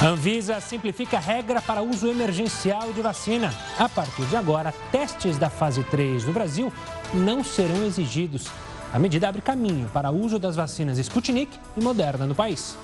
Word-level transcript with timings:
Anvisa 0.00 0.60
simplifica 0.60 1.18
regra 1.18 1.60
para 1.60 1.82
uso 1.82 2.08
emergencial 2.08 2.92
de 2.92 3.02
vacina. 3.02 3.52
A 3.78 3.88
partir 3.88 4.24
de 4.26 4.36
agora, 4.36 4.72
testes 4.92 5.36
da 5.36 5.50
fase 5.50 5.82
3 5.84 6.24
no 6.24 6.32
Brasil 6.32 6.72
não 7.12 7.42
serão 7.42 7.84
exigidos. 7.84 8.46
A 8.92 8.98
medida 8.98 9.28
abre 9.28 9.42
caminho 9.42 9.88
para 9.92 10.10
o 10.10 10.24
uso 10.24 10.38
das 10.38 10.56
vacinas 10.56 10.98
Sputnik 10.98 11.58
e 11.76 11.80
Moderna 11.80 12.26
no 12.26 12.34
país. 12.34 12.76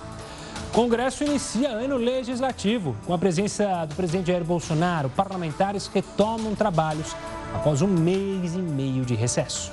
Congresso 0.72 1.22
inicia 1.22 1.70
ano 1.70 1.96
legislativo. 1.96 2.96
Com 3.06 3.14
a 3.14 3.19
presença 3.19 3.87
do 3.87 3.94
presidente 3.94 4.26
Jair 4.26 4.44
Bolsonaro, 4.44 5.08
parlamentares 5.08 5.87
retomam 5.87 6.54
trabalhos 6.54 7.14
após 7.54 7.80
um 7.80 7.87
mês 7.87 8.54
e 8.54 8.58
meio 8.58 9.04
de 9.04 9.14
recesso. 9.14 9.71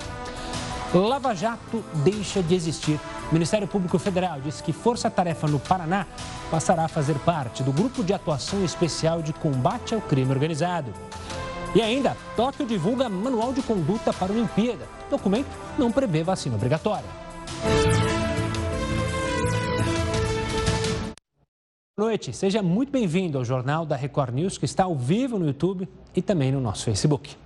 Lava 0.93 1.33
Jato 1.33 1.83
deixa 2.03 2.43
de 2.43 2.53
existir. 2.53 2.99
O 3.31 3.33
Ministério 3.33 3.65
Público 3.65 3.97
Federal 3.97 4.41
diz 4.41 4.59
que 4.59 4.73
Força 4.73 5.09
Tarefa 5.09 5.47
no 5.47 5.57
Paraná 5.57 6.05
passará 6.51 6.83
a 6.83 6.89
fazer 6.89 7.17
parte 7.19 7.63
do 7.63 7.71
Grupo 7.71 8.03
de 8.03 8.13
Atuação 8.13 8.61
Especial 8.65 9.21
de 9.21 9.31
Combate 9.31 9.95
ao 9.95 10.01
Crime 10.01 10.29
Organizado. 10.29 10.91
E 11.73 11.81
ainda, 11.81 12.17
Tóquio 12.35 12.65
divulga 12.65 13.07
manual 13.07 13.53
de 13.53 13.61
conduta 13.61 14.11
para 14.11 14.33
a 14.33 14.35
Olimpíada. 14.35 14.85
O 15.07 15.11
documento 15.11 15.47
não 15.79 15.89
prevê 15.89 16.23
vacina 16.23 16.57
obrigatória. 16.57 17.05
Boa 21.97 22.09
noite, 22.09 22.33
seja 22.33 22.61
muito 22.61 22.91
bem-vindo 22.91 23.37
ao 23.37 23.45
Jornal 23.45 23.85
da 23.85 23.95
Record 23.95 24.33
News, 24.33 24.57
que 24.57 24.65
está 24.65 24.83
ao 24.83 24.95
vivo 24.97 25.39
no 25.39 25.45
YouTube 25.45 25.87
e 26.13 26.21
também 26.21 26.51
no 26.51 26.59
nosso 26.59 26.83
Facebook. 26.83 27.37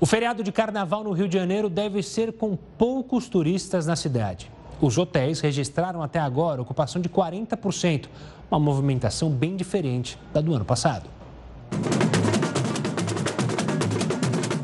O 0.00 0.06
feriado 0.06 0.42
de 0.42 0.50
carnaval 0.50 1.04
no 1.04 1.12
Rio 1.12 1.28
de 1.28 1.38
Janeiro 1.38 1.70
deve 1.70 2.02
ser 2.02 2.32
com 2.32 2.56
poucos 2.56 3.28
turistas 3.28 3.86
na 3.86 3.94
cidade. 3.94 4.55
Os 4.80 4.98
hotéis 4.98 5.40
registraram 5.40 6.02
até 6.02 6.18
agora 6.18 6.60
ocupação 6.60 7.00
de 7.00 7.08
40%, 7.08 8.08
uma 8.50 8.60
movimentação 8.60 9.30
bem 9.30 9.56
diferente 9.56 10.18
da 10.32 10.40
do 10.40 10.54
ano 10.54 10.64
passado. 10.64 11.08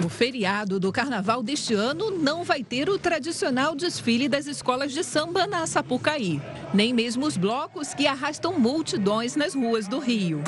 O 0.04 0.08
feriado 0.08 0.78
do 0.78 0.92
carnaval 0.92 1.42
deste 1.42 1.72
ano 1.72 2.10
não 2.10 2.44
vai 2.44 2.62
ter 2.62 2.88
o 2.90 2.98
tradicional 2.98 3.74
desfile 3.74 4.28
das 4.28 4.46
escolas 4.46 4.92
de 4.92 5.02
samba 5.02 5.46
na 5.46 5.66
Sapucaí, 5.66 6.40
nem 6.74 6.92
mesmo 6.92 7.24
os 7.24 7.36
blocos 7.36 7.94
que 7.94 8.06
arrastam 8.06 8.58
multidões 8.58 9.34
nas 9.34 9.54
ruas 9.54 9.88
do 9.88 9.98
Rio. 9.98 10.42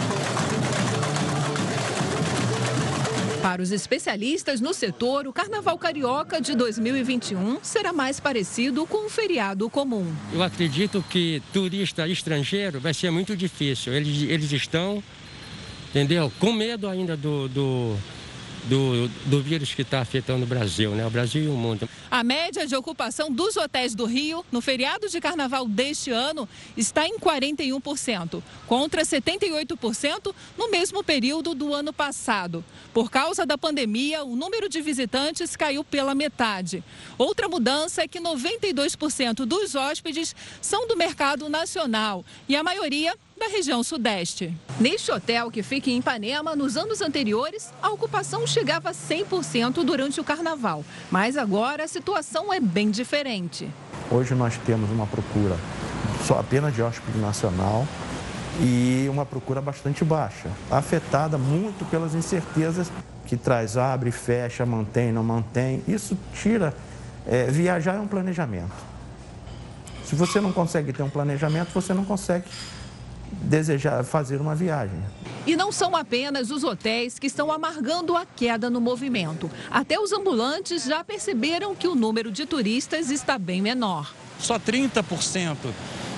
Para 3.45 3.61
os 3.61 3.73
especialistas 3.73 4.59
no 4.59 4.73
setor, 4.73 5.27
o 5.27 5.33
Carnaval 5.33 5.77
Carioca 5.77 6.41
de 6.41 6.55
2021 6.55 7.59
será 7.62 7.92
mais 7.92 8.19
parecido 8.19 8.86
com 8.86 9.05
um 9.05 9.11
feriado 9.11 9.69
comum. 9.69 10.11
Eu 10.33 10.42
acredito 10.42 11.05
que 11.11 11.42
turista 11.53 12.09
estrangeiro 12.09 12.81
vai 12.81 12.95
ser 12.95 13.11
muito 13.11 13.36
difícil. 13.36 13.92
Eles, 13.92 14.23
eles 14.23 14.51
estão, 14.51 15.05
entendeu? 15.91 16.33
Com 16.41 16.55
medo 16.55 16.89
ainda 16.89 17.19
do, 17.19 17.47
do 17.48 17.95
do, 18.65 19.09
do 19.27 19.43
vírus 19.43 19.75
que 19.75 19.83
está 19.83 20.01
afetando 20.01 20.45
o 20.45 20.47
Brasil, 20.47 20.93
né? 20.93 21.07
O 21.07 21.11
Brasil 21.11 21.45
e 21.45 21.48
o 21.48 21.53
mundo. 21.53 21.89
A 22.11 22.23
média 22.23 22.67
de 22.67 22.75
ocupação 22.75 23.31
dos 23.31 23.57
hotéis 23.57 23.95
do 23.95 24.05
Rio 24.05 24.45
no 24.51 24.61
feriado 24.61 25.09
de 25.09 25.20
carnaval 25.20 25.67
deste 25.67 26.11
ano 26.11 26.48
está 26.77 27.07
em 27.07 27.19
41%, 27.19 28.42
contra 28.67 29.03
78% 29.03 30.35
no 30.57 30.70
mesmo 30.70 31.03
período 31.03 31.55
do 31.55 31.75
ano 31.75 31.92
passado. 31.92 32.65
Por 32.92 33.11
causa 33.11 33.45
da 33.45 33.59
pandemia, 33.59 34.25
o 34.25 34.37
número 34.37 34.69
de 34.69 34.81
visitantes 34.81 35.57
caiu 35.57 35.85
pela 35.85 36.15
metade. 36.15 36.83
Outra 37.19 37.48
mudança 37.48 38.03
é 38.03 38.09
que 38.09 38.20
92% 38.20 39.45
dos 39.45 39.75
hóspedes 39.75 40.35
são 40.61 40.87
do 40.87 40.97
mercado 40.97 41.48
nacional 41.48 42.25
e 42.48 42.57
a 42.57 42.62
maioria 42.62 43.15
da 43.39 43.49
região 43.49 43.83
sudeste. 43.83 44.57
Neste 44.79 45.11
hotel, 45.11 45.51
que 45.51 45.63
fica 45.63 45.91
em 45.91 45.99
Ipanema, 45.99 46.55
nos 46.55 46.77
anos 46.77 47.01
anteriores, 47.01 47.73
a 47.83 47.91
ocupação 47.91 48.47
chegava 48.47 48.91
a 48.91 48.93
100% 48.93 49.85
durante 49.85 50.21
o 50.21 50.25
carnaval. 50.25 50.85
Mas 51.11 51.36
agora 51.36 51.85
a 51.85 51.89
situação 51.89 52.53
é 52.53 52.61
bem 52.61 52.91
diferente. 52.91 53.69
Hoje 54.11 54.35
nós 54.35 54.57
temos 54.58 54.91
uma 54.91 55.07
procura 55.07 55.57
só 56.25 56.39
apenas 56.39 56.75
de 56.75 56.83
hóspede 56.83 57.19
nacional 57.19 57.86
e 58.61 59.07
uma 59.11 59.27
procura 59.27 59.61
bastante 59.61 60.05
baixa, 60.05 60.48
afetada 60.70 61.37
muito 61.37 61.85
pelas 61.91 62.14
incertezas 62.14 62.91
que 63.27 63.37
traz 63.37 63.77
abre, 63.77 64.11
fecha, 64.11 64.64
mantém, 64.64 65.11
não 65.11 65.25
mantém. 65.25 65.83
Isso 65.89 66.17
tira. 66.35 66.75
É, 67.27 67.47
viajar 67.47 67.95
é 67.95 68.01
um 68.01 68.07
planejamento. 68.07 68.75
Se 70.05 70.14
você 70.14 70.41
não 70.41 70.53
consegue 70.53 70.92
ter 70.92 71.03
um 71.03 71.08
planejamento, 71.08 71.70
você 71.73 71.95
não 71.95 72.05
consegue 72.05 72.45
desejar 73.42 74.05
fazer 74.05 74.40
uma 74.40 74.55
viagem. 74.55 75.02
E 75.46 75.56
não 75.56 75.70
são 75.70 75.95
apenas 75.95 76.50
os 76.50 76.64
hotéis 76.64 77.18
que 77.18 77.27
estão 77.27 77.52
amargando 77.52 78.17
a 78.17 78.24
queda 78.24 78.70
no 78.70 78.80
movimento. 78.80 79.50
Até 79.70 79.98
os 79.98 80.12
ambulantes 80.12 80.84
já 80.84 81.05
perceberam 81.05 81.74
que 81.74 81.86
o 81.86 81.95
número 81.95 82.30
de 82.30 82.46
turistas 82.46 83.11
está 83.11 83.39
bem 83.39 83.61
menor. 83.61 84.12
Só 84.39 84.58
30% 84.58 85.56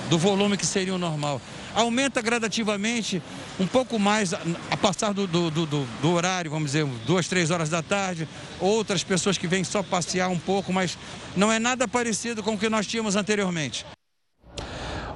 do 0.09 0.17
volume 0.17 0.57
que 0.57 0.65
seria 0.65 0.95
o 0.95 0.97
normal. 0.97 1.41
Aumenta 1.75 2.21
gradativamente, 2.21 3.21
um 3.59 3.67
pouco 3.67 3.99
mais 3.99 4.33
a 4.33 4.77
passar 4.77 5.13
do, 5.13 5.27
do, 5.27 5.51
do, 5.51 5.65
do, 5.65 6.11
horário, 6.11 6.49
vamos 6.49 6.71
dizer, 6.71 6.85
duas, 7.05 7.27
três 7.27 7.51
horas 7.51 7.69
da 7.69 7.83
tarde. 7.83 8.27
Outras 8.59 9.03
pessoas 9.03 9.37
que 9.37 9.47
vêm 9.47 9.63
só 9.63 9.83
passear 9.83 10.29
um 10.29 10.39
pouco, 10.39 10.73
mas 10.73 10.97
não 11.35 11.51
é 11.51 11.59
nada 11.59 11.87
parecido 11.87 12.41
com 12.41 12.53
o 12.53 12.57
que 12.57 12.69
nós 12.69 12.87
tínhamos 12.87 13.15
anteriormente. 13.15 13.85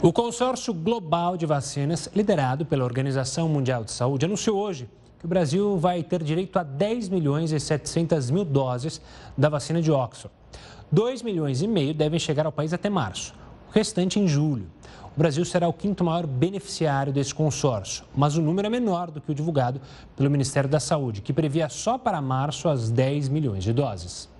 O 0.03 0.11
consórcio 0.11 0.73
global 0.73 1.37
de 1.37 1.45
vacinas, 1.45 2.09
liderado 2.15 2.65
pela 2.65 2.83
Organização 2.83 3.47
Mundial 3.47 3.83
de 3.83 3.91
Saúde, 3.91 4.25
anunciou 4.25 4.57
hoje 4.57 4.89
que 5.19 5.25
o 5.25 5.27
Brasil 5.27 5.77
vai 5.77 6.01
ter 6.01 6.23
direito 6.23 6.57
a 6.57 6.63
10 6.63 7.07
milhões 7.07 7.51
e 7.51 7.59
700 7.59 8.31
mil 8.31 8.43
doses 8.43 8.99
da 9.37 9.47
vacina 9.47 9.79
de 9.79 9.91
Oxford. 9.91 10.35
2 10.91 11.21
milhões 11.21 11.61
e 11.61 11.67
meio 11.67 11.93
devem 11.93 12.17
chegar 12.17 12.47
ao 12.47 12.51
país 12.51 12.73
até 12.73 12.89
março, 12.89 13.35
o 13.69 13.71
restante 13.71 14.19
em 14.19 14.27
julho. 14.27 14.65
O 15.15 15.19
Brasil 15.19 15.45
será 15.45 15.67
o 15.67 15.73
quinto 15.73 16.03
maior 16.03 16.25
beneficiário 16.25 17.13
desse 17.13 17.35
consórcio, 17.35 18.03
mas 18.15 18.35
o 18.35 18.41
número 18.41 18.65
é 18.65 18.71
menor 18.71 19.11
do 19.11 19.21
que 19.21 19.31
o 19.31 19.35
divulgado 19.35 19.79
pelo 20.15 20.31
Ministério 20.31 20.67
da 20.67 20.79
Saúde, 20.79 21.21
que 21.21 21.31
previa 21.31 21.69
só 21.69 21.99
para 21.99 22.19
março 22.19 22.67
as 22.67 22.89
10 22.89 23.29
milhões 23.29 23.63
de 23.63 23.71
doses. 23.71 24.31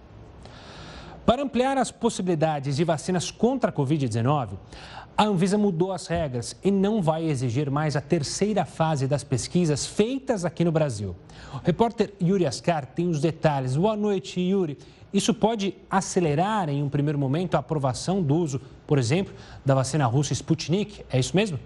Para 1.23 1.43
ampliar 1.43 1.77
as 1.77 1.91
possibilidades 1.91 2.75
de 2.75 2.83
vacinas 2.83 3.29
contra 3.29 3.69
a 3.69 3.73
Covid-19, 3.73 4.49
a 5.21 5.25
Anvisa 5.25 5.55
mudou 5.55 5.91
as 5.91 6.07
regras 6.07 6.55
e 6.63 6.71
não 6.71 6.99
vai 6.99 7.25
exigir 7.25 7.69
mais 7.69 7.95
a 7.95 8.01
terceira 8.01 8.65
fase 8.65 9.05
das 9.05 9.23
pesquisas 9.23 9.85
feitas 9.85 10.43
aqui 10.43 10.65
no 10.65 10.71
Brasil. 10.71 11.15
O 11.53 11.57
repórter 11.63 12.11
Yuri 12.19 12.47
Ascar 12.47 12.87
tem 12.87 13.07
os 13.07 13.21
detalhes. 13.21 13.75
Boa 13.75 13.95
noite, 13.95 14.41
Yuri. 14.41 14.79
Isso 15.13 15.31
pode 15.31 15.75
acelerar 15.87 16.69
em 16.69 16.81
um 16.81 16.89
primeiro 16.89 17.19
momento 17.19 17.53
a 17.53 17.59
aprovação 17.59 18.19
do 18.19 18.33
uso, 18.33 18.59
por 18.87 18.97
exemplo, 18.97 19.31
da 19.63 19.75
vacina 19.75 20.07
russa 20.07 20.33
Sputnik? 20.33 21.05
É 21.07 21.19
isso 21.19 21.35
mesmo? 21.35 21.59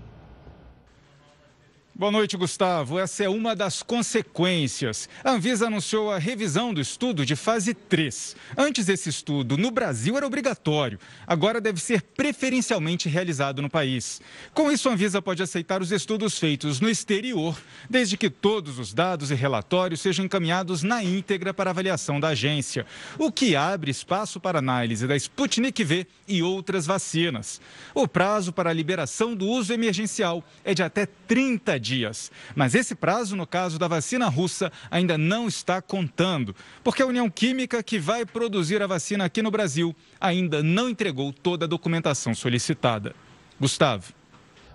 Boa 1.97 2.11
noite, 2.11 2.35
Gustavo. 2.35 2.99
Essa 2.99 3.23
é 3.23 3.29
uma 3.29 3.55
das 3.55 3.81
consequências. 3.81 5.07
A 5.23 5.31
Anvisa 5.31 5.67
anunciou 5.67 6.11
a 6.11 6.17
revisão 6.17 6.73
do 6.73 6.81
estudo 6.81 7.25
de 7.25 7.37
fase 7.37 7.73
3. 7.73 8.35
Antes 8.57 8.89
esse 8.89 9.07
estudo 9.07 9.55
no 9.55 9.71
Brasil 9.71 10.17
era 10.17 10.27
obrigatório, 10.27 10.99
agora 11.25 11.61
deve 11.61 11.79
ser 11.79 12.01
preferencialmente 12.01 13.07
realizado 13.07 13.61
no 13.61 13.69
país. 13.69 14.21
Com 14.53 14.69
isso, 14.69 14.89
a 14.89 14.91
Anvisa 14.91 15.21
pode 15.21 15.41
aceitar 15.41 15.81
os 15.81 15.89
estudos 15.93 16.37
feitos 16.37 16.81
no 16.81 16.89
exterior, 16.89 17.57
desde 17.89 18.17
que 18.17 18.29
todos 18.29 18.77
os 18.77 18.93
dados 18.93 19.31
e 19.31 19.33
relatórios 19.33 20.01
sejam 20.01 20.25
encaminhados 20.25 20.83
na 20.83 21.01
íntegra 21.01 21.53
para 21.53 21.69
avaliação 21.69 22.19
da 22.19 22.27
agência, 22.27 22.85
o 23.17 23.31
que 23.31 23.55
abre 23.55 23.89
espaço 23.89 24.37
para 24.37 24.59
análise 24.59 25.07
da 25.07 25.15
Sputnik 25.15 25.81
V 25.81 26.05
e 26.27 26.43
outras 26.43 26.85
vacinas. 26.85 27.61
O 27.93 28.05
prazo 28.05 28.51
para 28.51 28.69
a 28.69 28.73
liberação 28.73 29.33
do 29.33 29.47
uso 29.47 29.71
emergencial 29.71 30.43
é 30.65 30.73
de 30.73 30.83
até 30.83 31.05
30 31.05 31.79
dias 31.79 31.84
dias. 31.85 32.31
Mas 32.55 32.73
esse 32.73 32.95
prazo, 32.95 33.35
no 33.35 33.45
caso 33.45 33.77
da 33.77 33.87
vacina 33.87 34.27
russa, 34.27 34.71
ainda 34.89 35.17
não 35.17 35.47
está 35.47 35.81
contando, 35.81 36.55
porque 36.83 37.03
a 37.03 37.05
União 37.05 37.29
Química, 37.29 37.83
que 37.83 37.99
vai 37.99 38.25
produzir 38.25 38.81
a 38.81 38.87
vacina 38.87 39.25
aqui 39.25 39.41
no 39.41 39.51
Brasil, 39.51 39.95
ainda 40.19 40.63
não 40.63 40.89
entregou 40.89 41.31
toda 41.31 41.65
a 41.65 41.67
documentação 41.67 42.33
solicitada. 42.33 43.15
Gustavo. 43.59 44.13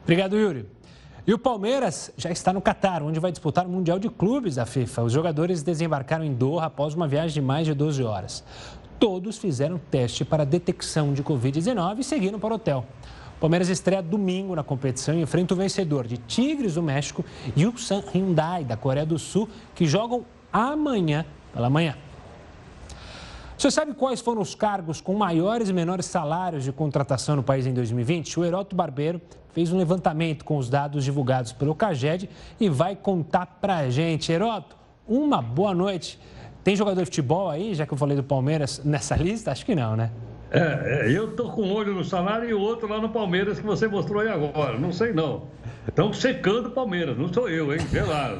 Obrigado, 0.02 0.38
Yuri. 0.38 0.66
E 1.26 1.34
o 1.34 1.38
Palmeiras 1.38 2.10
já 2.16 2.30
está 2.30 2.52
no 2.52 2.62
Catar, 2.62 3.02
onde 3.02 3.20
vai 3.20 3.30
disputar 3.30 3.66
o 3.66 3.68
Mundial 3.68 3.98
de 3.98 4.08
Clubes 4.08 4.54
da 4.54 4.64
FIFA. 4.64 5.02
Os 5.02 5.12
jogadores 5.12 5.62
desembarcaram 5.62 6.24
em 6.24 6.32
Doha 6.32 6.64
após 6.64 6.94
uma 6.94 7.06
viagem 7.06 7.34
de 7.34 7.40
mais 7.40 7.66
de 7.66 7.74
12 7.74 8.02
horas. 8.02 8.42
Todos 8.98 9.38
fizeram 9.38 9.78
teste 9.78 10.24
para 10.24 10.44
detecção 10.44 11.12
de 11.12 11.22
Covid-19 11.22 11.98
e 11.98 12.04
seguiram 12.04 12.38
para 12.38 12.52
o 12.52 12.56
hotel. 12.56 12.86
Palmeiras 13.40 13.70
estreia 13.70 14.02
domingo 14.02 14.54
na 14.54 14.62
competição 14.62 15.14
e 15.14 15.22
enfrenta 15.22 15.54
o 15.54 15.56
vencedor 15.56 16.06
de 16.06 16.18
Tigres 16.18 16.74
do 16.74 16.82
México 16.82 17.24
e 17.56 17.64
o 17.64 17.76
San 17.78 18.02
Hyundai 18.12 18.64
da 18.64 18.76
Coreia 18.76 19.06
do 19.06 19.18
Sul, 19.18 19.48
que 19.74 19.86
jogam 19.86 20.26
amanhã 20.52 21.24
pela 21.54 21.70
manhã. 21.70 21.96
Você 23.56 23.70
sabe 23.70 23.94
quais 23.94 24.20
foram 24.20 24.42
os 24.42 24.54
cargos 24.54 25.00
com 25.00 25.14
maiores 25.14 25.70
e 25.70 25.72
menores 25.72 26.06
salários 26.06 26.64
de 26.64 26.72
contratação 26.72 27.36
no 27.36 27.42
país 27.42 27.66
em 27.66 27.72
2020? 27.72 28.40
O 28.40 28.44
Heroto 28.44 28.76
Barbeiro 28.76 29.20
fez 29.52 29.72
um 29.72 29.78
levantamento 29.78 30.44
com 30.44 30.58
os 30.58 30.68
dados 30.68 31.04
divulgados 31.04 31.52
pelo 31.52 31.74
CAGED 31.74 32.28
e 32.58 32.68
vai 32.68 32.94
contar 32.94 33.58
para 33.60 33.78
a 33.78 33.90
gente. 33.90 34.30
Heroto, 34.30 34.76
uma 35.08 35.40
boa 35.40 35.74
noite. 35.74 36.18
Tem 36.62 36.76
jogador 36.76 37.00
de 37.00 37.06
futebol 37.06 37.48
aí, 37.48 37.74
já 37.74 37.86
que 37.86 37.92
eu 37.92 37.98
falei 37.98 38.16
do 38.16 38.22
Palmeiras, 38.22 38.82
nessa 38.84 39.16
lista? 39.22 39.50
Acho 39.50 39.64
que 39.64 39.74
não, 39.74 39.96
né? 39.96 40.10
É, 40.50 41.06
é, 41.06 41.12
eu 41.12 41.36
tô 41.36 41.48
com 41.50 41.62
um 41.62 41.72
olho 41.72 41.94
no 41.94 42.04
salário 42.04 42.48
e 42.48 42.52
o 42.52 42.60
outro 42.60 42.88
lá 42.88 43.00
no 43.00 43.08
Palmeiras 43.08 43.60
que 43.60 43.64
você 43.64 43.86
mostrou 43.86 44.20
aí 44.20 44.28
agora. 44.28 44.78
Não 44.78 44.92
sei 44.92 45.12
não. 45.12 45.44
Estão 45.86 46.12
secando 46.12 46.66
o 46.66 46.70
Palmeiras, 46.70 47.16
não 47.16 47.32
sou 47.32 47.48
eu, 47.48 47.72
hein? 47.72 47.78
Vê 47.90 48.02
lá. 48.02 48.32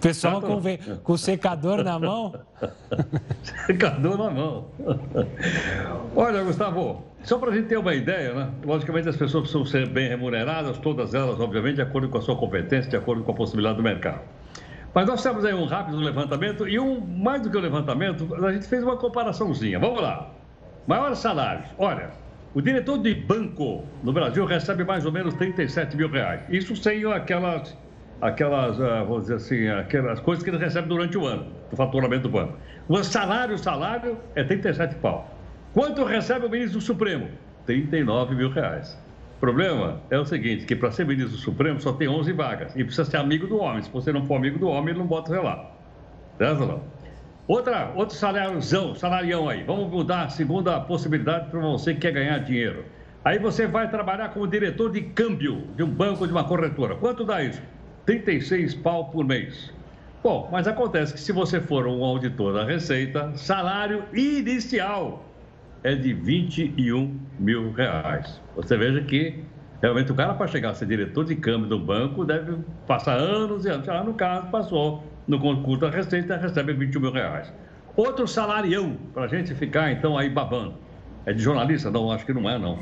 Pessoal 0.00 0.40
com, 0.40 0.60
com 1.02 1.16
secador 1.16 1.82
na 1.82 1.98
mão. 1.98 2.34
secador 3.66 4.18
na 4.18 4.30
mão. 4.30 4.66
Olha, 6.14 6.42
Gustavo, 6.42 7.04
só 7.22 7.38
para 7.38 7.50
a 7.50 7.54
gente 7.54 7.68
ter 7.68 7.78
uma 7.78 7.94
ideia, 7.94 8.34
né? 8.34 8.50
Logicamente 8.64 9.08
as 9.08 9.16
pessoas 9.16 9.44
precisam 9.44 9.64
ser 9.64 9.88
bem 9.88 10.08
remuneradas, 10.08 10.78
todas 10.78 11.14
elas, 11.14 11.40
obviamente, 11.40 11.76
de 11.76 11.82
acordo 11.82 12.08
com 12.08 12.18
a 12.18 12.20
sua 12.20 12.36
competência, 12.36 12.90
de 12.90 12.96
acordo 12.96 13.22
com 13.22 13.30
a 13.30 13.34
possibilidade 13.34 13.76
do 13.76 13.82
mercado. 13.82 14.20
Mas 14.94 15.06
nós 15.06 15.22
temos 15.22 15.44
aí 15.44 15.54
um 15.54 15.64
rápido 15.64 15.96
levantamento 15.96 16.68
e 16.68 16.78
um, 16.78 17.00
mais 17.00 17.40
do 17.42 17.50
que 17.50 17.56
o 17.56 17.60
levantamento, 17.60 18.34
a 18.44 18.52
gente 18.52 18.66
fez 18.66 18.82
uma 18.82 18.96
comparaçãozinha. 18.96 19.78
Vamos 19.78 20.02
lá. 20.02 20.30
Maiores 20.86 21.18
salários. 21.18 21.66
Olha, 21.78 22.10
o 22.54 22.60
diretor 22.60 22.98
de 22.98 23.14
banco 23.14 23.84
no 24.02 24.12
Brasil 24.12 24.44
recebe 24.44 24.84
mais 24.84 25.06
ou 25.06 25.12
menos 25.12 25.34
37 25.34 25.96
mil 25.96 26.08
reais. 26.08 26.42
Isso 26.50 26.74
sem 26.76 27.04
aquelas, 27.10 27.76
aquelas 28.20 28.80
ah, 28.80 29.04
vamos 29.04 29.22
dizer 29.22 29.36
assim, 29.36 29.68
aquelas 29.68 30.20
coisas 30.20 30.42
que 30.42 30.50
ele 30.50 30.58
recebe 30.58 30.88
durante 30.88 31.16
o 31.16 31.26
ano, 31.26 31.46
do 31.70 31.76
faturamento 31.76 32.24
do 32.24 32.28
banco. 32.28 32.58
O 32.88 33.02
salário, 33.02 33.56
salário 33.56 34.18
é 34.34 34.42
37 34.42 34.96
pau. 34.96 35.30
Quanto 35.72 36.04
recebe 36.04 36.44
o 36.44 36.50
ministro 36.50 36.78
do 36.78 36.84
Supremo? 36.84 37.28
39 37.64 38.34
mil 38.34 38.50
reais. 38.50 38.98
O 39.36 39.40
problema 39.40 40.00
é 40.10 40.18
o 40.18 40.24
seguinte, 40.24 40.66
que 40.66 40.76
para 40.76 40.90
ser 40.90 41.06
ministro 41.06 41.36
do 41.36 41.40
Supremo 41.40 41.80
só 41.80 41.92
tem 41.92 42.08
11 42.08 42.32
vagas 42.32 42.76
e 42.76 42.84
precisa 42.84 43.04
ser 43.04 43.16
amigo 43.16 43.46
do 43.46 43.58
homem. 43.58 43.82
Se 43.82 43.90
você 43.90 44.12
não 44.12 44.26
for 44.26 44.36
amigo 44.36 44.58
do 44.58 44.68
homem, 44.68 44.90
ele 44.90 44.98
não 44.98 45.06
bota 45.06 45.30
o 45.30 45.34
relato. 45.34 45.66
Certo 46.38 46.66
não? 46.66 46.82
Outra, 47.52 47.92
outro 47.94 48.16
saláriozão, 48.16 48.94
salarião 48.94 49.46
aí. 49.46 49.62
Vamos 49.62 49.90
mudar 49.90 50.22
a 50.22 50.28
segunda 50.30 50.80
possibilidade 50.80 51.50
para 51.50 51.60
você 51.60 51.92
que 51.92 52.00
quer 52.00 52.12
ganhar 52.12 52.38
dinheiro. 52.38 52.82
Aí 53.22 53.38
você 53.38 53.66
vai 53.66 53.90
trabalhar 53.90 54.30
como 54.30 54.46
diretor 54.46 54.90
de 54.90 55.02
câmbio 55.02 55.66
de 55.76 55.82
um 55.82 55.90
banco, 55.90 56.26
de 56.26 56.32
uma 56.32 56.44
corretora. 56.44 56.94
Quanto 56.94 57.24
dá 57.24 57.44
isso? 57.44 57.60
36 58.06 58.76
pau 58.76 59.10
por 59.10 59.26
mês. 59.26 59.70
Bom, 60.22 60.48
mas 60.50 60.66
acontece 60.66 61.12
que 61.12 61.20
se 61.20 61.30
você 61.30 61.60
for 61.60 61.86
um 61.86 62.02
auditor 62.02 62.54
da 62.54 62.64
Receita, 62.64 63.30
salário 63.36 64.04
inicial 64.14 65.22
é 65.84 65.94
de 65.94 66.14
21 66.14 67.20
mil 67.38 67.70
reais. 67.72 68.40
Você 68.56 68.78
veja 68.78 69.02
que 69.02 69.44
realmente 69.82 70.10
o 70.10 70.14
cara 70.14 70.32
para 70.32 70.46
chegar 70.46 70.70
a 70.70 70.74
ser 70.74 70.86
diretor 70.86 71.26
de 71.26 71.36
câmbio 71.36 71.68
do 71.68 71.78
banco 71.78 72.24
deve 72.24 72.56
passar 72.86 73.18
anos 73.18 73.66
e 73.66 73.68
anos. 73.68 73.86
Ah, 73.90 74.02
no 74.02 74.14
caso, 74.14 74.46
passou 74.46 75.11
no 75.26 75.38
concurso 75.38 75.80
da 75.80 75.90
Receita 75.90 76.36
recebe 76.36 76.72
21 76.72 77.00
mil 77.00 77.12
reais. 77.12 77.52
Outro 77.96 78.26
salarião, 78.26 78.96
para 79.12 79.24
a 79.24 79.28
gente 79.28 79.54
ficar 79.54 79.92
então 79.92 80.16
aí 80.16 80.30
babando. 80.30 80.74
É 81.24 81.32
de 81.32 81.40
jornalista? 81.40 81.90
Não, 81.90 82.10
acho 82.10 82.26
que 82.26 82.32
não 82.32 82.48
é, 82.48 82.58
não. 82.58 82.78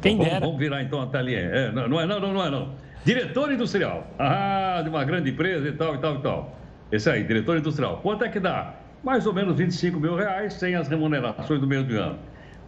Quem 0.00 0.16
vamos, 0.16 0.40
vamos 0.40 0.58
virar 0.58 0.82
então 0.82 1.02
a 1.02 1.06
telinha. 1.06 1.40
É, 1.40 1.72
não, 1.72 1.88
não 1.88 2.00
é, 2.00 2.06
não, 2.06 2.20
não 2.20 2.44
é, 2.44 2.50
não. 2.50 2.72
Diretor 3.04 3.52
industrial. 3.52 4.06
Ah, 4.18 4.80
de 4.82 4.88
uma 4.88 5.04
grande 5.04 5.30
empresa 5.30 5.68
e 5.68 5.72
tal, 5.72 5.94
e 5.94 5.98
tal, 5.98 6.14
e 6.14 6.22
tal. 6.22 6.58
Esse 6.90 7.10
aí, 7.10 7.22
diretor 7.24 7.58
industrial. 7.58 7.98
Quanto 8.02 8.24
é 8.24 8.28
que 8.28 8.40
dá? 8.40 8.74
Mais 9.02 9.26
ou 9.26 9.34
menos 9.34 9.56
25 9.56 10.00
mil 10.00 10.16
reais, 10.16 10.54
sem 10.54 10.74
as 10.74 10.88
remunerações 10.88 11.60
do 11.60 11.66
meio 11.66 11.84
do 11.84 11.94
ano. 11.98 12.18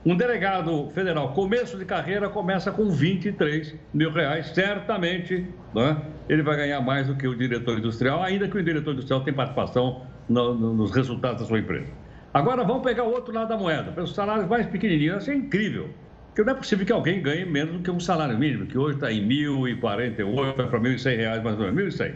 Um 0.06 0.16
delegado 0.16 0.88
federal, 0.90 1.32
começo 1.32 1.76
de 1.76 1.84
carreira, 1.84 2.28
começa 2.28 2.70
com 2.70 2.88
23 2.88 3.74
mil 3.92 4.12
reais. 4.12 4.46
Certamente 4.54 5.44
né, 5.74 6.00
ele 6.28 6.44
vai 6.44 6.56
ganhar 6.56 6.80
mais 6.80 7.08
do 7.08 7.16
que 7.16 7.26
o 7.26 7.34
diretor 7.34 7.76
industrial, 7.76 8.22
ainda 8.22 8.46
que 8.46 8.56
o 8.56 8.62
diretor 8.62 8.92
industrial 8.92 9.24
tenha 9.24 9.34
participação 9.34 10.06
no, 10.28 10.54
no, 10.54 10.74
nos 10.74 10.92
resultados 10.92 11.40
da 11.40 11.48
sua 11.48 11.58
empresa. 11.58 11.88
Agora 12.32 12.62
vamos 12.62 12.84
pegar 12.84 13.02
o 13.02 13.10
outro 13.10 13.34
lado 13.34 13.48
da 13.48 13.56
moeda, 13.56 13.90
pelos 13.90 14.14
salários 14.14 14.48
mais 14.48 14.64
pequenininhos. 14.66 15.22
Isso 15.22 15.32
é 15.32 15.34
incrível. 15.34 15.90
Porque 16.28 16.44
não 16.44 16.52
é 16.52 16.56
possível 16.56 16.86
que 16.86 16.92
alguém 16.92 17.20
ganhe 17.20 17.44
menos 17.44 17.72
do 17.72 17.82
que 17.82 17.90
um 17.90 17.98
salário 17.98 18.38
mínimo, 18.38 18.64
que 18.66 18.78
hoje 18.78 18.94
está 18.94 19.10
em 19.10 19.26
1.048, 19.26 20.54
vai 20.56 20.68
para 20.68 20.78
1.100 20.78 21.16
reais 21.16 21.42
mais 21.42 21.58
ou 21.58 21.72
menos, 21.72 21.96
1.100. 21.96 22.14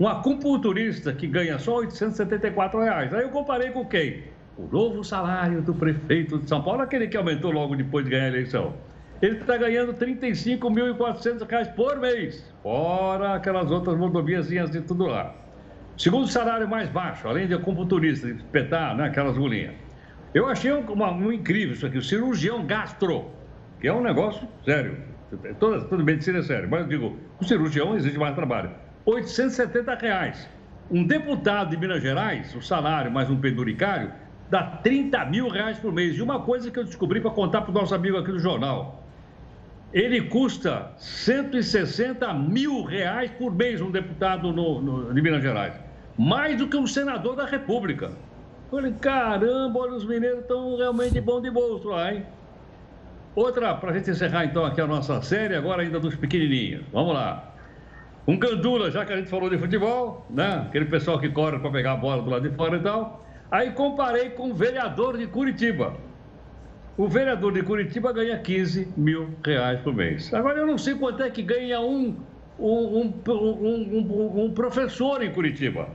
Um 0.00 0.08
acupunturista 0.08 1.12
que 1.12 1.26
ganha 1.26 1.58
só 1.58 1.76
874 1.76 2.80
reais. 2.80 3.12
Aí 3.12 3.20
eu 3.20 3.28
comparei 3.28 3.68
com 3.68 3.84
quem? 3.84 4.22
O 4.58 4.66
novo 4.66 5.04
salário 5.04 5.62
do 5.62 5.72
prefeito 5.72 6.38
de 6.38 6.48
São 6.48 6.60
Paulo, 6.60 6.82
aquele 6.82 7.06
que 7.06 7.16
aumentou 7.16 7.52
logo 7.52 7.76
depois 7.76 8.04
de 8.04 8.10
ganhar 8.10 8.24
a 8.24 8.28
eleição. 8.28 8.74
Ele 9.22 9.38
está 9.38 9.56
ganhando 9.56 9.92
R$ 9.92 9.98
35.400 9.98 11.74
por 11.74 11.98
mês, 11.98 12.44
fora 12.62 13.34
aquelas 13.34 13.70
outras 13.70 13.96
rodoviazinhas 13.96 14.70
de 14.70 14.80
tudo 14.80 15.06
lá. 15.06 15.32
Segundo 15.96 16.26
salário 16.28 16.68
mais 16.68 16.88
baixo, 16.88 17.26
além 17.28 17.46
de 17.46 17.56
computurista, 17.58 18.26
de 18.26 18.34
espetar 18.34 18.96
né, 18.96 19.06
aquelas 19.06 19.36
rolinhas. 19.36 19.74
Eu 20.34 20.46
achei 20.46 20.72
uma, 20.72 21.10
um 21.12 21.32
incrível 21.32 21.74
isso 21.74 21.86
aqui, 21.86 21.98
o 21.98 22.02
cirurgião 22.02 22.64
gastro, 22.66 23.30
que 23.80 23.88
é 23.88 23.92
um 23.92 24.02
negócio 24.02 24.46
sério. 24.64 24.96
Toda, 25.58 25.84
toda 25.84 26.02
medicina 26.02 26.38
é 26.38 26.42
sério, 26.42 26.68
mas 26.70 26.82
eu 26.82 26.88
digo, 26.88 27.16
o 27.40 27.44
cirurgião 27.44 27.96
exige 27.96 28.18
mais 28.18 28.34
trabalho. 28.34 28.70
870 29.04 29.94
reais. 29.94 30.48
Um 30.90 31.04
deputado 31.04 31.70
de 31.70 31.76
Minas 31.76 32.02
Gerais, 32.02 32.54
o 32.54 32.62
salário 32.62 33.10
mais 33.10 33.28
um 33.28 33.36
penduricário, 33.36 34.10
dá 34.50 34.62
30 34.62 35.24
mil 35.26 35.48
reais 35.48 35.78
por 35.78 35.92
mês. 35.92 36.16
E 36.16 36.22
uma 36.22 36.40
coisa 36.40 36.70
que 36.70 36.78
eu 36.78 36.84
descobri 36.84 37.20
para 37.20 37.30
contar 37.30 37.62
para 37.62 37.70
o 37.70 37.74
nosso 37.74 37.94
amigo 37.94 38.16
aqui 38.16 38.32
do 38.32 38.38
jornal. 38.38 39.04
Ele 39.92 40.22
custa 40.22 40.92
160 40.98 42.32
mil 42.34 42.82
reais 42.82 43.30
por 43.30 43.54
mês, 43.54 43.80
um 43.80 43.90
deputado 43.90 44.52
no, 44.52 44.80
no, 44.80 45.14
de 45.14 45.22
Minas 45.22 45.42
Gerais. 45.42 45.74
Mais 46.18 46.56
do 46.58 46.68
que 46.68 46.76
um 46.76 46.86
senador 46.86 47.36
da 47.36 47.46
República. 47.46 48.06
Eu 48.06 48.78
falei, 48.78 48.92
caramba, 49.00 49.78
olha, 49.78 49.94
os 49.94 50.04
mineiros 50.04 50.40
estão 50.40 50.76
realmente 50.76 51.18
bom 51.20 51.40
de 51.40 51.50
bolso 51.50 51.88
lá, 51.88 52.12
hein? 52.12 52.26
Outra, 53.34 53.74
para 53.74 53.92
a 53.92 53.94
gente 53.94 54.10
encerrar 54.10 54.44
então 54.44 54.64
aqui 54.64 54.80
a 54.80 54.86
nossa 54.86 55.22
série, 55.22 55.54
agora 55.54 55.82
ainda 55.82 55.98
dos 55.98 56.14
pequenininhos. 56.16 56.84
Vamos 56.92 57.14
lá. 57.14 57.54
Um 58.26 58.38
gandula, 58.38 58.90
já 58.90 59.06
que 59.06 59.12
a 59.12 59.16
gente 59.16 59.30
falou 59.30 59.48
de 59.48 59.56
futebol, 59.56 60.26
né? 60.28 60.64
Aquele 60.66 60.84
pessoal 60.84 61.18
que 61.18 61.30
corre 61.30 61.58
para 61.58 61.70
pegar 61.70 61.92
a 61.92 61.96
bola 61.96 62.20
do 62.20 62.28
lado 62.28 62.46
de 62.46 62.54
fora 62.54 62.76
e 62.76 62.80
tal. 62.80 63.24
Aí 63.50 63.70
comparei 63.70 64.30
com 64.30 64.50
o 64.50 64.54
vereador 64.54 65.16
de 65.16 65.26
Curitiba. 65.26 65.94
O 66.96 67.08
vereador 67.08 67.52
de 67.52 67.62
Curitiba 67.62 68.12
ganha 68.12 68.38
15 68.38 68.88
mil 68.96 69.30
reais 69.44 69.80
por 69.80 69.94
mês. 69.94 70.32
Agora 70.34 70.58
eu 70.58 70.66
não 70.66 70.76
sei 70.76 70.94
quanto 70.94 71.22
é 71.22 71.30
que 71.30 71.42
ganha 71.42 71.80
um, 71.80 72.16
um, 72.58 73.12
um, 73.28 74.44
um 74.44 74.50
professor 74.52 75.22
em 75.22 75.32
Curitiba. 75.32 75.88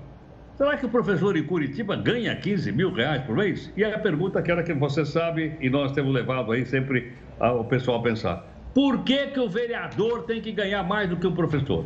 Será 0.56 0.78
que 0.78 0.86
o 0.86 0.90
professor 0.90 1.36
em 1.36 1.44
Curitiba 1.44 1.96
ganha 1.96 2.36
15 2.36 2.72
mil 2.72 2.92
reais 2.94 3.22
por 3.24 3.36
mês? 3.36 3.72
E 3.76 3.84
aí 3.84 3.94
a 3.94 4.00
pergunta 4.00 4.42
que 4.42 4.52
era 4.52 4.64
que 4.64 4.74
você 4.74 5.06
sabe, 5.06 5.58
e 5.60 5.70
nós 5.70 5.92
temos 5.92 6.14
levado 6.14 6.52
aí 6.52 6.66
sempre 6.66 7.12
o 7.40 7.64
pessoal 7.66 8.00
a 8.00 8.04
pensar. 8.04 8.48
Por 8.74 9.04
que, 9.04 9.28
que 9.28 9.40
o 9.40 9.50
vereador 9.50 10.24
tem 10.24 10.42
que 10.42 10.52
ganhar 10.52 10.84
mais 10.84 11.10
do 11.10 11.18
que 11.18 11.28
o 11.28 11.32
professor? 11.32 11.86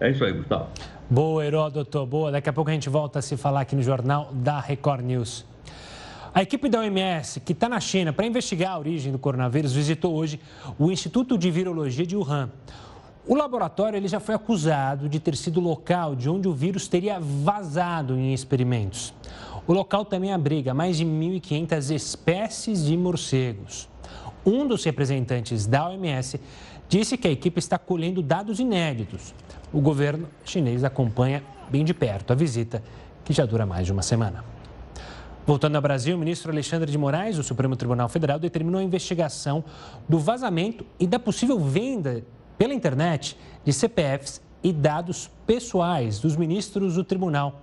É 0.00 0.10
isso 0.10 0.24
aí, 0.24 0.32
Gustavo. 0.32 0.68
Boa, 1.10 1.42
Heródoto, 1.42 2.04
boa. 2.04 2.30
Daqui 2.30 2.50
a 2.50 2.52
pouco 2.52 2.68
a 2.68 2.74
gente 2.74 2.90
volta 2.90 3.20
a 3.20 3.22
se 3.22 3.34
falar 3.34 3.62
aqui 3.62 3.74
no 3.74 3.82
Jornal 3.82 4.28
da 4.30 4.60
Record 4.60 5.02
News. 5.02 5.42
A 6.34 6.42
equipe 6.42 6.68
da 6.68 6.80
OMS, 6.80 7.40
que 7.40 7.54
está 7.54 7.66
na 7.66 7.80
China 7.80 8.12
para 8.12 8.26
investigar 8.26 8.72
a 8.72 8.78
origem 8.78 9.10
do 9.10 9.18
coronavírus, 9.18 9.72
visitou 9.72 10.14
hoje 10.14 10.38
o 10.78 10.92
Instituto 10.92 11.38
de 11.38 11.50
Virologia 11.50 12.06
de 12.06 12.14
Wuhan. 12.14 12.50
O 13.26 13.34
laboratório 13.34 13.96
ele 13.96 14.06
já 14.06 14.20
foi 14.20 14.34
acusado 14.34 15.08
de 15.08 15.18
ter 15.18 15.34
sido 15.34 15.60
local 15.60 16.14
de 16.14 16.28
onde 16.28 16.46
o 16.46 16.52
vírus 16.52 16.88
teria 16.88 17.18
vazado 17.18 18.14
em 18.18 18.34
experimentos. 18.34 19.14
O 19.66 19.72
local 19.72 20.04
também 20.04 20.34
abriga 20.34 20.74
mais 20.74 20.98
de 20.98 21.06
1.500 21.06 21.90
espécies 21.90 22.84
de 22.84 22.94
morcegos. 22.98 23.88
Um 24.44 24.66
dos 24.66 24.84
representantes 24.84 25.66
da 25.66 25.88
OMS 25.88 26.38
disse 26.88 27.16
que 27.16 27.28
a 27.28 27.30
equipe 27.30 27.58
está 27.58 27.78
colhendo 27.78 28.22
dados 28.22 28.58
inéditos 28.58 29.34
o 29.72 29.80
governo 29.80 30.28
chinês 30.44 30.82
acompanha 30.82 31.42
bem 31.70 31.84
de 31.84 31.92
perto 31.92 32.32
a 32.32 32.36
visita, 32.36 32.82
que 33.24 33.32
já 33.32 33.44
dura 33.44 33.66
mais 33.66 33.86
de 33.86 33.92
uma 33.92 34.02
semana. 34.02 34.44
Voltando 35.46 35.76
ao 35.76 35.82
Brasil, 35.82 36.16
o 36.16 36.18
ministro 36.18 36.50
Alexandre 36.50 36.90
de 36.90 36.98
Moraes, 36.98 37.36
do 37.36 37.42
Supremo 37.42 37.76
Tribunal 37.76 38.08
Federal, 38.08 38.38
determinou 38.38 38.80
a 38.80 38.84
investigação 38.84 39.64
do 40.08 40.18
vazamento 40.18 40.84
e 40.98 41.06
da 41.06 41.18
possível 41.18 41.58
venda 41.58 42.24
pela 42.56 42.74
internet 42.74 43.36
de 43.64 43.72
CPFs 43.72 44.40
e 44.62 44.72
dados 44.72 45.30
pessoais 45.46 46.18
dos 46.18 46.36
ministros 46.36 46.94
do 46.94 47.04
tribunal. 47.04 47.62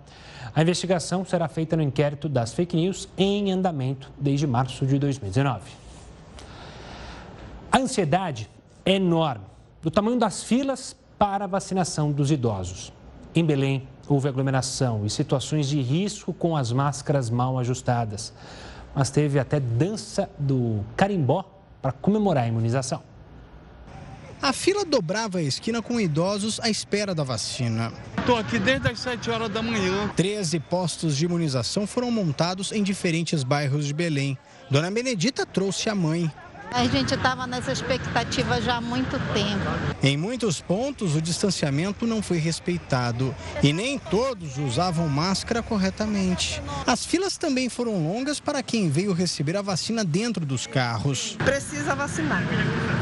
A 0.53 0.61
investigação 0.61 1.25
será 1.25 1.47
feita 1.47 1.75
no 1.75 1.83
inquérito 1.83 2.29
das 2.29 2.53
fake 2.53 2.75
news 2.75 3.09
em 3.17 3.51
andamento 3.51 4.11
desde 4.17 4.47
março 4.47 4.85
de 4.85 4.97
2019. 4.97 5.63
A 7.71 7.77
ansiedade 7.77 8.49
enorme, 8.85 9.45
do 9.81 9.89
tamanho 9.89 10.19
das 10.19 10.43
filas 10.43 10.95
para 11.17 11.45
a 11.45 11.47
vacinação 11.47 12.11
dos 12.11 12.31
idosos. 12.31 12.93
Em 13.33 13.43
Belém, 13.43 13.87
houve 14.07 14.27
aglomeração 14.27 15.05
e 15.05 15.09
situações 15.09 15.67
de 15.67 15.81
risco 15.81 16.33
com 16.33 16.55
as 16.55 16.71
máscaras 16.71 17.29
mal 17.29 17.57
ajustadas. 17.57 18.33
Mas 18.93 19.09
teve 19.09 19.39
até 19.39 19.59
dança 19.59 20.29
do 20.39 20.83
carimbó 20.95 21.43
para 21.81 21.91
comemorar 21.91 22.45
a 22.45 22.47
imunização. 22.47 23.01
A 24.41 24.53
fila 24.53 24.85
dobrava 24.85 25.39
a 25.39 25.41
esquina 25.41 25.81
com 25.81 25.99
idosos 25.99 26.59
à 26.59 26.69
espera 26.69 27.15
da 27.15 27.23
vacina. 27.23 27.91
Estou 28.17 28.37
aqui 28.37 28.59
desde 28.59 28.87
as 28.89 28.99
7 28.99 29.29
horas 29.29 29.49
da 29.49 29.61
manhã. 29.61 30.09
13 30.15 30.59
postos 30.59 31.17
de 31.17 31.25
imunização 31.25 31.87
foram 31.87 32.11
montados 32.11 32.71
em 32.71 32.83
diferentes 32.83 33.43
bairros 33.43 33.85
de 33.85 33.93
Belém. 33.93 34.37
Dona 34.69 34.91
Benedita 34.91 35.45
trouxe 35.45 35.89
a 35.89 35.95
mãe. 35.95 36.31
A 36.71 36.85
gente 36.87 37.13
estava 37.13 37.47
nessa 37.47 37.71
expectativa 37.71 38.61
já 38.61 38.75
há 38.75 38.81
muito 38.81 39.17
tempo. 39.33 39.95
Em 40.03 40.17
muitos 40.17 40.59
pontos, 40.59 41.15
o 41.15 41.21
distanciamento 41.21 42.05
não 42.05 42.21
foi 42.21 42.37
respeitado 42.37 43.33
e 43.63 43.71
nem 43.71 43.97
todos 43.97 44.57
usavam 44.57 45.07
máscara 45.07 45.63
corretamente. 45.63 46.61
As 46.85 47.05
filas 47.05 47.37
também 47.37 47.69
foram 47.69 48.05
longas 48.05 48.39
para 48.39 48.61
quem 48.61 48.89
veio 48.89 49.13
receber 49.13 49.55
a 49.55 49.61
vacina 49.61 50.03
dentro 50.03 50.45
dos 50.45 50.67
carros. 50.67 51.35
Precisa 51.43 51.95
vacinar, 51.95 52.43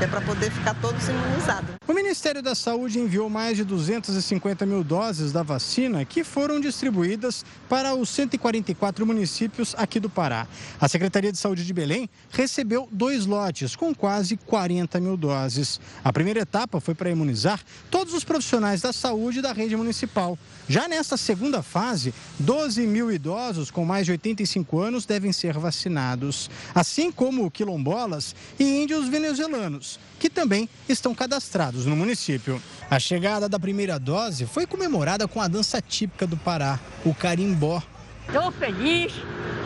é 0.02 0.08
para 0.08 0.22
poder 0.22 0.52
ficar 0.52 0.76
todos 0.76 1.08
imunizados. 1.08 1.70
O 1.88 1.94
Ministério 1.94 2.42
da 2.42 2.56
Saúde 2.56 3.00
enviou 3.00 3.30
mais 3.30 3.58
de 3.58 3.64
250 3.64 4.66
mil 4.66 4.84
doses 4.84 5.32
da 5.32 5.44
vacina 5.44 6.06
que 6.06 6.24
foram 6.24 6.60
distribuídas 6.60 7.44
para 7.68 7.96
os 7.96 8.10
144 8.10 9.06
municípios 9.06 9.74
aqui 9.78 10.00
do 10.00 10.10
Pará. 10.10 10.48
A 10.80 10.88
Secretaria 10.88 11.32
de 11.32 11.38
Saúde 11.38 11.66
de 11.66 11.74
Belém 11.74 12.10
recebeu 12.30 12.88
dois 12.92 13.26
lotes 13.26 13.53
com 13.76 13.94
quase 13.94 14.36
40 14.36 15.00
mil 15.00 15.16
doses. 15.16 15.80
A 16.04 16.12
primeira 16.12 16.40
etapa 16.40 16.82
foi 16.82 16.96
para 16.96 17.10
imunizar 17.10 17.62
todos 17.92 18.14
os 18.14 18.24
profissionais 18.24 18.82
da 18.82 18.92
saúde 18.92 19.42
da 19.42 19.54
rede 19.54 19.76
municipal. 19.76 20.38
Já 20.68 20.88
nesta 20.88 21.16
segunda 21.18 21.62
fase, 21.62 22.14
12 22.40 22.88
mil 22.88 23.12
idosos 23.12 23.70
com 23.70 23.86
mais 23.86 24.06
de 24.06 24.12
85 24.14 24.80
anos 24.80 25.06
devem 25.06 25.32
ser 25.32 25.58
vacinados, 25.58 26.50
assim 26.74 27.12
como 27.12 27.52
quilombolas 27.52 28.36
e 28.60 28.84
índios 28.84 29.08
venezuelanos, 29.08 30.00
que 30.20 30.30
também 30.30 30.68
estão 30.90 31.14
cadastrados 31.14 31.86
no 31.86 31.96
município. 31.96 32.62
A 32.90 33.00
chegada 33.00 33.48
da 33.48 33.60
primeira 33.60 34.00
dose 34.00 34.46
foi 34.46 34.66
comemorada 34.66 35.28
com 35.28 35.42
a 35.42 35.48
dança 35.48 35.82
típica 35.82 36.26
do 36.26 36.38
Pará, 36.38 36.80
o 37.06 37.14
carimbó. 37.14 37.82
Estou 38.28 38.52
feliz 38.54 39.14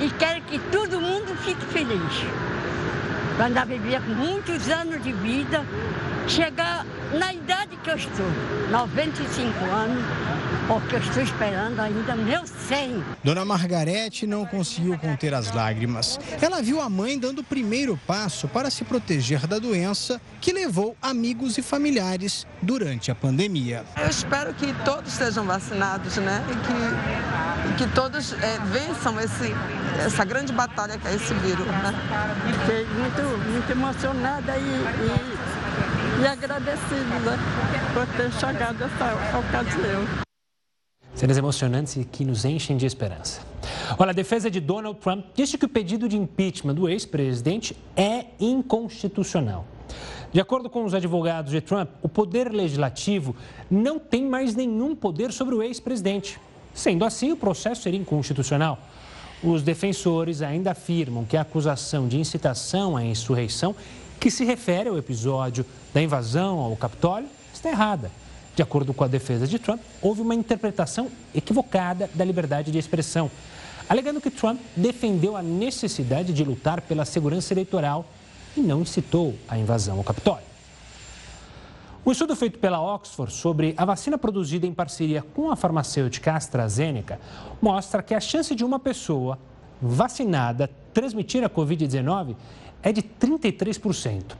e 0.02 0.10
quero 0.18 0.42
que 0.46 0.60
todo 0.72 1.00
mundo 1.00 1.36
fique 1.44 1.66
feliz. 1.68 2.57
Eu 3.38 3.46
ainda 3.46 3.66
vivia 3.66 4.02
com 4.02 4.12
muitos 4.14 4.68
anos 4.68 5.04
de 5.04 5.12
vida, 5.14 5.64
chegar 6.28 6.84
na 7.14 7.34
idade 7.34 7.78
que 7.78 7.90
eu 7.90 7.96
estou, 7.96 8.26
95 8.70 9.66
anos, 9.66 10.04
porque 10.68 10.96
eu 10.96 11.00
estou 11.00 11.24
esperando 11.24 11.80
ainda 11.80 12.16
meu 12.16 12.46
100. 12.46 13.04
Dona 13.24 13.46
Margarete 13.46 14.28
não 14.28 14.46
conseguiu 14.46 14.98
conter 14.98 15.34
as 15.34 15.52
lágrimas. 15.54 16.20
Ela 16.42 16.62
viu 16.62 16.82
a 16.82 16.90
mãe 16.90 17.18
dando 17.18 17.40
o 17.40 17.44
primeiro 17.44 17.98
passo 18.06 18.48
para 18.48 18.70
se 18.70 18.84
proteger 18.84 19.48
da 19.48 19.60
doença 19.60 20.20
que 20.42 20.52
levou 20.52 20.98
amigos 21.02 21.58
e 21.58 21.62
familiares 21.62 22.46
durante 22.62 23.10
a 23.10 23.16
pandemia. 23.16 23.86
Eu 23.98 24.10
espero 24.10 24.54
que 24.54 24.74
todos 24.84 25.14
sejam 25.14 25.46
vacinados, 25.46 26.18
né? 26.18 26.44
E 26.50 26.56
que, 26.56 27.70
e 27.70 27.88
que 27.88 27.96
todos 27.96 28.34
é, 28.34 28.60
vençam 28.66 29.20
esse, 29.20 29.54
essa 30.06 30.26
grande 30.26 30.52
batalha 30.52 30.98
que 30.98 31.08
é 31.08 31.16
esse 31.16 31.34
vírus, 31.36 31.66
né? 31.66 31.94
Fiquei 32.60 32.86
muito, 32.86 33.50
muito 33.50 33.72
emocionada 33.72 34.58
e, 34.58 34.62
e, 34.62 35.47
e 36.20 36.26
agradecida 36.26 37.20
né, 37.20 37.38
por 37.94 38.08
ter 38.16 38.32
chegado 38.34 38.84
essa 38.84 39.38
ocasião. 39.38 40.08
Cenas 41.14 41.38
emocionantes 41.38 41.96
e 41.96 42.04
que 42.04 42.26
nos 42.26 42.46
enchem 42.46 42.78
de 42.78 42.86
esperança. 42.86 43.42
Olha, 43.98 44.12
a 44.12 44.14
defesa 44.14 44.50
de 44.50 44.60
Donald 44.60 45.00
Trump 45.00 45.26
disse 45.36 45.58
que 45.58 45.66
o 45.66 45.70
pedido 45.70 46.08
de 46.08 46.18
impeachment 46.18 46.76
do 46.76 46.90
ex-presidente 46.90 47.76
é 47.96 48.26
inconstitucional. 48.40 49.66
De 50.32 50.40
acordo 50.40 50.70
com 50.70 50.84
os 50.84 50.94
advogados 50.94 51.52
de 51.52 51.62
Trump, 51.62 51.90
o 52.02 52.10
poder 52.10 52.52
legislativo 52.52 53.36
não 53.70 53.98
tem 53.98 54.26
mais 54.26 54.56
nenhum 54.56 54.96
poder 54.96 55.32
sobre 55.32 55.56
o 55.56 55.64
ex-presidente. 55.64 56.40
Sendo 56.74 57.06
assim, 57.06 57.32
o 57.32 57.38
processo 57.38 57.84
seria 57.84 58.00
inconstitucional. 58.00 58.78
Os 59.42 59.62
defensores 59.62 60.42
ainda 60.42 60.72
afirmam 60.72 61.24
que 61.24 61.38
a 61.38 61.42
acusação 61.42 62.08
de 62.08 62.20
incitação 62.20 62.98
à 62.98 63.04
insurreição, 63.04 63.76
que 64.20 64.32
se 64.32 64.44
refere 64.44 64.90
ao 64.90 64.98
episódio 64.98 65.66
da 65.94 66.02
invasão 66.02 66.60
ao 66.60 66.76
Capitólio, 66.76 67.30
está 67.54 67.70
errada. 67.70 68.12
De 68.56 68.64
acordo 68.64 68.94
com 68.94 69.04
a 69.04 69.08
defesa 69.08 69.48
de 69.48 69.60
Trump, 69.60 69.80
houve 70.02 70.22
uma 70.22 70.34
interpretação 70.34 71.10
equivocada 71.34 72.10
da 72.16 72.26
liberdade 72.26 72.72
de 72.72 72.78
expressão, 72.78 73.30
alegando 73.88 74.20
que 74.20 74.32
Trump 74.32 74.60
defendeu 74.76 75.38
a 75.38 75.44
necessidade 75.44 76.34
de 76.34 76.44
lutar 76.44 76.82
pela 76.82 77.06
segurança 77.06 77.54
eleitoral 77.54 78.06
e 78.56 78.62
não 78.62 78.82
incitou 78.82 79.36
a 79.48 79.58
invasão 79.58 79.98
ao 79.98 80.04
Capitólio. 80.04 80.48
Um 82.08 82.12
estudo 82.12 82.36
feito 82.36 82.58
pela 82.58 82.82
Oxford 82.82 83.34
sobre 83.34 83.74
a 83.78 83.84
vacina 83.84 84.18
produzida 84.18 84.66
em 84.66 84.74
parceria 84.74 85.22
com 85.22 85.52
a 85.52 85.56
farmacêutica 85.56 86.34
AstraZeneca 86.34 87.20
mostra 87.62 88.02
que 88.02 88.16
a 88.16 88.20
chance 88.20 88.56
de 88.56 88.64
uma 88.64 88.80
pessoa 88.80 89.38
vacinada 89.82 90.70
transmitir 90.94 91.44
a 91.44 91.50
Covid-19 91.50 92.36
é 92.82 92.92
de 92.92 93.02
33%. 93.02 94.36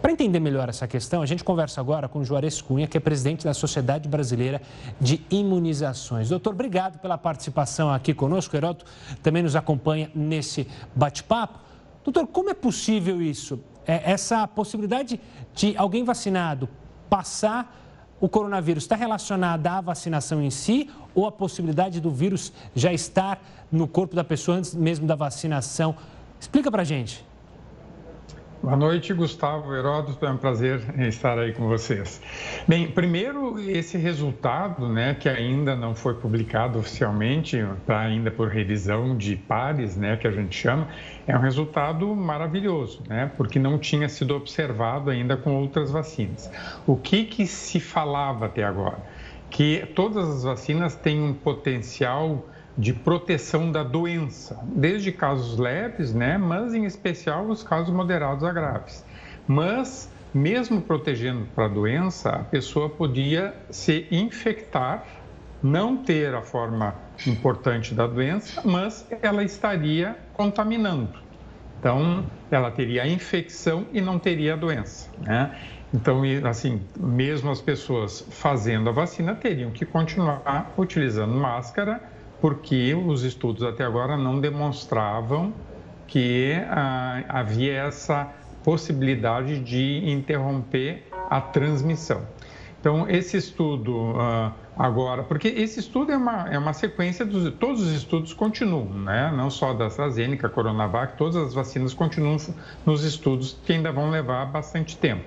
Para 0.00 0.12
entender 0.12 0.40
melhor 0.40 0.68
essa 0.68 0.88
questão, 0.88 1.20
a 1.20 1.26
gente 1.26 1.44
conversa 1.44 1.78
agora 1.78 2.08
com 2.08 2.24
Juarez 2.24 2.62
Cunha, 2.62 2.86
que 2.86 2.96
é 2.96 3.00
presidente 3.00 3.44
da 3.44 3.52
Sociedade 3.52 4.08
Brasileira 4.08 4.62
de 4.98 5.20
Imunizações. 5.30 6.30
Doutor, 6.30 6.54
obrigado 6.54 6.98
pela 6.98 7.18
participação 7.18 7.92
aqui 7.92 8.14
conosco. 8.14 8.54
O 8.54 8.58
Heroto 8.58 8.86
também 9.22 9.42
nos 9.42 9.54
acompanha 9.54 10.10
nesse 10.14 10.66
bate-papo. 10.94 11.58
Doutor, 12.02 12.26
como 12.28 12.48
é 12.48 12.54
possível 12.54 13.20
isso? 13.20 13.60
É, 13.86 14.10
essa 14.10 14.46
possibilidade 14.48 15.20
de 15.54 15.76
alguém 15.76 16.02
vacinado 16.02 16.66
passar 17.10 17.76
o 18.18 18.28
coronavírus 18.28 18.84
está 18.84 18.96
relacionada 18.96 19.72
à 19.72 19.80
vacinação 19.80 20.42
em 20.42 20.50
si 20.50 20.88
ou 21.14 21.26
a 21.26 21.32
possibilidade 21.32 22.00
do 22.00 22.10
vírus 22.10 22.52
já 22.74 22.92
estar 22.92 23.42
no 23.70 23.88
corpo 23.88 24.14
da 24.14 24.24
pessoa 24.24 24.58
antes 24.58 24.74
mesmo 24.74 25.06
da 25.06 25.14
vacinação? 25.14 25.94
Explica 26.38 26.70
para 26.70 26.84
gente. 26.84 27.29
Boa 28.62 28.76
noite, 28.76 29.14
Gustavo 29.14 29.74
Heródoto. 29.74 30.26
É 30.26 30.30
um 30.30 30.36
prazer 30.36 30.82
estar 30.98 31.38
aí 31.38 31.54
com 31.54 31.66
vocês. 31.66 32.20
Bem, 32.68 32.90
primeiro, 32.90 33.58
esse 33.58 33.96
resultado, 33.96 34.86
né, 34.86 35.16
que 35.18 35.30
ainda 35.30 35.74
não 35.74 35.94
foi 35.94 36.12
publicado 36.12 36.78
oficialmente, 36.78 37.56
está 37.56 38.00
ainda 38.00 38.30
por 38.30 38.48
revisão 38.48 39.16
de 39.16 39.34
pares, 39.34 39.96
né, 39.96 40.14
que 40.18 40.28
a 40.28 40.30
gente 40.30 40.54
chama, 40.54 40.88
é 41.26 41.34
um 41.34 41.40
resultado 41.40 42.14
maravilhoso, 42.14 43.02
né, 43.08 43.30
porque 43.34 43.58
não 43.58 43.78
tinha 43.78 44.10
sido 44.10 44.36
observado 44.36 45.08
ainda 45.08 45.38
com 45.38 45.54
outras 45.54 45.90
vacinas. 45.90 46.50
O 46.86 46.96
que, 46.96 47.24
que 47.24 47.46
se 47.46 47.80
falava 47.80 48.44
até 48.44 48.62
agora? 48.62 48.98
Que 49.48 49.90
todas 49.94 50.28
as 50.28 50.44
vacinas 50.44 50.94
têm 50.94 51.18
um 51.18 51.32
potencial 51.32 52.46
de 52.80 52.94
proteção 52.94 53.70
da 53.70 53.82
doença, 53.82 54.58
desde 54.64 55.12
casos 55.12 55.58
leves, 55.58 56.14
né, 56.14 56.38
mas 56.38 56.72
em 56.72 56.86
especial 56.86 57.44
os 57.46 57.62
casos 57.62 57.94
moderados 57.94 58.42
a 58.42 58.50
graves. 58.50 59.04
Mas, 59.46 60.10
mesmo 60.32 60.80
protegendo 60.80 61.46
para 61.54 61.66
a 61.66 61.68
doença, 61.68 62.30
a 62.30 62.38
pessoa 62.38 62.88
podia 62.88 63.54
se 63.68 64.06
infectar, 64.10 65.04
não 65.62 65.98
ter 65.98 66.34
a 66.34 66.40
forma 66.40 66.94
importante 67.26 67.94
da 67.94 68.06
doença, 68.06 68.62
mas 68.64 69.06
ela 69.20 69.44
estaria 69.44 70.16
contaminando. 70.32 71.18
Então, 71.78 72.24
ela 72.50 72.70
teria 72.70 73.02
a 73.02 73.06
infecção 73.08 73.86
e 73.92 74.00
não 74.00 74.18
teria 74.18 74.54
a 74.54 74.56
doença, 74.56 75.10
né? 75.20 75.54
Então, 75.92 76.22
assim, 76.48 76.80
mesmo 76.98 77.50
as 77.50 77.60
pessoas 77.60 78.24
fazendo 78.30 78.88
a 78.88 78.92
vacina 78.92 79.34
teriam 79.34 79.70
que 79.70 79.84
continuar 79.84 80.72
utilizando 80.78 81.34
máscara, 81.34 82.00
porque 82.40 82.94
os 82.94 83.22
estudos 83.22 83.62
até 83.62 83.84
agora 83.84 84.16
não 84.16 84.40
demonstravam 84.40 85.52
que 86.06 86.54
ah, 86.68 87.22
havia 87.28 87.84
essa 87.84 88.28
possibilidade 88.64 89.60
de 89.60 90.02
interromper 90.10 91.06
a 91.28 91.40
transmissão. 91.40 92.26
Então, 92.80 93.08
esse 93.08 93.36
estudo 93.36 94.14
ah, 94.16 94.52
agora, 94.76 95.22
porque 95.22 95.48
esse 95.48 95.80
estudo 95.80 96.10
é 96.12 96.16
uma, 96.16 96.48
é 96.48 96.58
uma 96.58 96.72
sequência 96.72 97.24
dos. 97.24 97.52
Todos 97.54 97.82
os 97.82 97.92
estudos 97.92 98.32
continuam, 98.32 98.86
né? 98.86 99.30
não 99.36 99.50
só 99.50 99.74
da 99.74 99.86
AstraZeneca, 99.86 100.48
Coronavac, 100.48 101.16
todas 101.16 101.36
as 101.36 101.54
vacinas 101.54 101.92
continuam 101.92 102.38
nos 102.86 103.04
estudos 103.04 103.58
que 103.64 103.74
ainda 103.74 103.92
vão 103.92 104.10
levar 104.10 104.46
bastante 104.46 104.96
tempo. 104.96 105.24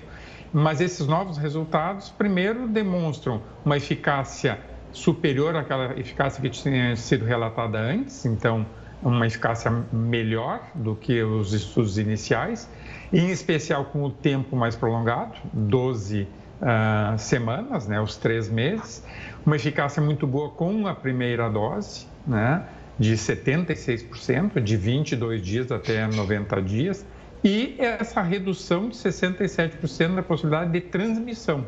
Mas 0.52 0.80
esses 0.80 1.06
novos 1.06 1.36
resultados, 1.36 2.10
primeiro, 2.10 2.68
demonstram 2.68 3.42
uma 3.64 3.76
eficácia 3.76 4.58
superior 4.94 5.56
àquela 5.56 5.98
eficácia 5.98 6.40
que 6.40 6.48
tinha 6.48 6.96
sido 6.96 7.24
relatada 7.24 7.78
antes, 7.78 8.24
então 8.24 8.64
uma 9.02 9.26
eficácia 9.26 9.70
melhor 9.92 10.62
do 10.74 10.96
que 10.96 11.22
os 11.22 11.52
estudos 11.52 11.98
iniciais, 11.98 12.70
em 13.12 13.30
especial 13.30 13.84
com 13.86 14.02
o 14.02 14.10
tempo 14.10 14.56
mais 14.56 14.74
prolongado, 14.74 15.34
12 15.52 16.22
uh, 16.22 16.28
ah, 16.62 17.14
semanas, 17.18 17.86
né, 17.86 18.00
os 18.00 18.16
três 18.16 18.48
meses, 18.48 19.04
uma 19.44 19.56
eficácia 19.56 20.00
muito 20.00 20.26
boa 20.26 20.48
com 20.48 20.86
a 20.86 20.94
primeira 20.94 21.50
dose, 21.50 22.06
né, 22.26 22.64
de 22.98 23.14
76%, 23.14 24.60
de 24.60 24.76
22 24.76 25.42
dias 25.42 25.70
até 25.70 26.06
90 26.06 26.62
dias, 26.62 27.04
e 27.42 27.74
essa 27.78 28.22
redução 28.22 28.88
de 28.88 28.96
67% 28.96 30.14
da 30.14 30.22
possibilidade 30.22 30.72
de 30.72 30.80
transmissão. 30.80 31.66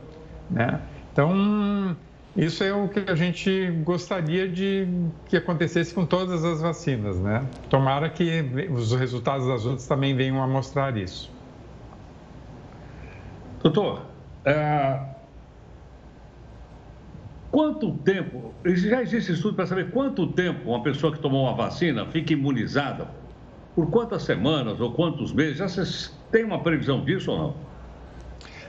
Né? 0.51 0.81
Então, 1.13 1.95
isso 2.37 2.63
é 2.63 2.73
o 2.73 2.87
que 2.87 3.11
a 3.11 3.15
gente 3.15 3.71
gostaria 3.83 4.47
de 4.47 4.87
que 5.27 5.39
acontecesse 5.39 5.95
com 5.95 6.05
todas 6.05 6.45
as 6.45 6.61
vacinas, 6.61 7.19
né? 7.19 7.47
Tomara 7.71 8.11
que 8.11 8.43
os 8.71 8.93
resultados 8.93 9.47
das 9.47 9.65
outras 9.65 9.87
também 9.87 10.15
venham 10.15 10.43
a 10.43 10.47
mostrar 10.47 10.95
isso. 10.99 11.33
Doutor, 13.63 14.03
é... 14.45 15.01
quanto 17.51 17.93
tempo, 17.99 18.55
já 18.67 19.01
existe 19.01 19.33
estudo 19.33 19.55
para 19.55 19.67
saber 19.67 19.91
quanto 19.91 20.27
tempo 20.27 20.69
uma 20.69 20.83
pessoa 20.83 21.13
que 21.13 21.19
tomou 21.19 21.45
uma 21.45 21.55
vacina 21.55 22.05
fica 22.07 22.35
imunizada? 22.35 23.09
Por 23.75 23.91
quantas 23.91 24.25
semanas 24.25 24.79
ou 24.79 24.93
quantos 24.93 25.33
meses? 25.33 25.57
Já 25.57 25.69
vocês 25.69 26.15
têm 26.31 26.45
uma 26.45 26.63
previsão 26.63 27.03
disso 27.03 27.31
ou 27.31 27.39
não? 27.39 27.66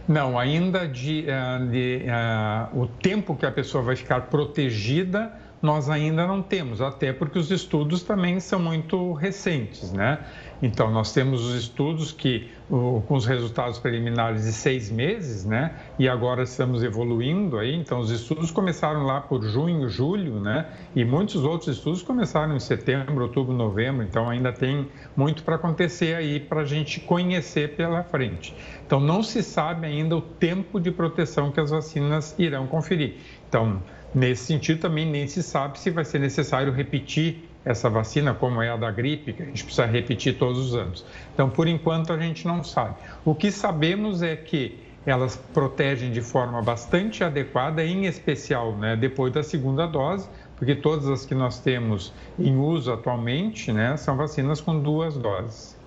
Não, 0.08 0.40
ainda 0.40 0.88
de, 0.88 1.30
eh, 1.30 1.60
de 1.70 2.06
uh, 2.08 2.80
o 2.80 2.88
tempo 2.88 3.36
que 3.36 3.46
a 3.46 3.52
pessoa 3.52 3.84
vai 3.84 3.96
ficar 3.96 4.22
protegida, 4.30 5.34
nós 5.68 5.90
ainda 5.90 6.26
não 6.26 6.42
temos, 6.42 6.80
até 6.80 7.12
porque 7.12 7.38
os 7.38 7.52
estudos 7.52 8.02
também 8.02 8.40
são 8.40 8.58
muito 8.58 9.12
recentes, 9.12 9.92
né? 9.92 10.18
Então, 10.62 10.90
nós 10.90 11.14
temos 11.14 11.46
os 11.46 11.56
estudos 11.56 12.12
que, 12.14 12.50
com 12.70 13.14
os 13.14 13.26
resultados 13.26 13.78
preliminares 13.78 14.46
de 14.46 14.54
seis 14.54 14.90
meses, 14.90 15.46
né? 15.46 15.76
E 16.00 16.08
agora 16.08 16.44
estamos 16.44 16.84
evoluindo 16.84 17.60
aí. 17.60 17.76
Então, 17.76 18.00
os 18.00 18.10
estudos 18.10 18.50
começaram 18.50 19.04
lá 19.04 19.20
por 19.20 19.44
junho, 19.44 19.90
julho, 19.90 20.40
né? 20.40 20.68
E 20.96 21.04
muitos 21.04 21.44
outros 21.44 21.76
estudos 21.76 22.02
começaram 22.02 22.56
em 22.56 22.60
setembro, 22.62 23.24
outubro, 23.26 23.54
novembro. 23.54 24.04
Então, 24.04 24.30
ainda 24.30 24.54
tem 24.54 24.88
muito 25.18 25.44
para 25.44 25.56
acontecer 25.56 26.16
aí 26.16 26.40
para 26.40 26.62
a 26.62 26.66
gente 26.66 27.02
conhecer 27.02 27.76
pela 27.76 28.02
frente. 28.04 28.56
Então, 28.86 29.02
não 29.02 29.22
se 29.22 29.44
sabe 29.44 29.86
ainda 29.86 30.16
o 30.16 30.22
tempo 30.22 30.80
de 30.80 30.92
proteção 30.92 31.52
que 31.52 31.60
as 31.60 31.72
vacinas 31.72 32.34
irão 32.40 32.66
conferir. 32.66 33.18
Então, 33.48 33.82
nesse 34.18 34.46
sentido, 34.46 34.80
também 34.80 35.06
nem 35.06 35.28
se 35.28 35.44
sabe 35.44 35.80
se 35.80 35.92
vai 35.92 36.04
ser 36.04 36.20
necessário 36.20 36.74
repetir 36.74 37.48
essa 37.64 37.90
vacina, 37.90 38.34
como 38.34 38.62
é 38.62 38.70
a 38.70 38.76
da 38.76 38.90
gripe, 38.90 39.34
que 39.34 39.44
a 39.44 39.46
gente 39.46 39.64
precisa 39.64 39.86
repetir 39.86 40.38
todos 40.38 40.58
os 40.58 40.76
anos. 40.76 41.06
Então, 41.34 41.50
por 41.50 41.68
enquanto, 41.68 42.12
a 42.12 42.18
gente 42.18 42.48
não 42.48 42.64
sabe. 42.64 42.96
O 43.24 43.36
que 43.36 43.52
sabemos 43.52 44.24
é 44.24 44.36
que 44.36 44.80
elas 45.06 45.38
protegem 45.54 46.12
de 46.12 46.22
forma 46.22 46.62
bastante 46.62 47.24
adequada, 47.24 47.84
em 47.84 48.06
especial 48.06 48.76
né, 48.76 48.96
depois 48.96 49.32
da 49.32 49.44
segunda 49.44 49.86
dose, 49.86 50.28
porque 50.56 50.76
todas 50.76 51.08
as 51.08 51.26
que 51.26 51.36
nós 51.36 51.60
temos 51.60 52.12
em 52.40 52.58
uso 52.58 52.92
atualmente 52.92 53.72
né, 53.72 53.96
são 53.98 54.18
vacinas 54.18 54.60
com 54.60 54.80
duas 54.80 55.16
doses. 55.16 55.78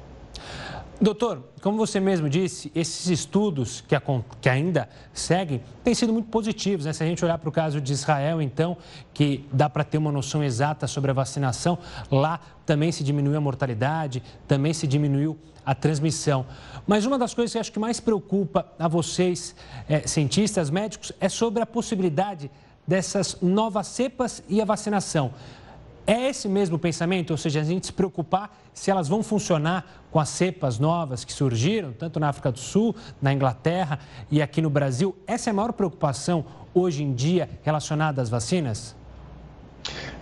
Doutor, 1.00 1.42
como 1.62 1.78
você 1.78 1.98
mesmo 1.98 2.28
disse, 2.28 2.70
esses 2.74 3.06
estudos 3.06 3.80
que, 3.80 3.94
a, 3.94 4.02
que 4.38 4.50
ainda 4.50 4.86
seguem 5.14 5.62
têm 5.82 5.94
sido 5.94 6.12
muito 6.12 6.28
positivos. 6.28 6.84
Né? 6.84 6.92
Se 6.92 7.02
a 7.02 7.06
gente 7.06 7.24
olhar 7.24 7.38
para 7.38 7.48
o 7.48 7.52
caso 7.52 7.80
de 7.80 7.90
Israel, 7.90 8.42
então, 8.42 8.76
que 9.14 9.46
dá 9.50 9.70
para 9.70 9.82
ter 9.82 9.96
uma 9.96 10.12
noção 10.12 10.44
exata 10.44 10.86
sobre 10.86 11.10
a 11.10 11.14
vacinação, 11.14 11.78
lá 12.10 12.38
também 12.66 12.92
se 12.92 13.02
diminuiu 13.02 13.38
a 13.38 13.40
mortalidade, 13.40 14.22
também 14.46 14.74
se 14.74 14.86
diminuiu 14.86 15.38
a 15.64 15.74
transmissão. 15.74 16.44
Mas 16.86 17.06
uma 17.06 17.18
das 17.18 17.32
coisas 17.32 17.52
que 17.52 17.58
acho 17.58 17.72
que 17.72 17.78
mais 17.78 17.98
preocupa 17.98 18.66
a 18.78 18.86
vocês, 18.86 19.56
é, 19.88 20.00
cientistas, 20.06 20.68
médicos, 20.68 21.12
é 21.18 21.30
sobre 21.30 21.62
a 21.62 21.66
possibilidade 21.66 22.50
dessas 22.86 23.38
novas 23.40 23.86
cepas 23.86 24.42
e 24.50 24.60
a 24.60 24.66
vacinação. 24.66 25.32
É 26.06 26.28
esse 26.28 26.48
mesmo 26.48 26.78
pensamento, 26.78 27.30
ou 27.30 27.36
seja, 27.36 27.60
a 27.60 27.64
gente 27.64 27.86
se 27.86 27.92
preocupar 27.92 28.56
se 28.72 28.90
elas 28.90 29.08
vão 29.08 29.22
funcionar 29.22 29.84
com 30.10 30.18
as 30.18 30.28
cepas 30.28 30.78
novas 30.78 31.24
que 31.24 31.32
surgiram, 31.32 31.92
tanto 31.92 32.18
na 32.18 32.28
África 32.28 32.50
do 32.50 32.58
Sul, 32.58 32.94
na 33.20 33.32
Inglaterra 33.32 33.98
e 34.30 34.42
aqui 34.42 34.60
no 34.60 34.70
Brasil. 34.70 35.16
Essa 35.26 35.50
é 35.50 35.52
a 35.52 35.54
maior 35.54 35.72
preocupação 35.72 36.44
hoje 36.74 37.02
em 37.02 37.12
dia 37.12 37.48
relacionada 37.62 38.20
às 38.20 38.28
vacinas? 38.28 38.96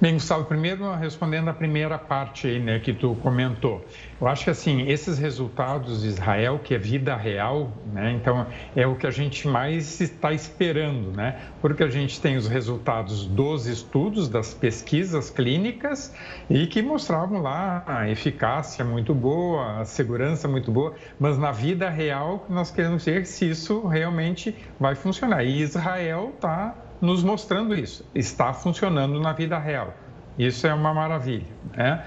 Bem, 0.01 0.15
Gustavo, 0.15 0.45
primeiro 0.45 0.95
respondendo 0.95 1.49
a 1.49 1.53
primeira 1.53 1.99
parte 1.99 2.47
aí, 2.47 2.61
né, 2.61 2.79
que 2.79 2.93
tu 2.93 3.17
comentou. 3.17 3.85
Eu 4.21 4.29
acho 4.29 4.45
que, 4.45 4.51
assim, 4.51 4.89
esses 4.89 5.19
resultados 5.19 6.03
de 6.03 6.09
Israel, 6.09 6.61
que 6.63 6.73
é 6.73 6.79
vida 6.79 7.17
real, 7.17 7.73
né, 7.93 8.13
então 8.13 8.47
é 8.77 8.87
o 8.87 8.95
que 8.95 9.09
a 9.09 9.11
gente 9.11 9.49
mais 9.49 10.01
está 10.01 10.33
esperando, 10.33 11.11
né, 11.11 11.41
porque 11.61 11.83
a 11.83 11.91
gente 11.91 12.21
tem 12.21 12.37
os 12.37 12.47
resultados 12.47 13.27
dos 13.27 13.67
estudos, 13.67 14.29
das 14.29 14.55
pesquisas 14.55 15.31
clínicas 15.31 16.15
e 16.49 16.69
que 16.69 16.81
mostravam 16.81 17.43
lá 17.43 17.83
a 17.85 18.09
eficácia 18.09 18.85
muito 18.85 19.13
boa, 19.13 19.81
a 19.81 19.85
segurança 19.85 20.47
muito 20.47 20.71
boa, 20.71 20.95
mas 21.19 21.37
na 21.37 21.51
vida 21.51 21.91
real 21.91 22.47
nós 22.49 22.71
queremos 22.71 23.05
ver 23.05 23.27
se 23.27 23.51
isso 23.51 23.85
realmente 23.85 24.55
vai 24.79 24.95
funcionar. 24.95 25.43
E 25.43 25.61
Israel 25.61 26.31
está 26.37 26.77
nos 27.01 27.23
mostrando 27.23 27.75
isso. 27.75 28.05
Está 28.15 28.53
funcionando 28.53 29.21
na 29.21 29.33
vida 29.33 29.59
real. 29.59 29.95
Isso 30.39 30.67
é 30.67 30.75
uma 30.75 30.95
maravilha. 30.95 31.47
Né? 31.77 32.05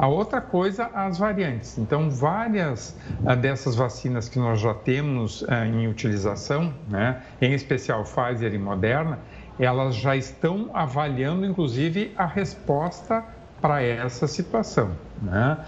A 0.00 0.08
outra 0.08 0.40
coisa, 0.40 0.86
as 0.94 1.18
variantes. 1.18 1.76
Então, 1.76 2.08
várias 2.08 2.96
uh, 3.22 3.36
dessas 3.36 3.74
vacinas 3.74 4.30
que 4.30 4.38
nós 4.38 4.58
já 4.58 4.72
temos 4.72 5.42
uh, 5.42 5.52
em 5.66 5.86
utilização, 5.88 6.72
né, 6.88 7.20
em 7.38 7.52
especial 7.52 8.04
Pfizer 8.04 8.54
e 8.54 8.58
Moderna, 8.58 9.18
elas 9.58 9.94
já 9.94 10.16
estão 10.16 10.70
avaliando, 10.72 11.44
inclusive, 11.44 12.14
a 12.16 12.24
resposta 12.24 13.22
para 13.60 13.82
essa 13.82 14.26
situação. 14.26 14.92
Né? 15.20 15.58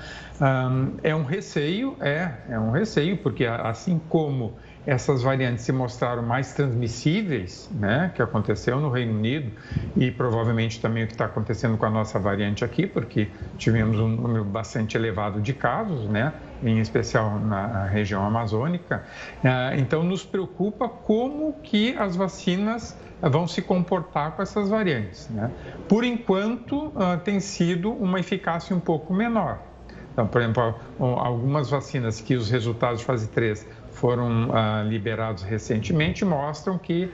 É 1.02 1.14
um 1.14 1.24
receio, 1.24 1.94
é, 2.00 2.32
é 2.48 2.58
um 2.58 2.70
receio, 2.70 3.18
porque 3.18 3.44
assim 3.44 4.00
como 4.08 4.54
essas 4.86 5.22
variantes 5.22 5.64
se 5.64 5.72
mostraram 5.72 6.22
mais 6.22 6.52
transmissíveis, 6.52 7.70
né, 7.72 8.10
que 8.14 8.22
aconteceu 8.22 8.80
no 8.80 8.90
Reino 8.90 9.14
Unido 9.14 9.52
e 9.96 10.10
provavelmente 10.10 10.80
também 10.80 11.04
o 11.04 11.06
que 11.06 11.12
está 11.12 11.26
acontecendo 11.26 11.76
com 11.76 11.86
a 11.86 11.90
nossa 11.90 12.18
variante 12.18 12.64
aqui, 12.64 12.86
porque 12.86 13.28
tivemos 13.56 13.98
um 13.98 14.08
número 14.08 14.44
bastante 14.44 14.96
elevado 14.96 15.40
de 15.40 15.52
casos, 15.52 16.08
né, 16.08 16.32
em 16.62 16.80
especial 16.80 17.38
na 17.38 17.86
região 17.86 18.24
amazônica. 18.24 19.04
Ah, 19.44 19.72
então, 19.76 20.02
nos 20.02 20.24
preocupa 20.24 20.88
como 20.88 21.54
que 21.62 21.96
as 21.96 22.16
vacinas 22.16 22.96
vão 23.20 23.46
se 23.46 23.62
comportar 23.62 24.32
com 24.32 24.42
essas 24.42 24.68
variantes. 24.68 25.28
Né? 25.28 25.50
Por 25.88 26.02
enquanto, 26.04 26.92
ah, 26.96 27.16
tem 27.16 27.38
sido 27.38 27.92
uma 27.92 28.18
eficácia 28.18 28.74
um 28.74 28.80
pouco 28.80 29.14
menor. 29.14 29.58
Então, 30.12 30.26
por 30.26 30.42
exemplo, 30.42 30.74
algumas 30.98 31.70
vacinas 31.70 32.20
que 32.20 32.34
os 32.34 32.50
resultados 32.50 33.00
de 33.00 33.06
fase 33.06 33.28
3 33.28 33.66
foram 34.02 34.50
ah, 34.52 34.82
liberados 34.82 35.44
recentemente 35.44 36.24
mostram 36.24 36.76
que 36.76 37.08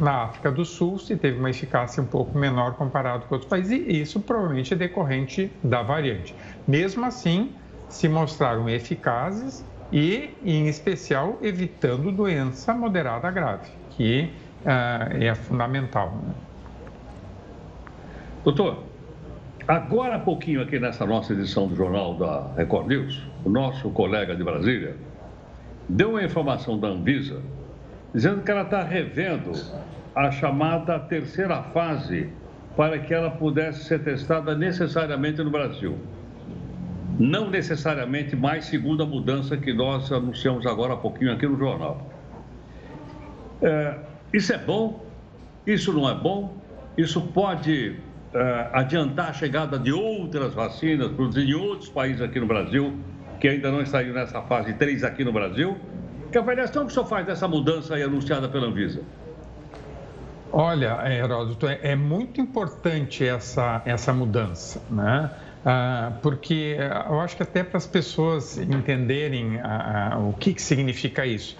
na 0.00 0.22
África 0.22 0.50
do 0.50 0.64
Sul 0.64 0.98
se 0.98 1.16
teve 1.16 1.38
uma 1.38 1.50
eficácia 1.50 2.02
um 2.02 2.06
pouco 2.06 2.38
menor 2.38 2.76
comparado 2.76 3.26
com 3.26 3.34
outros 3.34 3.50
países 3.50 3.72
e 3.72 4.00
isso 4.00 4.18
provavelmente 4.20 4.72
é 4.72 4.76
decorrente 4.76 5.52
da 5.62 5.82
variante. 5.82 6.34
Mesmo 6.66 7.04
assim, 7.04 7.52
se 7.90 8.08
mostraram 8.08 8.70
eficazes 8.70 9.62
e, 9.92 10.30
em 10.42 10.66
especial, 10.66 11.38
evitando 11.42 12.10
doença 12.10 12.72
moderada 12.72 13.30
grave, 13.30 13.68
que 13.90 14.32
ah, 14.64 15.10
é 15.10 15.34
fundamental. 15.34 16.18
Né? 16.22 16.34
Doutor, 18.44 18.82
agora 19.68 20.14
há 20.16 20.20
pouquinho 20.20 20.62
aqui 20.62 20.78
nessa 20.78 21.04
nossa 21.04 21.34
edição 21.34 21.68
do 21.68 21.76
Jornal 21.76 22.14
da 22.14 22.50
Record 22.56 22.86
News, 22.86 23.22
o 23.44 23.50
nosso 23.50 23.90
colega 23.90 24.34
de 24.34 24.42
Brasília, 24.42 24.96
deu 25.88 26.10
uma 26.10 26.22
informação 26.22 26.78
da 26.78 26.88
Anvisa 26.88 27.40
dizendo 28.14 28.42
que 28.42 28.50
ela 28.50 28.62
está 28.62 28.82
revendo 28.82 29.52
a 30.14 30.30
chamada 30.30 30.98
terceira 31.00 31.62
fase 31.62 32.30
para 32.76 32.98
que 32.98 33.12
ela 33.12 33.30
pudesse 33.30 33.84
ser 33.84 34.02
testada 34.02 34.54
necessariamente 34.56 35.42
no 35.42 35.50
Brasil. 35.50 35.98
Não 37.18 37.50
necessariamente 37.50 38.34
mais 38.34 38.66
segundo 38.66 39.02
a 39.02 39.06
mudança 39.06 39.56
que 39.56 39.72
nós 39.72 40.10
anunciamos 40.10 40.66
agora 40.66 40.94
há 40.94 40.96
pouquinho 40.96 41.32
aqui 41.32 41.46
no 41.46 41.58
jornal. 41.58 42.08
É, 43.62 43.96
isso 44.32 44.52
é 44.52 44.58
bom? 44.58 45.04
Isso 45.66 45.92
não 45.92 46.08
é 46.08 46.14
bom? 46.14 46.56
Isso 46.96 47.20
pode 47.20 47.96
é, 48.32 48.68
adiantar 48.72 49.30
a 49.30 49.32
chegada 49.32 49.78
de 49.78 49.92
outras 49.92 50.54
vacinas 50.54 51.10
produzidas 51.12 51.48
em 51.48 51.54
outros 51.54 51.88
países 51.88 52.20
aqui 52.20 52.38
no 52.38 52.46
Brasil? 52.46 52.96
Que 53.40 53.48
ainda 53.48 53.70
não 53.70 53.84
saiu 53.84 54.14
nessa 54.14 54.42
fase 54.42 54.74
3 54.74 55.04
aqui 55.04 55.24
no 55.24 55.32
Brasil. 55.32 55.76
Que 56.30 56.38
avaliação 56.38 56.84
que 56.84 56.90
o 56.90 56.94
senhor 56.94 57.06
faz 57.06 57.26
dessa 57.26 57.46
mudança 57.46 57.94
aí 57.94 58.02
anunciada 58.02 58.48
pela 58.48 58.66
Anvisa? 58.66 59.02
Olha, 60.52 61.00
Heródoto, 61.12 61.66
é, 61.66 61.80
é 61.82 61.96
muito 61.96 62.40
importante 62.40 63.26
essa, 63.26 63.82
essa 63.84 64.12
mudança, 64.12 64.80
né? 64.88 65.30
Ah, 65.64 66.12
porque 66.20 66.76
eu 67.08 67.20
acho 67.20 67.36
que 67.36 67.42
até 67.42 67.64
para 67.64 67.78
as 67.78 67.86
pessoas 67.86 68.58
entenderem 68.58 69.58
ah, 69.60 70.10
ah, 70.12 70.18
o 70.18 70.34
que, 70.34 70.60
significa 70.60 71.24
isso. 71.24 71.56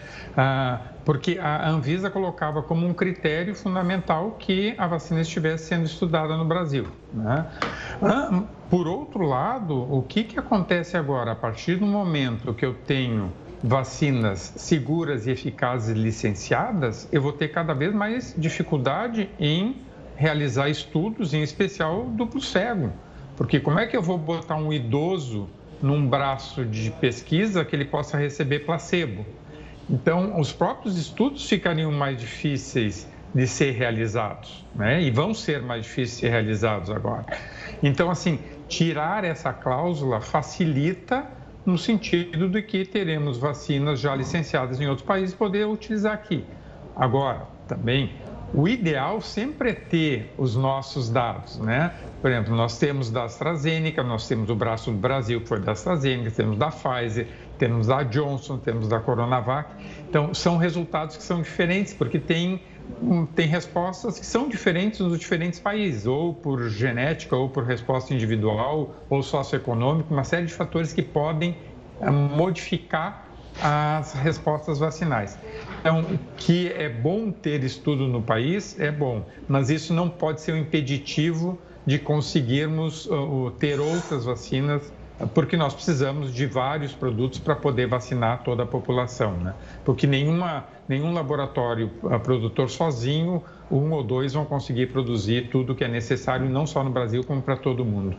porque 1.04 1.38
a 1.40 1.68
Anvisa 1.70 2.10
colocava 2.10 2.62
como 2.62 2.86
um 2.86 2.92
critério 2.92 3.54
fundamental 3.54 4.32
que 4.32 4.74
a 4.76 4.86
vacina 4.86 5.20
estivesse 5.20 5.68
sendo 5.68 5.86
estudada 5.86 6.36
no 6.36 6.44
Brasil. 6.44 6.86
Né? 7.12 7.46
por 8.68 8.88
outro 8.88 9.24
lado, 9.24 9.74
o 9.74 10.02
que, 10.02 10.24
que 10.24 10.38
acontece 10.38 10.96
agora? 10.96 11.32
A 11.32 11.36
partir 11.36 11.76
do 11.76 11.86
momento 11.86 12.52
que 12.52 12.66
eu 12.66 12.74
tenho 12.74 13.32
vacinas 13.62 14.52
seguras 14.56 15.26
e 15.26 15.30
eficazes 15.30 15.96
licenciadas, 15.96 17.08
eu 17.10 17.22
vou 17.22 17.32
ter 17.32 17.48
cada 17.48 17.72
vez 17.72 17.94
mais 17.94 18.34
dificuldade 18.36 19.30
em 19.38 19.82
realizar 20.16 20.68
estudos, 20.68 21.32
em 21.32 21.42
especial 21.42 22.04
duplo 22.10 22.40
cego. 22.40 22.92
Porque 23.37 23.61
como 23.61 23.79
é 23.79 23.87
que 23.87 23.97
eu 23.97 24.03
vou 24.03 24.18
botar 24.18 24.57
um 24.57 24.73
idoso 24.73 25.49
num 25.83 26.09
braço 26.09 26.64
de 26.64 26.90
pesquisa 26.90 27.64
que 27.64 27.75
ele 27.75 27.85
possa 27.85 28.16
receber 28.16 28.61
placebo? 28.61 29.25
Então, 29.88 30.40
os 30.40 30.53
próprios 30.53 30.97
estudos 30.97 31.49
ficariam 31.49 31.92
mais 31.92 32.18
difíceis 32.18 33.09
de 33.35 33.47
ser 33.47 33.73
realizados, 33.73 34.64
né? 34.75 35.03
E 35.03 35.11
vão 35.11 35.35
ser 35.35 35.61
mais 35.61 35.83
difíceis 35.85 36.12
de 36.12 36.20
ser 36.20 36.31
realizados 36.31 36.90
agora. 36.90 37.27
Então, 37.83 38.11
assim, 38.11 38.38
tirar 38.68 39.25
essa 39.25 39.53
cláusula 39.53 40.20
facilita 40.20 41.27
no 41.66 41.77
sentido 41.77 42.49
de 42.49 42.62
que 42.62 42.85
teremos 42.85 43.38
vacinas 43.38 43.99
já 44.01 44.14
licenciadas 44.14 44.81
em 44.81 44.87
outros 44.87 45.07
países 45.07 45.35
poder 45.35 45.66
utilizar 45.66 46.14
aqui. 46.14 46.47
Agora, 46.94 47.49
também 47.66 48.12
o 48.54 48.68
ideal 48.68 49.20
sempre 49.20 49.70
é 49.70 49.74
ter 49.74 50.32
os 50.38 50.54
nossos 50.54 51.10
dados, 51.10 51.58
né? 51.58 51.92
Por 52.22 52.30
exemplo, 52.30 52.54
nós 52.54 52.78
temos 52.78 53.10
da 53.10 53.24
AstraZeneca, 53.24 54.02
nós 54.04 54.28
temos 54.28 54.48
o 54.48 54.54
braço 54.54 54.92
do 54.92 54.96
Brasil, 54.96 55.40
que 55.40 55.48
foi 55.48 55.58
da 55.58 55.72
AstraZeneca, 55.72 56.30
temos 56.30 56.56
da 56.56 56.70
Pfizer, 56.70 57.26
temos 57.58 57.88
da 57.88 58.04
Johnson, 58.04 58.58
temos 58.58 58.86
da 58.86 59.00
Coronavac. 59.00 59.70
Então, 60.08 60.32
são 60.32 60.56
resultados 60.56 61.16
que 61.16 61.22
são 61.24 61.42
diferentes, 61.42 61.92
porque 61.92 62.18
tem, 62.18 62.62
tem 63.34 63.48
respostas 63.48 64.20
que 64.20 64.26
são 64.26 64.48
diferentes 64.48 65.00
nos 65.00 65.18
diferentes 65.18 65.58
países, 65.58 66.06
ou 66.06 66.32
por 66.32 66.68
genética, 66.68 67.34
ou 67.34 67.48
por 67.48 67.64
resposta 67.64 68.14
individual, 68.14 68.94
ou 69.10 69.20
socioeconômica, 69.20 70.14
uma 70.14 70.24
série 70.24 70.46
de 70.46 70.54
fatores 70.54 70.92
que 70.92 71.02
podem 71.02 71.56
eh, 72.00 72.10
modificar 72.10 73.23
as 73.62 74.12
respostas 74.14 74.78
vacinais. 74.78 75.38
Então, 75.80 76.04
que 76.36 76.72
é 76.72 76.88
bom 76.88 77.30
ter 77.30 77.62
estudo 77.62 78.06
no 78.06 78.22
país, 78.22 78.78
é 78.80 78.90
bom, 78.90 79.24
mas 79.48 79.70
isso 79.70 79.92
não 79.92 80.08
pode 80.08 80.40
ser 80.40 80.52
um 80.52 80.58
impeditivo 80.58 81.58
de 81.86 81.98
conseguirmos 81.98 83.06
uh, 83.06 83.52
ter 83.58 83.78
outras 83.78 84.24
vacinas, 84.24 84.92
porque 85.32 85.56
nós 85.56 85.74
precisamos 85.74 86.32
de 86.32 86.46
vários 86.46 86.92
produtos 86.92 87.38
para 87.38 87.54
poder 87.54 87.86
vacinar 87.86 88.42
toda 88.42 88.64
a 88.64 88.66
população, 88.66 89.32
né? 89.36 89.54
Porque 89.84 90.06
nenhuma, 90.06 90.64
nenhum 90.88 91.12
laboratório 91.12 91.90
uh, 92.02 92.18
produtor 92.18 92.70
sozinho, 92.70 93.42
um 93.70 93.92
ou 93.92 94.02
dois 94.02 94.32
vão 94.32 94.44
conseguir 94.44 94.86
produzir 94.86 95.48
tudo 95.50 95.74
que 95.74 95.84
é 95.84 95.88
necessário, 95.88 96.48
não 96.48 96.66
só 96.66 96.82
no 96.82 96.90
Brasil, 96.90 97.22
como 97.22 97.40
para 97.42 97.56
todo 97.56 97.84
mundo. 97.84 98.16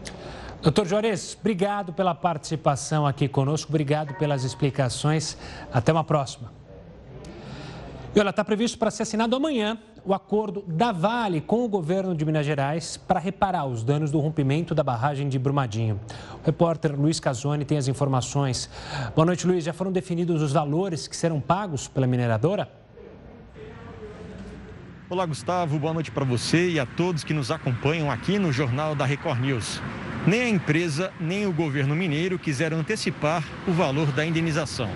Doutor 0.65 0.87
Juarez, 0.87 1.37
obrigado 1.39 1.93
pela 1.93 2.15
participação 2.15 3.05
aqui 3.05 3.27
conosco, 3.27 3.69
obrigado 3.69 4.15
pelas 4.15 4.43
explicações. 4.43 5.37
Até 5.71 5.91
uma 5.91 6.03
próxima. 6.03 6.51
E 8.15 8.19
olha, 8.19 8.31
está 8.31 8.43
previsto 8.43 8.75
para 8.79 8.89
ser 8.89 9.03
assinado 9.03 9.35
amanhã 9.35 9.77
o 10.03 10.11
acordo 10.11 10.63
da 10.67 10.91
Vale 10.91 11.39
com 11.39 11.63
o 11.63 11.67
governo 11.69 12.15
de 12.15 12.25
Minas 12.25 12.47
Gerais 12.47 12.97
para 12.97 13.19
reparar 13.19 13.67
os 13.67 13.83
danos 13.83 14.09
do 14.09 14.19
rompimento 14.19 14.73
da 14.73 14.81
barragem 14.81 15.29
de 15.29 15.37
Brumadinho. 15.37 15.99
O 16.41 16.43
repórter 16.43 16.99
Luiz 16.99 17.19
Casoni 17.19 17.63
tem 17.63 17.77
as 17.77 17.87
informações. 17.87 18.67
Boa 19.15 19.27
noite, 19.27 19.45
Luiz. 19.45 19.63
Já 19.63 19.71
foram 19.71 19.91
definidos 19.91 20.41
os 20.41 20.51
valores 20.51 21.07
que 21.07 21.15
serão 21.15 21.39
pagos 21.39 21.87
pela 21.87 22.07
mineradora? 22.07 22.67
Olá, 25.07 25.27
Gustavo. 25.27 25.77
Boa 25.77 25.93
noite 25.93 26.09
para 26.09 26.25
você 26.25 26.71
e 26.71 26.79
a 26.79 26.87
todos 26.87 27.23
que 27.23 27.35
nos 27.35 27.51
acompanham 27.51 28.09
aqui 28.09 28.39
no 28.39 28.51
Jornal 28.51 28.95
da 28.95 29.05
Record 29.05 29.39
News. 29.39 29.79
Nem 30.27 30.41
a 30.41 30.49
empresa, 30.49 31.13
nem 31.19 31.45
o 31.45 31.53
governo 31.53 31.95
mineiro 31.95 32.39
quiseram 32.39 32.79
antecipar 32.79 33.43
o 33.67 33.71
valor 33.71 34.11
da 34.11 34.25
indenização. 34.25 34.89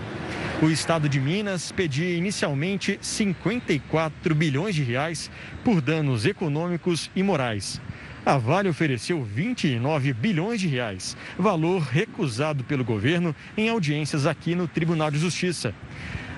O 0.59 0.71
estado 0.71 1.07
de 1.07 1.19
Minas 1.19 1.71
pedia 1.71 2.17
inicialmente 2.17 2.97
54 2.99 4.33
bilhões 4.33 4.73
de 4.73 4.81
reais 4.81 5.29
por 5.63 5.81
danos 5.81 6.25
econômicos 6.25 7.11
e 7.15 7.21
morais. 7.21 7.79
A 8.25 8.39
Vale 8.39 8.69
ofereceu 8.69 9.23
29 9.23 10.13
bilhões 10.13 10.59
de 10.59 10.67
reais, 10.67 11.15
valor 11.37 11.83
recusado 11.83 12.63
pelo 12.63 12.83
governo 12.83 13.35
em 13.55 13.69
audiências 13.69 14.25
aqui 14.25 14.55
no 14.55 14.67
Tribunal 14.67 15.11
de 15.11 15.19
Justiça. 15.19 15.75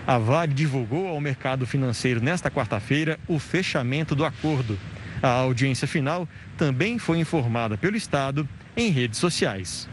A 0.06 0.17
Vale 0.17 0.54
divulgou 0.54 1.08
ao 1.08 1.21
mercado 1.21 1.65
financeiro 1.65 2.21
nesta 2.21 2.51
quarta-feira 2.51 3.17
o 3.25 3.39
fechamento 3.39 4.15
do 4.15 4.25
acordo. 4.25 4.77
A 5.23 5.30
audiência 5.30 5.88
final 5.88 6.27
também 6.58 6.99
foi 6.99 7.19
informada 7.19 7.77
pelo 7.77 7.95
Estado 7.95 8.47
em 8.75 8.89
redes 8.89 9.19
sociais. 9.19 9.88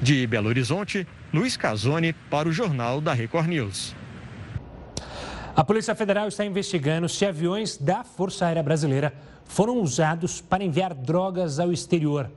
De 0.00 0.26
Belo 0.26 0.48
Horizonte, 0.48 1.06
Luiz 1.32 1.56
Casoni 1.56 2.12
para 2.12 2.48
o 2.48 2.52
Jornal 2.52 3.00
da 3.00 3.12
Record 3.12 3.48
News. 3.48 3.94
A 5.56 5.62
Polícia 5.62 5.94
Federal 5.94 6.26
está 6.26 6.44
investigando 6.44 7.08
se 7.08 7.24
aviões 7.24 7.76
da 7.76 8.02
Força 8.02 8.46
Aérea 8.46 8.62
Brasileira 8.62 9.14
foram 9.44 9.80
usados 9.80 10.40
para 10.40 10.64
enviar 10.64 10.92
drogas 10.94 11.60
ao 11.60 11.72
exterior. 11.72 12.30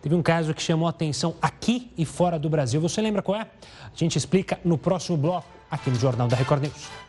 Teve 0.00 0.14
um 0.14 0.22
caso 0.22 0.54
que 0.54 0.62
chamou 0.62 0.88
atenção 0.88 1.34
aqui 1.40 1.92
e 1.96 2.04
fora 2.04 2.38
do 2.38 2.48
Brasil. 2.48 2.80
Você 2.80 3.00
lembra 3.00 3.22
qual 3.22 3.38
é? 3.38 3.42
A 3.42 3.96
gente 3.96 4.16
explica 4.16 4.58
no 4.64 4.78
próximo 4.78 5.16
bloco, 5.16 5.48
aqui 5.70 5.90
no 5.90 5.96
Jornal 5.96 6.28
da 6.28 6.36
Record 6.36 6.62
News. 6.62 7.03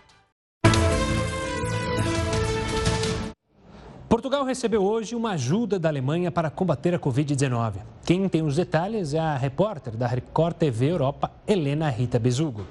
Portugal 4.07 4.45
recebeu 4.45 4.83
hoje 4.83 5.15
uma 5.15 5.31
ajuda 5.31 5.79
da 5.79 5.89
Alemanha 5.89 6.31
para 6.31 6.51
combater 6.51 6.93
a 6.93 6.99
Covid-19. 6.99 7.81
Quem 8.05 8.29
tem 8.29 8.43
os 8.43 8.55
detalhes 8.55 9.15
é 9.15 9.19
a 9.19 9.35
repórter 9.35 9.97
da 9.97 10.05
Record 10.05 10.55
TV 10.57 10.91
Europa, 10.91 11.31
Helena 11.47 11.89
Rita 11.89 12.19
Bezugo. 12.19 12.67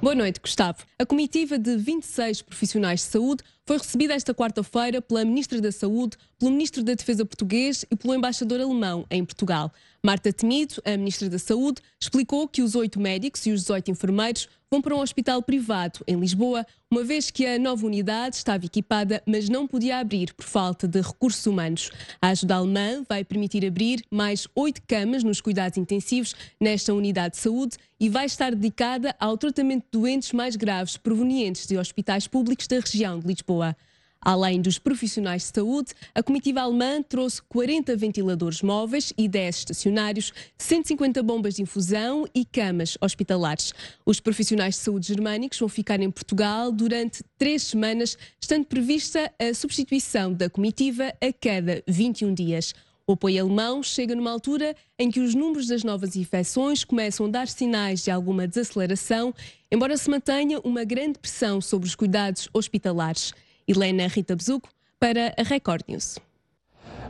Boa 0.00 0.14
noite, 0.14 0.40
Gustavo. 0.40 0.78
A 0.98 1.04
comitiva 1.04 1.58
de 1.58 1.76
26 1.76 2.42
profissionais 2.42 3.00
de 3.00 3.06
saúde 3.06 3.42
foi 3.66 3.78
recebida 3.78 4.14
esta 4.14 4.34
quarta-feira 4.34 5.00
pela 5.00 5.24
Ministra 5.24 5.60
da 5.60 5.72
Saúde, 5.72 6.16
pelo 6.38 6.50
Ministro 6.50 6.82
da 6.82 6.94
Defesa 6.94 7.24
português 7.24 7.84
e 7.90 7.96
pelo 7.96 8.14
embaixador 8.14 8.60
alemão 8.60 9.06
em 9.10 9.24
Portugal. 9.24 9.72
Marta 10.02 10.32
Temido, 10.32 10.74
a 10.84 10.96
Ministra 10.96 11.28
da 11.30 11.38
Saúde, 11.38 11.80
explicou 12.00 12.46
que 12.48 12.60
os 12.60 12.74
oito 12.74 13.00
médicos 13.00 13.46
e 13.46 13.52
os 13.52 13.60
18 13.62 13.90
enfermeiros 13.90 14.48
vão 14.70 14.80
para 14.80 14.94
um 14.94 15.00
hospital 15.00 15.42
privado 15.42 16.00
em 16.06 16.18
Lisboa, 16.18 16.66
uma 16.90 17.02
vez 17.02 17.30
que 17.30 17.46
a 17.46 17.58
nova 17.58 17.86
unidade 17.86 18.36
estava 18.36 18.64
equipada, 18.64 19.22
mas 19.26 19.48
não 19.48 19.66
podia 19.66 19.98
abrir 19.98 20.32
por 20.34 20.44
falta 20.44 20.86
de 20.86 21.00
recursos 21.00 21.44
humanos. 21.46 21.90
A 22.20 22.28
ajuda 22.28 22.56
alemã 22.56 23.04
vai 23.08 23.24
permitir 23.24 23.64
abrir 23.64 24.02
mais 24.10 24.46
oito 24.54 24.82
camas 24.86 25.22
nos 25.22 25.40
cuidados 25.40 25.78
intensivos 25.78 26.34
nesta 26.60 26.92
unidade 26.92 27.34
de 27.34 27.40
saúde 27.40 27.76
e 27.98 28.08
vai 28.08 28.26
estar 28.26 28.54
dedicada 28.54 29.14
ao 29.18 29.36
tratamento 29.36 29.84
de 29.84 29.98
doentes 29.98 30.32
mais 30.32 30.56
graves 30.56 30.96
provenientes 30.96 31.66
de 31.66 31.76
hospitais 31.78 32.26
públicos 32.26 32.66
da 32.66 32.80
região 32.80 33.18
de 33.18 33.26
Lisboa. 33.26 33.76
Além 34.24 34.62
dos 34.62 34.78
profissionais 34.78 35.42
de 35.42 35.54
saúde, 35.54 35.92
a 36.14 36.22
comitiva 36.22 36.62
alemã 36.62 37.02
trouxe 37.02 37.42
40 37.42 37.94
ventiladores 37.94 38.62
móveis 38.62 39.12
e 39.18 39.28
10 39.28 39.56
estacionários, 39.56 40.32
150 40.56 41.22
bombas 41.22 41.56
de 41.56 41.62
infusão 41.62 42.24
e 42.34 42.42
camas 42.42 42.96
hospitalares. 43.02 43.74
Os 44.06 44.20
profissionais 44.20 44.76
de 44.76 44.80
saúde 44.80 45.08
germânicos 45.08 45.58
vão 45.58 45.68
ficar 45.68 46.00
em 46.00 46.10
Portugal 46.10 46.72
durante 46.72 47.22
três 47.36 47.64
semanas, 47.64 48.16
estando 48.40 48.64
prevista 48.64 49.30
a 49.38 49.52
substituição 49.52 50.32
da 50.32 50.48
comitiva 50.48 51.12
a 51.20 51.30
cada 51.30 51.82
21 51.86 52.32
dias. 52.32 52.72
O 53.06 53.12
apoio 53.12 53.42
alemão 53.42 53.82
chega 53.82 54.14
numa 54.14 54.30
altura 54.30 54.74
em 54.98 55.10
que 55.10 55.20
os 55.20 55.34
números 55.34 55.66
das 55.66 55.84
novas 55.84 56.16
infecções 56.16 56.82
começam 56.82 57.26
a 57.26 57.28
dar 57.28 57.48
sinais 57.48 58.02
de 58.02 58.10
alguma 58.10 58.48
desaceleração, 58.48 59.34
embora 59.70 59.94
se 59.98 60.08
mantenha 60.08 60.58
uma 60.60 60.82
grande 60.84 61.18
pressão 61.18 61.60
sobre 61.60 61.86
os 61.86 61.94
cuidados 61.94 62.48
hospitalares. 62.54 63.34
Helena 63.66 64.06
Rita 64.06 64.36
Bezuco, 64.36 64.68
para 64.98 65.34
a 65.38 65.42
Record 65.42 65.82
News. 65.88 66.18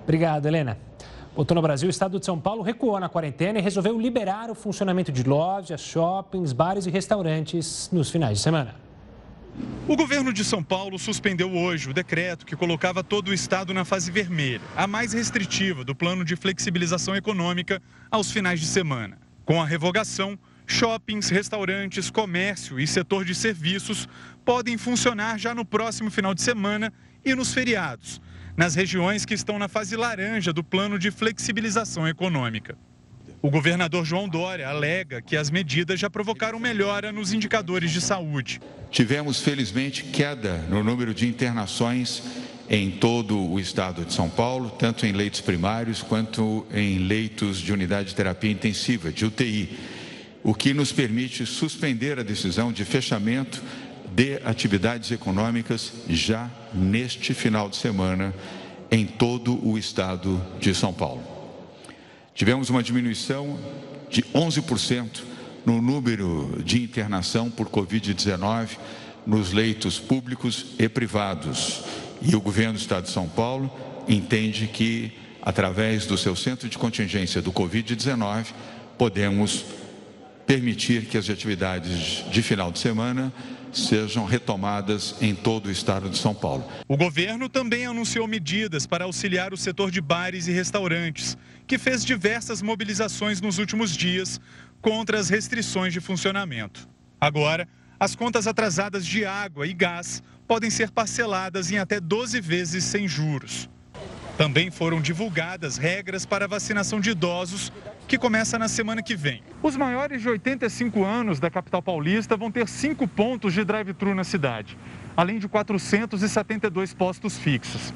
Obrigado, 0.03 0.47
Helena. 0.47 0.79
Voltou 1.35 1.55
no 1.55 1.63
Brasil, 1.63 1.89
o 1.89 1.91
estado 1.91 2.21
de 2.21 2.25
São 2.25 2.39
Paulo 2.39 2.63
recuou 2.63 3.01
na 3.01 3.09
quarentena 3.09 3.59
e 3.59 3.63
resolveu 3.63 3.99
liberar 3.99 4.51
o 4.51 4.55
funcionamento 4.55 5.11
de 5.11 5.25
lojas, 5.25 5.81
shoppings, 5.81 6.53
bares 6.53 6.87
e 6.87 6.91
restaurantes 6.91 7.91
nos 7.93 8.09
finais 8.09 8.39
de 8.39 8.45
semana. 8.45 8.77
O 9.89 9.97
governo 9.97 10.33
de 10.33 10.45
São 10.45 10.63
Paulo 10.63 10.99
suspendeu 10.99 11.53
hoje 11.53 11.91
o 11.91 11.95
decreto 11.95 12.47
que 12.47 12.57
colocava 12.57 13.03
todo 13.05 13.29
o 13.29 13.35
estado 13.35 13.75
na 13.75 13.85
fase 13.85 14.11
vermelha, 14.11 14.61
a 14.77 14.87
mais 14.87 15.13
restritiva 15.13 15.85
do 15.85 15.95
plano 15.95 16.25
de 16.25 16.37
flexibilização 16.37 17.15
econômica 17.15 17.83
aos 18.11 18.31
finais 18.31 18.61
de 18.61 18.67
semana. 18.67 19.19
Com 19.45 19.61
a 19.61 19.67
revogação, 19.67 20.39
shoppings, 20.67 21.29
restaurantes, 21.29 22.11
comércio 22.11 22.81
e 22.81 22.87
setor 22.87 23.25
de 23.25 23.35
serviços 23.35 24.09
podem 24.45 24.77
funcionar 24.77 25.39
já 25.39 25.55
no 25.55 25.65
próximo 25.65 26.11
final 26.11 26.35
de 26.35 26.43
semana 26.43 26.93
e 27.25 27.35
nos 27.35 27.53
feriados, 27.53 28.21
nas 28.57 28.75
regiões 28.75 29.25
que 29.25 29.35
estão 29.35 29.59
na 29.59 29.69
fase 29.69 29.97
laranja 29.97 30.53
do 30.53 30.63
plano 30.63 30.99
de 30.99 31.11
flexibilização 31.11 32.07
econômica. 32.07 32.77
O 33.41 33.51
governador 33.51 34.05
João 34.05 34.29
Dória 34.29 34.69
alega 34.69 35.21
que 35.21 35.37
as 35.37 35.51
medidas 35.51 36.01
já 36.01 36.09
provocaram 36.09 36.59
melhora 36.59 37.13
nos 37.13 37.33
indicadores 37.33 37.91
de 37.91 38.01
saúde. 38.01 38.61
Tivemos, 38.91 39.41
felizmente, 39.41 40.05
queda 40.05 40.59
no 40.71 40.83
número 40.83 41.13
de 41.13 41.27
internações 41.27 42.23
em 42.71 42.91
todo 42.91 43.39
o 43.39 43.61
estado 43.61 44.05
de 44.05 44.15
São 44.15 44.31
Paulo, 44.31 44.71
tanto 44.71 45.05
em 45.05 45.13
leitos 45.13 45.41
primários 45.41 46.03
quanto 46.03 46.67
em 46.73 46.99
leitos 46.99 47.59
de 47.59 47.73
unidade 47.73 48.11
de 48.11 48.15
terapia 48.15 48.51
intensiva, 48.51 49.13
de 49.13 49.27
UTI, 49.27 49.79
o 50.43 50.55
que 50.55 50.73
nos 50.73 50.93
permite 50.93 51.45
suspender 51.45 52.19
a 52.19 52.23
decisão 52.23 52.73
de 52.73 52.85
fechamento 52.85 53.63
de 54.15 54.41
atividades 54.45 55.11
econômicas 55.11 55.93
já 56.09 56.49
neste 56.73 57.35
final 57.35 57.69
de 57.69 57.77
semana 57.77 58.33
em 58.89 59.05
todo 59.05 59.59
o 59.67 59.77
estado 59.77 60.41
de 60.61 60.73
São 60.73 60.93
Paulo. 60.93 61.23
Tivemos 62.33 62.71
uma 62.71 62.83
diminuição 62.83 63.59
de 64.09 64.23
11% 64.23 65.23
no 65.67 65.83
número 65.83 66.63
de 66.65 66.81
internação 66.81 67.51
por 67.51 67.69
Covid-19 67.69 68.69
nos 69.27 69.53
leitos 69.53 69.99
públicos 69.99 70.67
e 70.79 70.89
privados. 70.89 71.83
E 72.23 72.37
o 72.37 72.41
governo 72.41 72.75
do 72.75 72.79
estado 72.79 73.05
de 73.05 73.11
São 73.11 73.29
Paulo 73.29 73.69
entende 74.09 74.69
que, 74.69 75.11
através 75.43 76.07
do 76.07 76.17
seu 76.17 76.37
centro 76.37 76.69
de 76.69 76.79
contingência 76.79 77.43
do 77.43 77.53
Covid-19, 77.53 78.47
podemos 78.97 79.65
permitir 80.47 81.07
que 81.07 81.17
as 81.17 81.29
atividades 81.29 82.25
de 82.31 82.43
final 82.43 82.71
de 82.71 82.79
semana 82.79 83.33
sejam 83.75 84.25
retomadas 84.25 85.15
em 85.21 85.35
todo 85.35 85.67
o 85.67 85.71
estado 85.71 86.09
de 86.09 86.19
São 86.19 86.35
Paulo. 86.35 86.67
O 86.89 86.97
governo 86.97 87.49
também 87.49 87.87
anunciou 87.87 88.27
medidas 88.27 88.87
para 88.87 89.05
auxiliar 89.05 89.53
o 89.53 89.57
setor 89.57 89.91
de 89.91 90.01
bares 90.01 90.47
e 90.47 90.53
restaurantes, 90.53 91.37
que 91.67 91.79
fez 91.79 92.05
diversas 92.05 92.63
mobilizações 92.63 93.41
nos 93.41 93.59
últimos 93.59 93.97
dias 93.97 94.41
contra 94.81 95.19
as 95.19 95.29
restrições 95.29 95.93
de 95.93 96.01
funcionamento. 96.01 96.89
Agora, 97.21 97.69
as 97.99 98.15
contas 98.15 98.47
atrasadas 98.47 99.07
de 99.07 99.25
água 99.25 99.67
e 99.67 99.73
gás 99.73 100.23
podem 100.47 100.69
ser 100.69 100.91
parceladas 100.91 101.71
em 101.71 101.79
até 101.79 101.99
12 101.99 102.41
vezes 102.41 102.85
sem 102.85 103.09
juros. 103.09 103.69
Também 104.37 104.71
foram 104.71 105.01
divulgadas 105.01 105.77
regras 105.77 106.27
para 106.27 106.49
vacinação 106.49 107.01
de 107.01 107.11
idosos, 107.11 107.73
que 108.07 108.19
começa 108.19 108.59
na 108.59 108.69
semana 108.69 109.03
que 109.03 109.17
vem. 109.17 109.43
Os 109.63 109.77
maiores 109.77 110.21
de 110.21 110.29
85 110.29 111.05
anos 111.05 111.41
da 111.41 111.51
capital 111.51 111.83
paulista 111.83 112.37
vão 112.37 112.51
ter 112.51 112.69
cinco 112.69 113.09
pontos 113.09 113.53
de 113.53 113.65
drive-thru 113.65 114.15
na 114.15 114.25
cidade, 114.25 114.77
além 115.17 115.39
de 115.39 115.49
472 115.49 116.93
postos 116.93 117.39
fixos. 117.39 117.93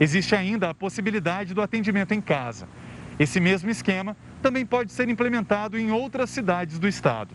Existe 0.00 0.34
ainda 0.34 0.70
a 0.70 0.74
possibilidade 0.74 1.54
do 1.54 1.62
atendimento 1.62 2.12
em 2.12 2.20
casa. 2.20 2.66
Esse 3.18 3.38
mesmo 3.38 3.70
esquema 3.70 4.16
também 4.40 4.66
pode 4.66 4.90
ser 4.90 5.08
implementado 5.08 5.78
em 5.78 5.92
outras 5.92 6.30
cidades 6.30 6.78
do 6.78 6.88
estado. 6.88 7.34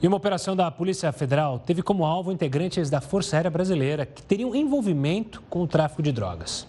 E 0.00 0.06
uma 0.06 0.16
operação 0.16 0.54
da 0.54 0.70
Polícia 0.70 1.10
Federal 1.12 1.58
teve 1.58 1.82
como 1.82 2.04
alvo 2.04 2.30
integrantes 2.30 2.90
da 2.90 3.00
Força 3.00 3.36
Aérea 3.36 3.50
Brasileira 3.50 4.04
que 4.04 4.22
teriam 4.22 4.54
envolvimento 4.54 5.42
com 5.48 5.62
o 5.62 5.66
tráfico 5.66 6.02
de 6.02 6.12
drogas. 6.12 6.66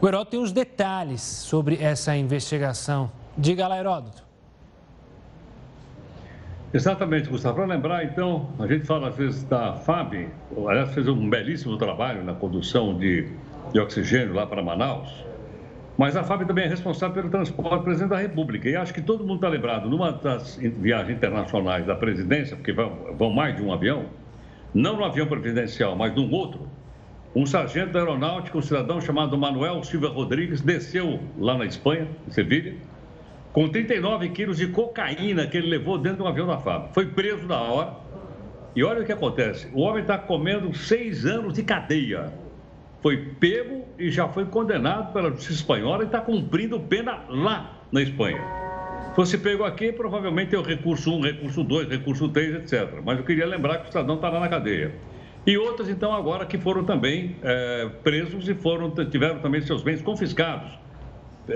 O 0.00 0.08
Heródoto 0.08 0.32
tem 0.32 0.40
os 0.40 0.52
detalhes 0.52 1.22
sobre 1.22 1.82
essa 1.82 2.16
investigação. 2.16 3.10
Diga 3.36 3.66
lá, 3.66 3.78
Heródoto. 3.78 4.22
Exatamente, 6.72 7.28
Gustavo. 7.28 7.54
Para 7.54 7.66
lembrar, 7.66 8.04
então, 8.04 8.48
a 8.58 8.66
gente 8.66 8.84
fala 8.84 9.08
às 9.08 9.16
vezes 9.16 9.44
da 9.44 9.74
FAB, 9.74 10.28
aliás, 10.68 10.92
fez 10.92 11.06
um 11.06 11.30
belíssimo 11.30 11.76
trabalho 11.76 12.24
na 12.24 12.34
condução 12.34 12.98
de, 12.98 13.28
de 13.72 13.78
oxigênio 13.78 14.34
lá 14.34 14.44
para 14.44 14.60
Manaus, 14.60 15.24
mas 15.96 16.16
a 16.16 16.24
FAB 16.24 16.44
também 16.46 16.64
é 16.64 16.68
responsável 16.68 17.14
pelo 17.14 17.30
transporte 17.30 17.76
do 17.78 17.82
presidente 17.84 18.10
da 18.10 18.18
República. 18.18 18.68
E 18.68 18.74
acho 18.74 18.92
que 18.92 19.00
todo 19.00 19.20
mundo 19.20 19.36
está 19.36 19.48
lembrado, 19.48 19.88
numa 19.88 20.10
das 20.12 20.56
viagens 20.56 21.16
internacionais 21.16 21.86
da 21.86 21.94
presidência, 21.94 22.56
porque 22.56 22.72
vão, 22.72 23.14
vão 23.16 23.30
mais 23.30 23.54
de 23.54 23.62
um 23.62 23.72
avião, 23.72 24.06
não 24.74 24.96
no 24.96 25.04
avião 25.04 25.28
presidencial, 25.28 25.94
mas 25.94 26.12
num 26.12 26.28
outro, 26.32 26.68
um 27.36 27.46
sargento 27.46 27.92
da 27.92 28.00
aeronáutica, 28.00 28.58
um 28.58 28.62
cidadão 28.62 29.00
chamado 29.00 29.38
Manuel 29.38 29.82
Silva 29.84 30.08
Rodrigues, 30.08 30.60
desceu 30.60 31.20
lá 31.38 31.56
na 31.56 31.66
Espanha, 31.66 32.08
em 32.26 32.30
Sevilha, 32.32 32.74
com 33.54 33.68
39 33.68 34.30
quilos 34.30 34.56
de 34.56 34.66
cocaína 34.66 35.46
que 35.46 35.56
ele 35.56 35.68
levou 35.68 35.96
dentro 35.96 36.18
de 36.18 36.22
um 36.24 36.26
avião 36.26 36.46
da 36.46 36.58
FAB. 36.58 36.92
Foi 36.92 37.06
preso 37.06 37.46
na 37.46 37.60
hora. 37.60 37.94
E 38.74 38.82
olha 38.82 39.02
o 39.02 39.06
que 39.06 39.12
acontece: 39.12 39.68
o 39.72 39.80
homem 39.80 40.02
está 40.02 40.18
comendo 40.18 40.74
seis 40.76 41.24
anos 41.24 41.54
de 41.54 41.62
cadeia. 41.62 42.32
Foi 43.00 43.16
pego 43.16 43.84
e 43.96 44.10
já 44.10 44.26
foi 44.26 44.44
condenado 44.46 45.12
pela 45.12 45.30
justiça 45.30 45.52
espanhola 45.52 46.02
e 46.02 46.06
está 46.06 46.20
cumprindo 46.20 46.80
pena 46.80 47.20
lá 47.28 47.80
na 47.92 48.02
Espanha. 48.02 48.42
Se 49.10 49.14
fosse 49.14 49.38
pego 49.38 49.62
aqui, 49.62 49.92
provavelmente 49.92 50.48
tem 50.48 50.58
o 50.58 50.62
recurso 50.62 51.14
1, 51.14 51.20
recurso 51.20 51.62
2, 51.62 51.88
recurso 51.88 52.28
3, 52.30 52.54
etc. 52.56 53.00
Mas 53.04 53.18
eu 53.18 53.24
queria 53.24 53.46
lembrar 53.46 53.78
que 53.78 53.84
o 53.84 53.86
cidadão 53.86 54.16
está 54.16 54.30
lá 54.30 54.40
na 54.40 54.48
cadeia. 54.48 54.92
E 55.46 55.56
outros, 55.56 55.88
então, 55.88 56.12
agora 56.12 56.44
que 56.46 56.58
foram 56.58 56.82
também 56.84 57.36
é, 57.42 57.88
presos 58.02 58.48
e 58.48 58.54
foram, 58.54 58.90
tiveram 58.90 59.38
também 59.38 59.60
seus 59.60 59.82
bens 59.82 60.02
confiscados, 60.02 60.72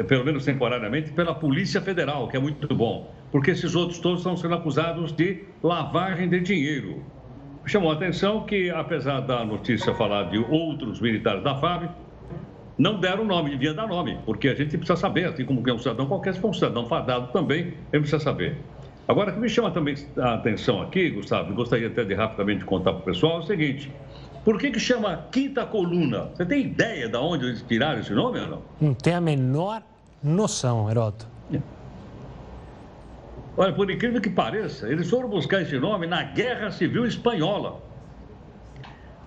pelo 0.06 0.24
menos 0.24 0.44
temporariamente, 0.44 1.12
pela 1.12 1.34
Polícia 1.34 1.80
Federal, 1.80 2.28
que 2.28 2.36
é 2.36 2.40
muito 2.40 2.74
bom, 2.74 3.10
porque 3.30 3.50
esses 3.50 3.74
outros 3.74 3.98
todos 3.98 4.20
estão 4.20 4.36
sendo 4.36 4.54
acusados 4.54 5.12
de 5.12 5.44
lavagem 5.62 6.28
de 6.28 6.40
dinheiro. 6.40 7.02
Chamou 7.66 7.90
a 7.90 7.94
atenção 7.94 8.44
que, 8.46 8.70
apesar 8.70 9.20
da 9.20 9.44
notícia 9.44 9.94
falar 9.94 10.24
de 10.30 10.38
outros 10.38 11.00
militares 11.00 11.42
da 11.42 11.54
FAB, 11.56 11.90
não 12.78 13.00
deram 13.00 13.24
nome, 13.24 13.50
devia 13.50 13.74
dar 13.74 13.86
nome, 13.88 14.18
porque 14.24 14.48
a 14.48 14.54
gente 14.54 14.76
precisa 14.78 14.96
saber, 14.96 15.26
assim 15.26 15.44
como 15.44 15.68
é 15.68 15.72
um 15.72 15.78
cidadão 15.78 16.06
qualquer, 16.06 16.34
se 16.34 16.40
for 16.40 16.48
um 16.48 16.52
cidadão 16.52 16.86
fadado 16.86 17.32
também, 17.32 17.74
ele 17.92 18.02
precisa 18.02 18.20
saber. 18.20 18.56
Agora, 19.08 19.30
o 19.30 19.34
que 19.34 19.40
me 19.40 19.48
chama 19.48 19.70
também 19.70 19.96
a 20.18 20.34
atenção 20.34 20.80
aqui, 20.82 21.10
Gustavo, 21.10 21.52
gostaria 21.54 21.88
até 21.88 22.04
de 22.04 22.14
rapidamente 22.14 22.64
contar 22.64 22.92
para 22.92 23.00
o 23.00 23.04
pessoal, 23.04 23.36
é 23.36 23.40
o 23.40 23.42
seguinte. 23.42 23.90
Por 24.48 24.58
que, 24.58 24.70
que 24.70 24.80
chama 24.80 25.26
Quinta 25.30 25.66
Coluna? 25.66 26.30
Você 26.34 26.46
tem 26.46 26.62
ideia 26.62 27.06
de 27.06 27.18
onde 27.18 27.44
eles 27.44 27.62
tiraram 27.68 28.00
esse 28.00 28.14
nome 28.14 28.40
ou 28.40 28.46
não? 28.46 28.62
Não 28.80 28.94
tem 28.94 29.12
a 29.12 29.20
menor 29.20 29.82
noção, 30.24 30.90
Heroto. 30.90 31.28
Olha, 33.54 33.74
por 33.74 33.90
incrível 33.90 34.22
que 34.22 34.30
pareça, 34.30 34.90
eles 34.90 35.10
foram 35.10 35.28
buscar 35.28 35.60
esse 35.60 35.78
nome 35.78 36.06
na 36.06 36.22
Guerra 36.22 36.70
Civil 36.70 37.04
Espanhola. 37.04 37.78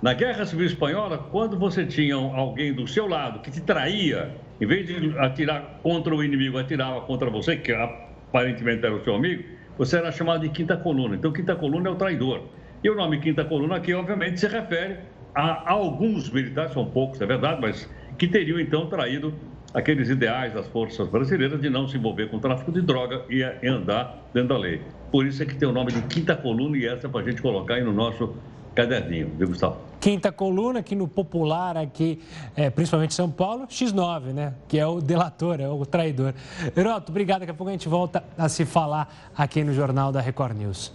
Na 0.01 0.15
Guerra 0.15 0.43
Civil 0.43 0.65
Espanhola, 0.65 1.19
quando 1.19 1.55
você 1.55 1.85
tinha 1.85 2.15
alguém 2.15 2.73
do 2.73 2.87
seu 2.87 3.05
lado 3.07 3.41
que 3.41 3.51
te 3.51 3.61
traía, 3.61 4.35
em 4.59 4.65
vez 4.65 4.87
de 4.87 5.15
atirar 5.19 5.81
contra 5.83 6.15
o 6.15 6.23
inimigo, 6.23 6.57
atirava 6.57 6.99
contra 7.01 7.29
você, 7.29 7.57
que 7.57 7.71
aparentemente 7.71 8.83
era 8.83 8.95
o 8.95 9.03
seu 9.03 9.13
amigo, 9.13 9.43
você 9.77 9.97
era 9.97 10.11
chamado 10.11 10.41
de 10.41 10.49
quinta 10.49 10.75
coluna. 10.75 11.13
Então, 11.15 11.31
quinta 11.31 11.55
coluna 11.55 11.89
é 11.89 11.91
o 11.91 11.95
traidor. 11.95 12.41
E 12.83 12.89
o 12.89 12.95
nome 12.95 13.19
quinta 13.19 13.45
coluna 13.45 13.75
aqui, 13.75 13.93
obviamente, 13.93 14.39
se 14.39 14.47
refere 14.47 15.10
a 15.33 15.71
alguns 15.71 16.29
militares, 16.29 16.73
são 16.73 16.85
poucos, 16.85 17.21
é 17.21 17.25
verdade, 17.25 17.61
mas 17.61 17.89
que 18.17 18.27
teriam 18.27 18.59
então 18.59 18.87
traído 18.87 19.33
aqueles 19.73 20.09
ideais 20.09 20.53
das 20.53 20.67
forças 20.67 21.07
brasileiras 21.07 21.61
de 21.61 21.69
não 21.69 21.87
se 21.87 21.97
envolver 21.97 22.27
com 22.29 22.37
o 22.37 22.39
tráfico 22.39 22.71
de 22.71 22.81
droga 22.81 23.23
e 23.29 23.43
andar 23.67 24.29
dentro 24.33 24.49
da 24.49 24.57
lei. 24.57 24.81
Por 25.11 25.25
isso 25.25 25.41
é 25.41 25.45
que 25.45 25.55
tem 25.55 25.67
o 25.67 25.71
nome 25.71 25.91
de 25.91 26.01
quinta 26.03 26.35
coluna 26.35 26.77
e 26.77 26.85
essa 26.85 27.07
é 27.07 27.09
para 27.09 27.21
a 27.21 27.23
gente 27.23 27.41
colocar 27.41 27.75
aí 27.75 27.83
no 27.83 27.93
nosso 27.93 28.35
caderninho, 28.75 29.31
viu, 29.37 29.47
Gustavo? 29.47 29.77
Quinta 29.99 30.31
coluna, 30.31 30.79
aqui 30.79 30.95
no 30.95 31.07
popular, 31.07 31.77
aqui, 31.77 32.19
é, 32.55 32.69
principalmente 32.69 33.13
São 33.13 33.29
Paulo, 33.29 33.67
X9, 33.67 34.33
né? 34.33 34.53
Que 34.67 34.79
é 34.79 34.87
o 34.87 34.99
delator, 34.99 35.59
é 35.59 35.69
o 35.69 35.85
traidor. 35.85 36.33
Heroto, 36.75 37.11
obrigado. 37.11 37.41
Daqui 37.41 37.51
a 37.51 37.53
pouco 37.53 37.69
a 37.69 37.73
gente 37.73 37.87
volta 37.87 38.23
a 38.37 38.49
se 38.49 38.65
falar 38.65 39.31
aqui 39.37 39.63
no 39.63 39.73
Jornal 39.73 40.11
da 40.11 40.19
Record 40.19 40.57
News. 40.57 40.91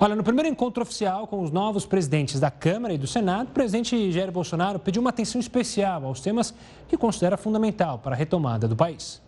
Olha, 0.00 0.16
no 0.16 0.24
primeiro 0.24 0.48
encontro 0.48 0.82
oficial 0.82 1.26
com 1.26 1.42
os 1.42 1.50
novos 1.50 1.84
presidentes 1.84 2.40
da 2.40 2.50
Câmara 2.50 2.94
e 2.94 2.98
do 2.98 3.06
Senado, 3.06 3.48
o 3.48 3.52
presidente 3.52 4.10
Jair 4.10 4.32
Bolsonaro 4.32 4.78
pediu 4.78 5.00
uma 5.00 5.10
atenção 5.10 5.40
especial 5.40 6.04
aos 6.04 6.20
temas 6.20 6.54
que 6.88 6.96
considera 6.96 7.36
fundamental 7.36 7.98
para 7.98 8.14
a 8.14 8.18
retomada 8.18 8.66
do 8.66 8.74
país. 8.74 9.20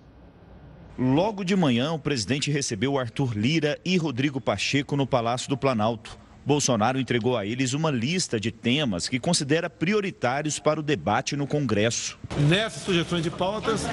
Logo 0.98 1.44
de 1.44 1.56
manhã, 1.56 1.92
o 1.92 1.98
presidente 1.98 2.50
recebeu 2.50 2.98
Arthur 2.98 3.36
Lira 3.36 3.78
e 3.84 3.96
Rodrigo 3.96 4.40
Pacheco 4.40 4.96
no 4.96 5.06
Palácio 5.06 5.48
do 5.48 5.56
Planalto. 5.56 6.23
Bolsonaro 6.44 7.00
entregou 7.00 7.36
a 7.36 7.46
eles 7.46 7.72
uma 7.72 7.90
lista 7.90 8.38
de 8.38 8.50
temas 8.50 9.08
que 9.08 9.18
considera 9.18 9.70
prioritários 9.70 10.58
para 10.58 10.78
o 10.78 10.82
debate 10.82 11.36
no 11.36 11.46
Congresso. 11.46 12.18
Nessas 12.48 12.82
sugestões 12.82 13.22
de 13.22 13.30
pautas, 13.30 13.86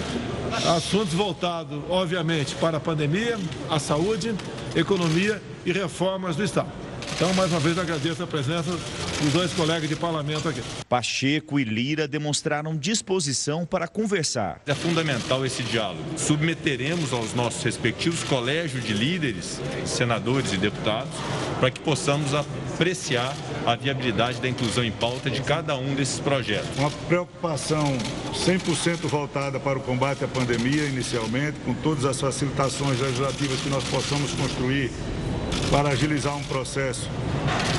assuntos 0.67 1.13
voltados, 1.13 1.81
obviamente, 1.89 2.53
para 2.55 2.77
a 2.77 2.79
pandemia, 2.79 3.37
a 3.69 3.79
saúde, 3.79 4.35
economia 4.75 5.41
e 5.65 5.71
reformas 5.71 6.35
do 6.35 6.43
Estado. 6.43 6.69
Então, 7.15 7.33
mais 7.33 7.51
uma 7.51 7.59
vez, 7.59 7.77
agradeço 7.77 8.23
a 8.23 8.27
presença 8.27 8.71
dos 8.71 9.33
dois 9.33 9.53
colegas 9.53 9.87
de 9.87 9.95
parlamento 9.95 10.49
aqui. 10.49 10.61
Pacheco 10.89 11.59
e 11.59 11.63
Lira 11.63 12.07
demonstraram 12.07 12.75
disposição 12.75 13.65
para 13.65 13.87
conversar. 13.87 14.61
É 14.65 14.73
fundamental 14.73 15.45
esse 15.45 15.61
diálogo. 15.63 16.03
Submeteremos 16.17 17.13
aos 17.13 17.33
nossos 17.33 17.61
respectivos 17.63 18.23
colégios 18.23 18.83
de 18.83 18.93
líderes, 18.93 19.61
senadores 19.85 20.51
e 20.53 20.57
deputados, 20.57 21.13
para 21.59 21.69
que 21.69 21.79
possamos 21.79 22.33
apreciar 22.33 23.35
a 23.65 23.75
viabilidade 23.75 24.41
da 24.41 24.49
inclusão 24.49 24.83
em 24.83 24.91
pauta 24.91 25.29
de 25.29 25.41
cada 25.41 25.77
um 25.77 25.93
desses 25.93 26.19
projetos. 26.19 26.69
Uma 26.79 26.89
preocupação 26.89 27.95
100% 28.33 29.07
voltada 29.07 29.59
para 29.59 29.77
o 29.77 29.81
combate 29.81 30.23
à 30.23 30.27
pandemia, 30.27 30.85
inicialmente, 30.85 31.59
com 31.63 31.73
todas 31.75 32.05
as 32.05 32.19
facilitações 32.19 32.99
legislativas 32.99 33.59
que 33.59 33.69
nós 33.69 33.83
possamos 33.83 34.31
construir 34.33 34.89
para 35.71 35.89
agilizar 35.89 36.35
um 36.35 36.43
processo 36.43 37.09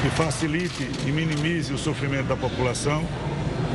que 0.00 0.09
facilite 0.09 0.88
e 1.07 1.12
minimize 1.12 1.74
o 1.74 1.78
sofrimento 1.78 2.26
da 2.26 2.37
população, 2.37 3.07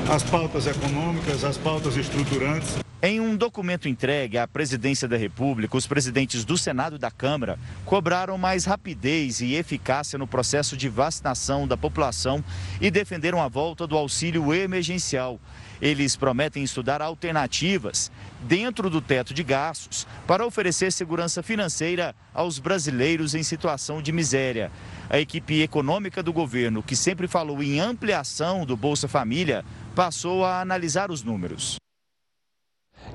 as 0.10 0.24
pautas 0.24 0.66
econômicas, 0.66 1.44
as 1.44 1.56
pautas 1.56 1.96
estruturantes. 1.96 2.80
Em 3.00 3.20
um 3.20 3.36
documento 3.36 3.88
entregue 3.88 4.40
à 4.40 4.48
Presidência 4.48 5.08
da 5.08 5.16
República, 5.16 5.78
os 5.78 5.86
presidentes 5.86 6.44
do 6.44 6.58
Senado 6.58 6.96
e 6.96 7.00
da 7.00 7.12
Câmara 7.12 7.60
cobraram 7.86 8.40
mais 8.40 8.66
rapidez 8.66 9.40
e 9.40 9.54
eficácia 9.54 10.18
no 10.18 10.26
processo 10.26 10.76
de 10.76 10.90
vacinação 10.90 11.68
da 11.68 11.78
população 11.78 12.44
e 12.82 12.90
defenderam 12.90 13.40
a 13.40 13.48
volta 13.48 13.86
do 13.86 13.96
auxílio 13.96 14.52
emergencial. 14.52 15.40
Eles 15.82 16.16
prometem 16.16 16.64
estudar 16.64 17.02
alternativas 17.02 18.12
dentro 18.42 18.90
do 18.90 19.02
teto 19.02 19.34
de 19.34 19.44
gastos 19.44 20.08
para 20.26 20.46
oferecer 20.46 20.92
segurança 20.92 21.44
financeira 21.44 22.16
aos 22.34 22.60
brasileiros 22.60 23.36
em 23.36 23.44
situação 23.44 24.02
de 24.02 24.12
miséria. 24.12 24.72
A 25.10 25.20
equipe 25.20 25.62
econômica 25.62 26.22
do 26.22 26.34
governo, 26.34 26.84
que 26.84 26.96
sempre 26.96 27.28
falou 27.28 27.62
em 27.62 27.80
ampliação 27.80 28.66
do 28.66 28.76
Bolsa 28.76 29.08
Família, 29.08 29.64
passou 29.96 30.44
a 30.44 30.62
analisar 30.62 31.12
os 31.12 31.24
números. 31.24 31.76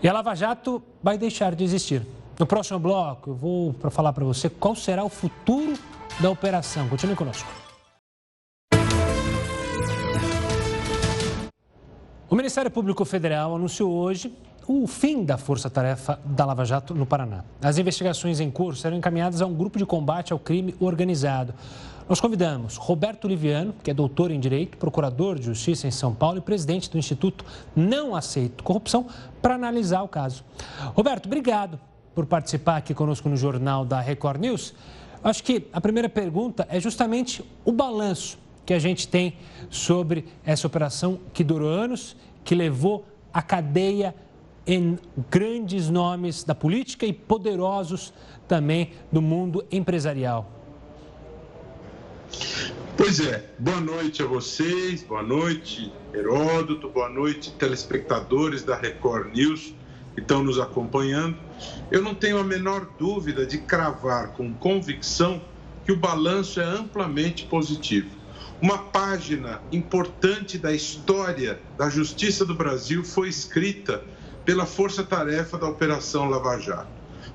E 0.03 0.09
a 0.09 0.13
Lava 0.13 0.35
Jato 0.35 0.83
vai 1.03 1.17
deixar 1.19 1.55
de 1.55 1.65
existir. 1.65 2.07
No 2.39 2.47
próximo 2.47 2.79
bloco, 2.79 3.31
eu 3.31 3.35
vou 3.35 3.75
falar 3.91 4.13
para 4.13 4.25
você 4.25 4.49
qual 4.49 4.75
será 4.75 5.05
o 5.05 5.09
futuro 5.09 5.79
da 6.19 6.31
operação. 6.31 6.89
Continue 6.89 7.15
conosco. 7.15 7.62
O 12.33 12.35
Ministério 12.35 12.71
Público 12.71 13.05
Federal 13.05 13.55
anunciou 13.55 13.93
hoje 13.93 14.35
o 14.67 14.87
fim 14.87 15.23
da 15.23 15.37
força-tarefa 15.37 16.19
da 16.25 16.47
Lava 16.47 16.65
Jato 16.65 16.95
no 16.95 17.05
Paraná. 17.05 17.45
As 17.61 17.77
investigações 17.77 18.41
em 18.41 18.51
curso 18.51 18.81
serão 18.81 18.97
encaminhadas 18.97 19.43
a 19.43 19.47
um 19.47 19.53
grupo 19.53 19.79
de 19.79 19.85
combate 19.85 20.33
ao 20.33 20.39
crime 20.39 20.75
organizado. 20.81 21.53
Nós 22.09 22.23
convidamos 22.23 22.79
Roberto 22.79 23.29
Liviano, 23.29 23.75
que 23.85 23.91
é 23.91 23.95
doutor 23.95 24.31
em 24.31 24.41
Direito, 24.41 24.79
procurador 24.79 25.39
de 25.39 25.45
Justiça 25.45 25.87
em 25.87 25.91
São 25.91 26.15
Paulo 26.15 26.39
e 26.39 26.41
presidente 26.41 26.91
do 26.91 26.97
Instituto 26.97 27.45
Não 27.77 28.17
Aceito 28.17 28.65
Corrupção, 28.65 29.07
para 29.43 29.55
analisar 29.55 30.01
o 30.01 30.09
caso. 30.09 30.43
Roberto, 30.95 31.27
obrigado 31.27 31.79
por 32.15 32.25
participar 32.25 32.79
aqui 32.79 32.95
conosco 32.95 33.29
no 33.29 33.37
Jornal 33.37 33.85
da 33.85 34.01
Record 34.01 34.41
News. 34.41 34.73
Acho 35.23 35.45
que 35.45 35.69
a 35.71 35.83
primeira 35.83 36.09
pergunta 36.09 36.67
é 36.71 36.81
justamente 36.81 37.45
o 37.63 37.73
balanço 37.73 38.39
que 38.65 38.73
a 38.73 38.79
gente 38.79 39.09
tem 39.09 39.35
sobre 39.69 40.25
essa 40.45 40.67
operação 40.67 41.19
que 41.33 41.43
durou 41.43 41.69
anos, 41.69 42.17
que 42.45 42.55
levou 42.55 43.05
a 43.33 43.43
cadeia 43.43 44.15
em 44.67 44.99
grandes 45.31 45.89
nomes 45.89 46.45
da 46.45 46.55
política 46.55 47.05
e 47.05 47.13
poderosos 47.13 48.13
também 48.47 48.93
do 49.11 49.21
mundo 49.21 49.65
empresarial. 49.71 50.51
Pois 52.97 53.21
é, 53.21 53.51
boa 53.59 53.81
noite 53.81 54.23
a 54.23 54.27
vocês, 54.27 55.03
boa 55.03 55.23
noite 55.23 55.93
Heródoto, 56.15 56.89
boa 56.89 57.09
noite 57.09 57.51
telespectadores 57.53 58.63
da 58.63 58.77
Record 58.77 59.35
News 59.35 59.75
que 60.15 60.21
estão 60.21 60.45
nos 60.45 60.61
acompanhando. 60.61 61.37
Eu 61.91 62.03
não 62.03 62.15
tenho 62.15 62.39
a 62.39 62.45
menor 62.45 62.87
dúvida 62.99 63.47
de 63.47 63.59
cravar 63.59 64.33
com 64.33 64.53
convicção 64.53 65.41
que 65.85 65.93
o 65.93 65.97
balanço 65.97 66.61
é 66.61 66.65
amplamente 66.65 67.47
positivo. 67.47 68.22
Uma 68.63 68.79
página 68.79 69.61
importante 69.73 70.57
da 70.57 70.73
história 70.73 71.61
da 71.77 71.91
justiça 71.91 72.45
do 72.45 72.55
Brasil 72.55 73.03
foi 73.03 73.29
escrita 73.29 74.05
pela 74.45 74.65
força-tarefa 74.65 75.59
da 75.59 75.67
Operação 75.67 76.31
Lava 76.31 76.57
Jato. 76.61 76.87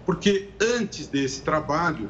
Porque 0.06 0.54
antes 0.62 1.08
desse 1.08 1.42
trabalho, 1.42 2.10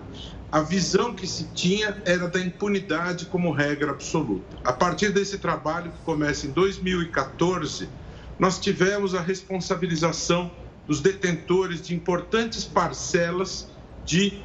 a 0.51 0.62
visão 0.62 1.15
que 1.15 1.25
se 1.25 1.45
tinha 1.45 1.99
era 2.06 2.27
da 2.27 2.39
impunidade 2.39 3.25
como 3.25 3.51
regra 3.51 3.89
absoluta. 3.89 4.56
A 4.63 4.71
partir 4.71 5.12
desse 5.12 5.39
trabalho, 5.39 5.91
que 5.91 6.03
começa 6.06 6.45
em 6.45 6.51
2014, 6.51 7.89
nós 8.38 8.60
tivemos 8.60 9.15
a 9.15 9.21
responsabilização 9.21 10.51
dos 10.86 11.01
detentores 11.01 11.82
de 11.82 11.95
importantes 11.95 12.65
parcelas 12.65 13.67
de 14.06 14.43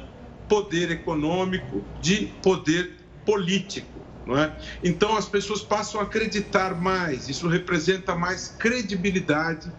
poder 0.49 0.89
econômico, 0.89 1.85
de 2.01 2.25
poder 2.41 2.97
político. 3.23 3.92
É? 4.25 4.51
Então 4.81 5.17
as 5.17 5.27
pessoas 5.27 5.61
passam 5.61 5.99
a 5.99 6.03
acreditar 6.03 6.79
mais, 6.79 7.27
isso 7.27 7.45
representa 7.47 8.15
mais 8.15 8.47
credibilidade 8.57 9.69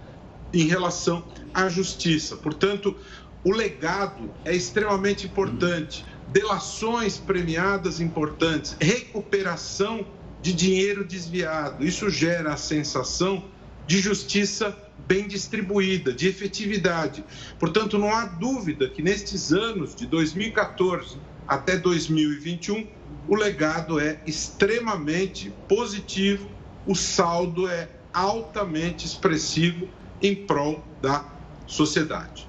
em 0.52 0.66
relação 0.66 1.24
à 1.52 1.68
justiça. 1.68 2.36
Portanto, 2.36 2.94
o 3.42 3.52
legado 3.52 4.30
é 4.44 4.54
extremamente 4.54 5.26
importante. 5.26 6.04
Delações 6.28 7.16
premiadas 7.16 8.00
importantes, 8.00 8.76
recuperação 8.80 10.06
de 10.42 10.52
dinheiro 10.52 11.04
desviado. 11.04 11.84
Isso 11.84 12.10
gera 12.10 12.52
a 12.52 12.56
sensação 12.56 13.44
de 13.86 13.98
justiça 13.98 14.76
bem 15.06 15.28
distribuída, 15.28 16.12
de 16.12 16.28
efetividade. 16.28 17.24
Portanto, 17.58 17.98
não 17.98 18.14
há 18.14 18.24
dúvida 18.26 18.88
que 18.88 19.02
nestes 19.02 19.52
anos 19.52 19.94
de 19.94 20.06
2014 20.06 21.18
até 21.46 21.76
2021, 21.76 22.86
o 23.28 23.34
legado 23.34 23.98
é 23.98 24.18
extremamente 24.26 25.50
positivo, 25.68 26.48
o 26.86 26.94
saldo 26.94 27.68
é 27.68 27.88
altamente 28.12 29.06
expressivo 29.06 29.88
em 30.22 30.34
prol 30.34 30.82
da 31.00 31.24
sociedade. 31.66 32.46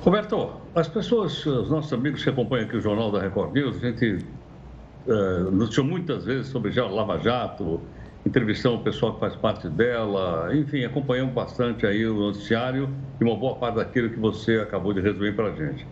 Roberto, 0.00 0.54
as 0.74 0.88
pessoas, 0.88 1.46
os 1.46 1.70
nossos 1.70 1.92
amigos 1.92 2.24
que 2.24 2.30
acompanham 2.30 2.66
aqui 2.66 2.76
o 2.76 2.80
Jornal 2.80 3.12
da 3.12 3.20
Record 3.20 3.52
News, 3.52 3.76
a 3.76 3.78
gente 3.78 4.24
uh, 5.06 5.50
noticiou 5.50 5.86
muitas 5.86 6.24
vezes 6.24 6.48
sobre 6.48 6.72
já 6.72 6.86
Lava 6.86 7.18
Jato, 7.18 7.80
entrevistamos 8.26 8.80
o 8.80 8.82
pessoal 8.82 9.14
que 9.14 9.20
faz 9.20 9.36
parte 9.36 9.68
dela, 9.68 10.50
enfim, 10.54 10.84
acompanhamos 10.84 11.34
bastante 11.34 11.86
aí 11.86 12.04
o 12.06 12.14
noticiário 12.14 12.88
e 13.20 13.24
uma 13.24 13.36
boa 13.36 13.56
parte 13.56 13.76
daquilo 13.76 14.10
que 14.10 14.18
você 14.18 14.56
acabou 14.56 14.92
de 14.92 15.00
resumir 15.00 15.36
para 15.36 15.48
a 15.48 15.54
gente. 15.54 15.86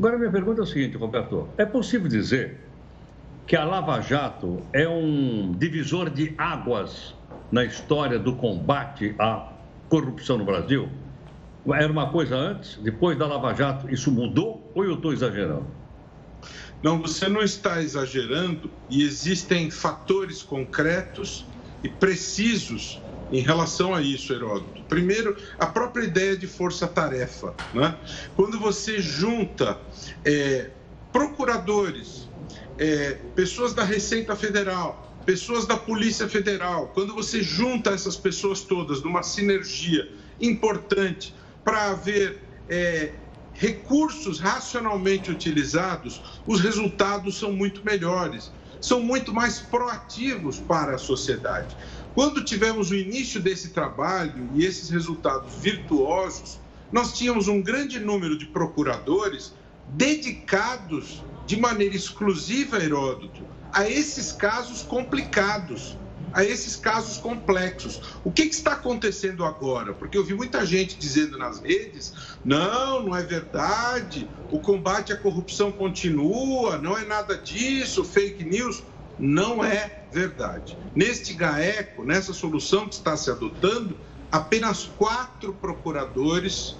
Agora, 0.00 0.16
minha 0.16 0.30
pergunta 0.30 0.62
é 0.62 0.64
o 0.64 0.66
seguinte, 0.66 0.96
Roberto: 0.96 1.46
é 1.58 1.66
possível 1.66 2.08
dizer 2.08 2.58
que 3.46 3.54
a 3.54 3.66
Lava 3.66 4.00
Jato 4.00 4.66
é 4.72 4.88
um 4.88 5.52
divisor 5.52 6.08
de 6.08 6.34
águas 6.38 7.14
na 7.52 7.66
história 7.66 8.18
do 8.18 8.34
combate 8.34 9.14
à 9.18 9.52
corrupção 9.90 10.38
no 10.38 10.46
Brasil? 10.46 10.88
Era 11.66 11.92
uma 11.92 12.10
coisa 12.10 12.34
antes, 12.34 12.78
depois 12.78 13.18
da 13.18 13.26
Lava 13.26 13.52
Jato, 13.52 13.92
isso 13.92 14.10
mudou 14.10 14.72
ou 14.74 14.86
eu 14.86 14.94
estou 14.94 15.12
exagerando? 15.12 15.70
Não, 16.82 17.02
você 17.02 17.28
não 17.28 17.42
está 17.42 17.82
exagerando 17.82 18.72
e 18.88 19.02
existem 19.02 19.70
fatores 19.70 20.42
concretos 20.42 21.46
e 21.84 21.90
precisos 21.90 23.02
em 23.32 23.40
relação 23.40 23.94
a 23.94 24.02
isso, 24.02 24.32
Heródoto. 24.32 24.82
Primeiro, 24.88 25.36
a 25.58 25.66
própria 25.66 26.04
ideia 26.04 26.36
de 26.36 26.46
força-tarefa. 26.46 27.54
Né? 27.72 27.94
Quando 28.34 28.58
você 28.58 29.00
junta 29.00 29.78
é, 30.24 30.70
procuradores, 31.12 32.28
é, 32.78 33.18
pessoas 33.34 33.74
da 33.74 33.84
Receita 33.84 34.34
Federal, 34.34 35.10
pessoas 35.24 35.66
da 35.66 35.76
Polícia 35.76 36.28
Federal, 36.28 36.90
quando 36.94 37.14
você 37.14 37.42
junta 37.42 37.90
essas 37.90 38.16
pessoas 38.16 38.62
todas 38.62 39.02
numa 39.02 39.22
sinergia 39.22 40.10
importante 40.40 41.34
para 41.62 41.90
haver 41.90 42.42
é, 42.68 43.12
recursos 43.52 44.40
racionalmente 44.40 45.30
utilizados, 45.30 46.40
os 46.46 46.60
resultados 46.60 47.38
são 47.38 47.52
muito 47.52 47.84
melhores, 47.84 48.50
são 48.80 49.02
muito 49.02 49.34
mais 49.34 49.58
proativos 49.58 50.58
para 50.58 50.94
a 50.94 50.98
sociedade. 50.98 51.76
Quando 52.14 52.44
tivemos 52.44 52.90
o 52.90 52.94
início 52.94 53.40
desse 53.40 53.70
trabalho 53.70 54.48
e 54.54 54.64
esses 54.64 54.90
resultados 54.90 55.54
virtuosos, 55.54 56.58
nós 56.90 57.16
tínhamos 57.16 57.46
um 57.46 57.62
grande 57.62 58.00
número 58.00 58.36
de 58.36 58.46
procuradores 58.46 59.54
dedicados 59.88 61.22
de 61.46 61.56
maneira 61.56 61.94
exclusiva, 61.94 62.82
Heródoto, 62.82 63.42
a 63.72 63.88
esses 63.88 64.32
casos 64.32 64.82
complicados, 64.82 65.96
a 66.32 66.44
esses 66.44 66.76
casos 66.76 67.16
complexos. 67.16 68.00
O 68.24 68.30
que, 68.30 68.46
que, 68.46 68.54
está 68.54 68.72
acontecendo 68.72 69.44
agora? 69.44 69.92
Porque 69.92 70.18
eu 70.18 70.24
vi 70.24 70.34
muita 70.34 70.66
gente 70.66 70.98
dizendo 70.98 71.38
nas 71.38 71.60
redes: 71.60 72.12
não, 72.44 73.04
não 73.04 73.16
é 73.16 73.22
verdade, 73.22 74.28
o 74.50 74.58
combate 74.58 75.12
à 75.12 75.16
corrupção 75.16 75.70
continua, 75.70 76.78
não 76.78 76.98
é 76.98 77.04
nada 77.04 77.36
disso, 77.36 78.04
fake 78.04 78.44
news. 78.44 78.82
Não 79.18 79.62
é 79.62 79.99
verdade. 80.12 80.76
Neste 80.94 81.34
GAECO, 81.34 82.04
nessa 82.04 82.32
solução 82.32 82.88
que 82.88 82.94
está 82.94 83.16
se 83.16 83.30
adotando, 83.30 83.96
apenas 84.30 84.90
quatro 84.98 85.52
procuradores 85.52 86.76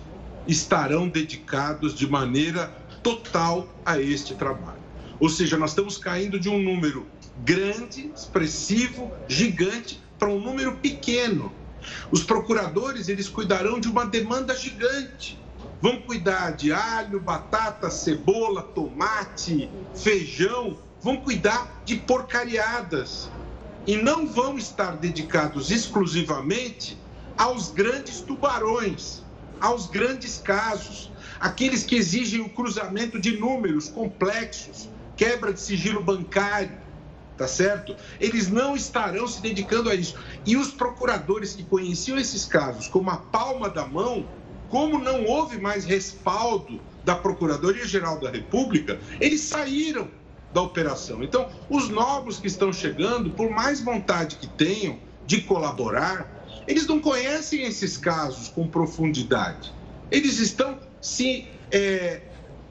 estarão 0.46 1.08
dedicados 1.08 1.94
de 1.94 2.08
maneira 2.08 2.68
total 3.02 3.68
a 3.84 4.00
este 4.00 4.34
trabalho. 4.34 4.80
Ou 5.18 5.28
seja, 5.28 5.56
nós 5.56 5.70
estamos 5.70 5.98
caindo 5.98 6.38
de 6.40 6.48
um 6.48 6.62
número 6.62 7.06
grande, 7.44 8.10
expressivo, 8.14 9.12
gigante, 9.28 10.00
para 10.18 10.28
um 10.28 10.40
número 10.40 10.76
pequeno. 10.76 11.52
Os 12.10 12.22
procuradores, 12.22 13.08
eles 13.08 13.28
cuidarão 13.28 13.80
de 13.80 13.88
uma 13.88 14.04
demanda 14.04 14.54
gigante. 14.54 15.38
Vão 15.80 16.02
cuidar 16.02 16.50
de 16.50 16.72
alho, 16.72 17.20
batata, 17.20 17.88
cebola, 17.90 18.62
tomate, 18.62 19.70
feijão, 19.94 20.76
vão 21.02 21.16
cuidar 21.16 21.82
de 21.84 21.96
porcariadas. 21.96 23.30
E 23.86 23.96
não 23.96 24.26
vão 24.26 24.58
estar 24.58 24.96
dedicados 24.96 25.70
exclusivamente 25.70 26.98
aos 27.36 27.70
grandes 27.70 28.20
tubarões, 28.20 29.22
aos 29.58 29.86
grandes 29.86 30.38
casos, 30.38 31.10
aqueles 31.40 31.82
que 31.82 31.96
exigem 31.96 32.40
o 32.42 32.50
cruzamento 32.50 33.18
de 33.18 33.38
números 33.38 33.88
complexos, 33.88 34.88
quebra 35.16 35.52
de 35.52 35.60
sigilo 35.60 36.02
bancário, 36.02 36.78
tá 37.38 37.48
certo? 37.48 37.96
Eles 38.20 38.48
não 38.48 38.76
estarão 38.76 39.26
se 39.26 39.40
dedicando 39.40 39.88
a 39.88 39.94
isso. 39.94 40.14
E 40.44 40.56
os 40.56 40.70
procuradores 40.70 41.54
que 41.54 41.62
conheciam 41.62 42.18
esses 42.18 42.44
casos 42.44 42.86
como 42.86 43.08
a 43.08 43.16
palma 43.16 43.70
da 43.70 43.86
mão, 43.86 44.26
como 44.68 44.98
não 44.98 45.24
houve 45.24 45.58
mais 45.58 45.86
respaldo 45.86 46.78
da 47.02 47.14
Procuradoria-Geral 47.14 48.20
da 48.20 48.30
República, 48.30 49.00
eles 49.18 49.40
saíram 49.40 50.08
da 50.52 50.62
operação. 50.62 51.22
Então, 51.22 51.48
os 51.68 51.88
novos 51.88 52.38
que 52.38 52.46
estão 52.46 52.72
chegando, 52.72 53.30
por 53.30 53.50
mais 53.50 53.80
vontade 53.80 54.36
que 54.36 54.46
tenham 54.46 54.98
de 55.26 55.42
colaborar, 55.42 56.28
eles 56.66 56.86
não 56.86 57.00
conhecem 57.00 57.62
esses 57.62 57.96
casos 57.96 58.48
com 58.48 58.66
profundidade. 58.66 59.72
Eles 60.10 60.38
estão 60.38 60.78
se 61.00 61.46
é, 61.70 62.20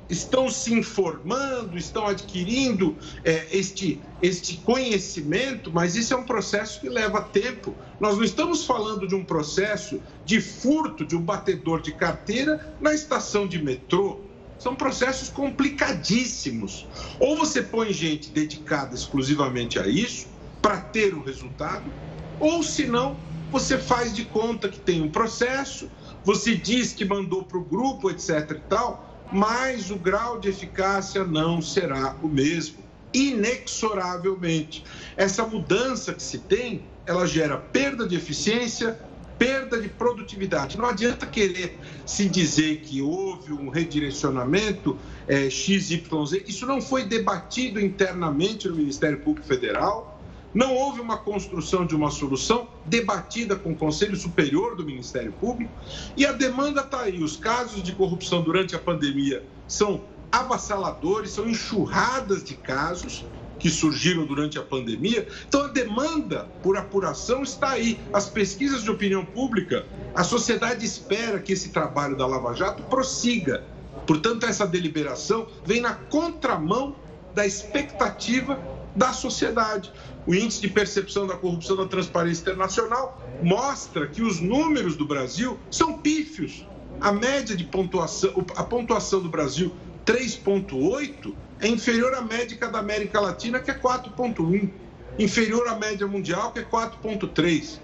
estão 0.09 0.49
se 0.49 0.73
informando, 0.73 1.77
estão 1.77 2.07
adquirindo 2.07 2.97
é, 3.23 3.45
este, 3.51 4.01
este 4.21 4.57
conhecimento, 4.57 5.71
mas 5.71 5.95
isso 5.95 6.13
é 6.13 6.17
um 6.17 6.23
processo 6.23 6.81
que 6.81 6.89
leva 6.89 7.21
tempo. 7.21 7.75
Nós 7.99 8.17
não 8.17 8.23
estamos 8.23 8.65
falando 8.65 9.07
de 9.07 9.13
um 9.13 9.23
processo 9.23 10.01
de 10.25 10.41
furto 10.41 11.05
de 11.05 11.15
um 11.15 11.21
batedor 11.21 11.81
de 11.81 11.93
carteira 11.93 12.75
na 12.81 12.93
estação 12.93 13.47
de 13.47 13.63
metrô. 13.63 14.19
São 14.59 14.75
processos 14.75 15.29
complicadíssimos. 15.29 16.87
Ou 17.19 17.37
você 17.37 17.61
põe 17.61 17.93
gente 17.93 18.31
dedicada 18.31 18.93
exclusivamente 18.93 19.79
a 19.79 19.87
isso, 19.87 20.27
para 20.61 20.81
ter 20.81 21.13
o 21.13 21.23
resultado, 21.23 21.91
ou 22.37 22.61
se 22.61 22.85
não, 22.85 23.17
você 23.51 23.77
faz 23.77 24.13
de 24.13 24.25
conta 24.25 24.69
que 24.69 24.79
tem 24.79 25.01
um 25.01 25.09
processo, 25.09 25.89
você 26.23 26.55
diz 26.55 26.93
que 26.93 27.05
mandou 27.05 27.43
para 27.43 27.57
o 27.57 27.63
grupo, 27.63 28.11
etc. 28.11 28.51
e 28.51 28.55
tal, 28.67 29.27
mas 29.31 29.89
o 29.89 29.95
grau 29.95 30.39
de 30.39 30.49
eficácia 30.49 31.23
não 31.23 31.61
será 31.61 32.17
o 32.21 32.27
mesmo, 32.27 32.83
inexoravelmente. 33.13 34.83
Essa 35.15 35.45
mudança 35.45 36.13
que 36.13 36.21
se 36.21 36.39
tem, 36.39 36.83
ela 37.05 37.25
gera 37.25 37.57
perda 37.57 38.07
de 38.07 38.15
eficiência, 38.15 38.99
perda 39.39 39.81
de 39.81 39.89
produtividade. 39.89 40.77
Não 40.77 40.85
adianta 40.85 41.25
querer 41.25 41.79
se 42.05 42.27
dizer 42.27 42.81
que 42.81 43.01
houve 43.01 43.53
um 43.53 43.69
redirecionamento 43.69 44.97
é, 45.27 45.49
XYZ. 45.49 46.43
Isso 46.45 46.67
não 46.67 46.81
foi 46.81 47.05
debatido 47.05 47.79
internamente 47.79 48.67
no 48.67 48.75
Ministério 48.75 49.19
Público 49.21 49.47
Federal 49.47 50.19
não 50.53 50.73
houve 50.75 50.99
uma 50.99 51.17
construção 51.17 51.85
de 51.85 51.95
uma 51.95 52.09
solução 52.09 52.67
debatida 52.85 53.55
com 53.55 53.71
o 53.71 53.75
Conselho 53.75 54.15
Superior 54.15 54.75
do 54.75 54.83
Ministério 54.83 55.31
Público 55.31 55.71
e 56.17 56.25
a 56.25 56.31
demanda 56.31 56.81
está 56.81 57.01
aí. 57.01 57.21
Os 57.21 57.37
casos 57.37 57.83
de 57.83 57.91
corrupção 57.91 58.41
durante 58.41 58.75
a 58.75 58.79
pandemia 58.79 59.43
são 59.67 60.03
avassaladores, 60.31 61.31
são 61.31 61.47
enxurradas 61.47 62.43
de 62.43 62.55
casos 62.55 63.25
que 63.59 63.69
surgiram 63.69 64.25
durante 64.25 64.57
a 64.57 64.63
pandemia. 64.63 65.27
Então 65.47 65.63
a 65.63 65.67
demanda 65.67 66.47
por 66.63 66.77
apuração 66.77 67.43
está 67.43 67.71
aí. 67.71 67.99
As 68.13 68.29
pesquisas 68.29 68.83
de 68.83 68.89
opinião 68.89 69.25
pública, 69.25 69.85
a 70.15 70.23
sociedade 70.23 70.85
espera 70.85 71.39
que 71.39 71.53
esse 71.53 71.69
trabalho 71.69 72.17
da 72.17 72.25
Lava 72.25 72.53
Jato 72.53 72.81
prossiga. 72.83 73.63
Portanto, 74.07 74.45
essa 74.45 74.65
deliberação 74.65 75.47
vem 75.65 75.81
na 75.81 75.93
contramão 75.93 76.95
da 77.35 77.45
expectativa 77.45 78.59
da 78.95 79.13
sociedade. 79.13 79.91
O 80.25 80.33
índice 80.33 80.61
de 80.61 80.67
percepção 80.67 81.27
da 81.27 81.35
corrupção 81.35 81.75
da 81.75 81.85
Transparência 81.85 82.41
Internacional 82.41 83.21
mostra 83.43 84.07
que 84.07 84.21
os 84.21 84.39
números 84.39 84.95
do 84.95 85.05
Brasil 85.05 85.59
são 85.69 85.99
pífios. 85.99 86.65
A 86.99 87.11
média 87.11 87.55
de 87.55 87.63
pontuação, 87.63 88.45
a 88.55 88.63
pontuação 88.63 89.21
do 89.21 89.29
Brasil 89.29 89.73
3.8 90.05 91.33
é 91.61 91.67
inferior 91.67 92.13
à 92.15 92.21
média 92.21 92.57
da 92.69 92.79
América 92.79 93.19
Latina, 93.19 93.59
que 93.59 93.71
é 93.71 93.73
4.1, 93.73 94.69
inferior 95.17 95.67
à 95.67 95.75
média 95.75 96.07
mundial, 96.07 96.51
que 96.51 96.59
é 96.59 96.63
4.3. 96.63 97.79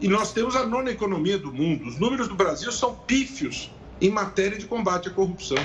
E 0.00 0.08
nós 0.08 0.32
temos 0.32 0.56
a 0.56 0.66
nona 0.66 0.90
economia 0.90 1.38
do 1.38 1.52
mundo. 1.52 1.86
Os 1.86 1.98
números 1.98 2.26
do 2.26 2.34
Brasil 2.34 2.72
são 2.72 2.94
pífios 2.94 3.70
em 4.00 4.10
matéria 4.10 4.58
de 4.58 4.66
combate 4.66 5.08
à 5.08 5.12
corrupção. 5.12 5.58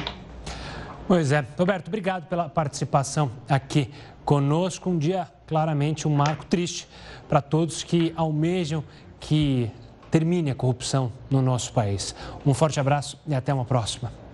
Pois 1.07 1.31
é. 1.31 1.45
Roberto, 1.57 1.87
obrigado 1.87 2.27
pela 2.27 2.49
participação 2.49 3.31
aqui 3.47 3.89
conosco. 4.25 4.89
Um 4.89 4.97
dia, 4.97 5.27
claramente, 5.47 6.07
um 6.07 6.13
marco 6.13 6.45
triste 6.45 6.87
para 7.29 7.41
todos 7.41 7.83
que 7.83 8.13
almejam 8.15 8.83
que 9.19 9.71
termine 10.11 10.51
a 10.51 10.55
corrupção 10.55 11.11
no 11.29 11.41
nosso 11.41 11.71
país. 11.73 12.13
Um 12.45 12.53
forte 12.53 12.79
abraço 12.79 13.19
e 13.25 13.33
até 13.33 13.53
uma 13.53 13.65
próxima. 13.65 14.24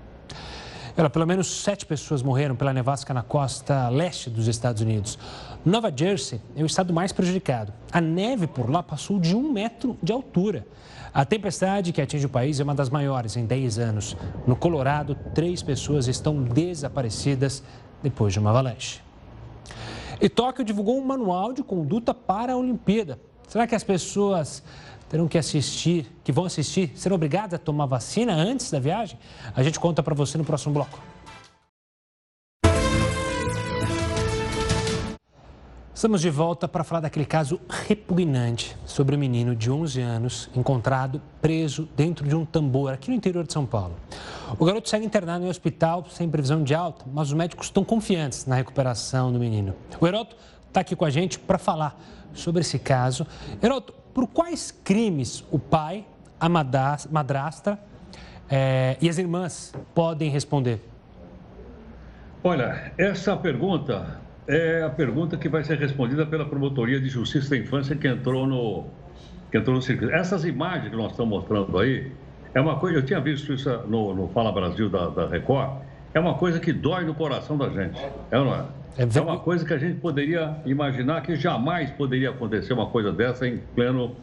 Ela, 0.96 1.10
pelo 1.10 1.26
menos 1.26 1.48
sete 1.48 1.86
pessoas 1.86 2.22
morreram 2.22 2.56
pela 2.56 2.74
nevasca 2.74 3.14
na 3.14 3.24
costa 3.24 3.88
leste 3.90 4.30
dos 4.30 4.48
Estados 4.48 4.82
Unidos. 4.82 5.18
Nova 5.64 5.92
Jersey 5.96 6.42
é 6.56 6.64
o 6.64 6.66
estado 6.66 6.94
mais 6.94 7.12
prejudicado. 7.12 7.74
A 7.92 8.02
neve 8.02 8.48
por 8.48 8.70
lá 8.70 8.84
passou 8.84 9.20
de 9.20 9.36
um 9.36 9.52
metro 9.52 9.98
de 10.04 10.12
altura. 10.12 10.66
A 11.14 11.24
tempestade 11.26 11.94
que 11.94 12.02
atinge 12.02 12.26
o 12.26 12.30
país 12.30 12.60
é 12.60 12.64
uma 12.64 12.76
das 12.76 12.90
maiores 12.90 13.38
em 13.38 13.46
10 13.46 13.80
anos. 13.80 14.18
No 14.46 14.56
Colorado, 14.56 15.16
três 15.34 15.62
pessoas 15.62 16.08
estão 16.08 16.42
desaparecidas 16.44 17.64
depois 18.02 18.34
de 18.34 18.40
uma 18.40 18.50
avalanche. 18.50 19.02
E 20.20 20.30
Tóquio 20.30 20.64
divulgou 20.64 20.98
um 20.98 21.06
manual 21.06 21.54
de 21.54 21.64
conduta 21.64 22.14
para 22.14 22.54
a 22.54 22.58
Olimpíada. 22.58 23.20
Será 23.52 23.68
que 23.68 23.76
as 23.76 23.84
pessoas 23.84 24.64
terão 25.10 25.28
que 25.28 25.38
assistir, 25.38 26.10
que 26.24 26.32
vão 26.32 26.46
assistir, 26.46 26.94
serão 26.96 27.18
obrigadas 27.18 27.56
a 27.56 27.58
tomar 27.58 27.86
vacina 27.86 28.34
antes 28.34 28.72
da 28.72 28.80
viagem? 28.80 29.20
A 29.54 29.62
gente 29.62 29.78
conta 29.78 30.02
para 30.02 30.16
você 30.16 30.38
no 30.38 30.46
próximo 30.46 30.74
bloco. 30.74 30.98
Estamos 35.94 36.22
de 36.22 36.30
volta 36.30 36.66
para 36.66 36.82
falar 36.86 37.02
daquele 37.02 37.26
caso 37.26 37.60
repugnante 37.68 38.78
sobre 38.86 39.18
um 39.18 39.20
menino 39.20 39.54
de 39.54 39.70
11 39.70 40.00
anos 40.00 40.50
encontrado 40.56 41.22
preso 41.42 41.90
dentro 41.94 42.26
de 42.26 42.34
um 42.34 42.46
tambor 42.46 42.94
aqui 42.94 43.10
no 43.10 43.18
interior 43.18 43.46
de 43.46 43.52
São 43.52 43.66
Paulo. 43.66 43.98
O 44.58 44.64
garoto 44.64 44.88
segue 44.88 45.06
internado 45.06 45.44
em 45.44 45.48
um 45.48 45.52
hospital 45.52 46.06
sem 46.10 46.30
previsão 46.30 46.64
de 46.64 46.74
alta, 46.74 47.04
mas 47.14 47.28
os 47.28 47.34
médicos 47.34 47.66
estão 47.66 47.84
confiantes 47.84 48.46
na 48.46 48.56
recuperação 48.56 49.30
do 49.30 49.38
menino. 49.38 49.76
O 50.00 50.08
Heroto 50.08 50.38
está 50.70 50.80
aqui 50.80 50.96
com 50.96 51.04
a 51.04 51.10
gente 51.10 51.38
para 51.38 51.58
falar 51.58 52.02
sobre 52.34 52.62
esse 52.62 52.80
caso. 52.80 53.26
Heroto, 53.62 53.94
por 54.14 54.28
quais 54.28 54.72
crimes 54.84 55.44
o 55.52 55.60
pai, 55.60 56.06
a 56.40 56.50
madrasta 56.50 57.80
é, 58.50 58.98
e 59.02 59.08
as 59.08 59.18
irmãs 59.18 59.74
podem 59.94 60.30
responder? 60.30 60.80
Olha, 62.44 62.92
essa 62.98 63.38
pergunta 63.38 64.20
é 64.48 64.84
a 64.84 64.90
pergunta 64.90 65.38
que 65.38 65.48
vai 65.48 65.64
ser 65.64 65.78
respondida 65.78 66.26
pela 66.26 66.46
Promotoria 66.46 67.00
de 67.00 67.08
Justiça 67.08 67.52
da 67.52 67.58
Infância 67.58 67.96
que 67.96 68.08
entrou 68.08 68.48
no, 68.48 68.86
que 69.52 69.58
entrou 69.58 69.76
no 69.76 69.82
circuito. 69.82 70.14
Essas 70.14 70.44
imagens 70.44 70.90
que 70.90 70.96
nós 70.96 71.12
estamos 71.12 71.30
mostrando 71.30 71.78
aí, 71.78 72.12
é 72.54 72.60
uma 72.60 72.78
coisa, 72.78 72.98
eu 72.98 73.06
tinha 73.06 73.20
visto 73.20 73.54
isso 73.54 73.70
no, 73.88 74.14
no 74.14 74.28
Fala 74.30 74.52
Brasil 74.52 74.90
da, 74.90 75.08
da, 75.08 75.28
Record, 75.28 75.84
é 76.14 76.20
uma 76.20 76.36
coisa 76.36 76.60
que 76.60 76.74
dói 76.74 77.06
no 77.06 77.14
coração 77.14 77.58
da 77.58 77.70
gente, 77.70 78.00
é 78.32 78.38
não 78.38 78.54
é? 78.54 78.66
É, 78.98 79.08
é 79.18 79.22
uma 79.22 79.40
coisa 79.40 79.66
que 79.66 79.74
a 79.74 79.78
gente 79.78 80.00
poderia 80.00 80.58
imaginar 80.66 81.22
que 81.22 81.36
jamais 81.36 81.90
poderia 81.92 82.30
acontecer 82.30 82.74
uma 82.74 82.88
coisa 82.88 83.12
dessa 83.12 83.48
em 83.48 83.58
pleno 83.76 84.16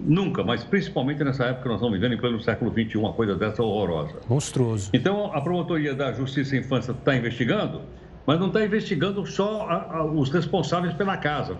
Nunca, 0.00 0.44
mas 0.44 0.62
principalmente 0.62 1.24
nessa 1.24 1.46
época 1.46 1.62
que 1.62 1.68
nós 1.70 1.78
estamos 1.78 1.98
vivendo, 1.98 2.14
em 2.14 2.20
pleno 2.20 2.40
século 2.40 2.70
XXI, 2.70 2.98
uma 2.98 3.12
coisa 3.12 3.34
dessa 3.34 3.64
horrorosa. 3.64 4.14
Monstruoso. 4.28 4.90
Então, 4.94 5.34
a 5.34 5.40
Promotoria 5.40 5.92
da 5.92 6.12
Justiça 6.12 6.54
e 6.54 6.60
Infância 6.60 6.92
está 6.92 7.16
investigando 7.16 7.82
mas 8.28 8.38
não 8.38 8.48
está 8.48 8.62
investigando 8.62 9.24
só 9.24 9.62
a, 9.62 10.00
a, 10.00 10.04
os 10.04 10.28
responsáveis 10.28 10.92
pela 10.92 11.16
casa, 11.16 11.56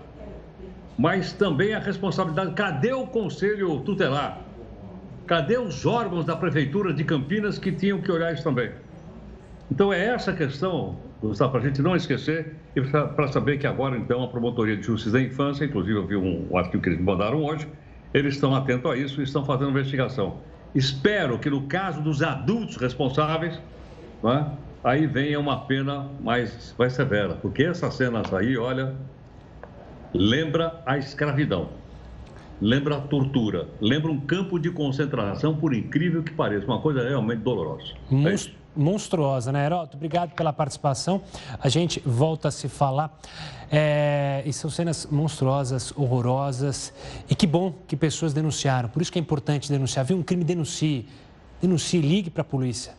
mas 0.99 1.33
também 1.33 1.73
a 1.73 1.79
responsabilidade. 1.79 2.53
Cadê 2.53 2.93
o 2.93 3.07
conselho 3.07 3.81
tutelar? 3.81 4.43
Cadê 5.27 5.57
os 5.57 5.87
órgãos 5.87 6.27
da 6.27 6.37
prefeitura 6.37 6.93
de 6.93 7.05
Campinas 7.05 7.59
que 7.59 7.73
tinham 7.73 8.03
que 8.03 8.13
olhar 8.13 8.35
isso 8.35 8.45
também? 8.45 8.71
Então 9.71 9.93
é 9.93 10.07
essa 10.07 10.33
questão, 10.33 10.97
Gustavo, 11.21 11.53
para 11.53 11.61
a 11.61 11.65
gente 11.65 11.83
não 11.83 11.95
esquecer 11.95 12.57
e 12.75 12.81
para 12.81 13.29
saber 13.29 13.59
que 13.59 13.67
agora, 13.67 13.97
então, 13.97 14.23
a 14.23 14.29
Promotoria 14.29 14.77
de 14.77 14.83
Justiça 14.83 15.13
da 15.13 15.23
Infância, 15.23 15.65
inclusive 15.65 15.97
eu 15.97 16.07
vi 16.07 16.17
um, 16.17 16.49
um 16.51 16.57
artigo 16.57 16.83
que 16.83 16.89
eles 16.89 16.99
me 16.99 17.05
mandaram 17.05 17.43
hoje, 17.45 17.69
eles 18.15 18.35
estão 18.35 18.55
atentos 18.55 18.91
a 18.91 18.97
isso 18.97 19.21
e 19.21 19.25
estão 19.25 19.45
fazendo 19.45 19.71
investigação. 19.71 20.41
Espero 20.75 21.39
que 21.39 21.51
no 21.51 21.63
caso 21.63 22.01
dos 22.01 22.23
adultos 22.23 22.77
responsáveis, 22.77 23.61
é? 24.25 24.45
aí 24.83 25.07
vem 25.07 25.37
uma 25.37 25.67
pena 25.67 26.11
mais, 26.21 26.75
mais 26.79 26.95
severa, 26.95 27.35
porque 27.35 27.65
essas 27.65 27.95
cenas 27.95 28.33
aí, 28.33 28.57
olha, 28.57 28.97
lembra 30.15 30.83
a 30.87 30.97
escravidão, 30.97 31.71
lembra 32.61 32.97
a 32.97 33.01
tortura, 33.01 33.69
lembra 33.81 34.11
um 34.11 34.21
campo 34.21 34.59
de 34.59 34.71
concentração, 34.71 35.55
por 35.57 35.75
incrível 35.75 36.23
que 36.23 36.33
pareça, 36.33 36.67
uma 36.67 36.81
coisa 36.81 37.07
realmente 37.07 37.41
dolorosa. 37.41 37.93
Monst 38.11 38.58
monstruosa, 38.79 39.51
né, 39.53 39.67
Heroto? 39.67 39.97
Obrigado 39.97 40.33
pela 40.35 40.53
participação. 40.53 41.21
A 41.61 41.69
gente 41.69 42.01
volta 42.07 42.49
a 42.49 42.51
se 42.51 42.69
falar. 42.69 43.19
É, 43.71 44.43
e 44.47 44.53
são 44.53 44.71
cenas 44.71 45.07
monstruosas, 45.11 45.93
horrorosas. 45.97 46.93
E 47.29 47.35
que 47.35 47.47
bom 47.47 47.75
que 47.87 47.97
pessoas 47.97 48.33
denunciaram. 48.33 48.89
Por 48.89 49.03
isso 49.03 49.13
que 49.13 49.19
é 49.19 49.23
importante 49.23 49.71
denunciar. 49.71 50.05
Viu 50.05 50.17
um 50.17 50.23
crime, 50.23 50.45
denuncie. 50.45 51.07
Denuncie, 51.61 52.01
ligue 52.01 52.31
para 52.31 52.43
a 52.43 52.45
polícia. 52.45 52.97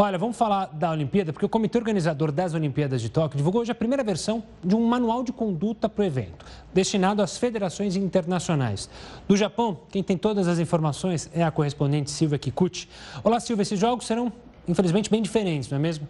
Olha, 0.00 0.16
vamos 0.16 0.36
falar 0.36 0.66
da 0.66 0.92
Olimpíada, 0.92 1.32
porque 1.32 1.44
o 1.44 1.48
comitê 1.48 1.76
organizador 1.76 2.30
das 2.30 2.54
Olimpíadas 2.54 3.02
de 3.02 3.08
Tóquio 3.08 3.36
divulgou 3.36 3.62
hoje 3.62 3.72
a 3.72 3.74
primeira 3.74 4.04
versão 4.04 4.44
de 4.62 4.76
um 4.76 4.86
manual 4.86 5.24
de 5.24 5.32
conduta 5.32 5.88
para 5.88 6.02
o 6.02 6.04
evento, 6.04 6.46
destinado 6.72 7.20
às 7.20 7.36
federações 7.36 7.96
internacionais. 7.96 8.88
Do 9.26 9.36
Japão, 9.36 9.76
quem 9.90 10.00
tem 10.00 10.16
todas 10.16 10.46
as 10.46 10.60
informações 10.60 11.28
é 11.34 11.42
a 11.42 11.50
correspondente 11.50 12.12
Silvia 12.12 12.38
Kikuchi. 12.38 12.88
Olá, 13.24 13.40
Silvia, 13.40 13.62
esses 13.62 13.80
jogos 13.80 14.06
serão, 14.06 14.32
infelizmente, 14.68 15.10
bem 15.10 15.22
diferentes, 15.22 15.70
não 15.70 15.78
é 15.78 15.80
mesmo? 15.80 16.06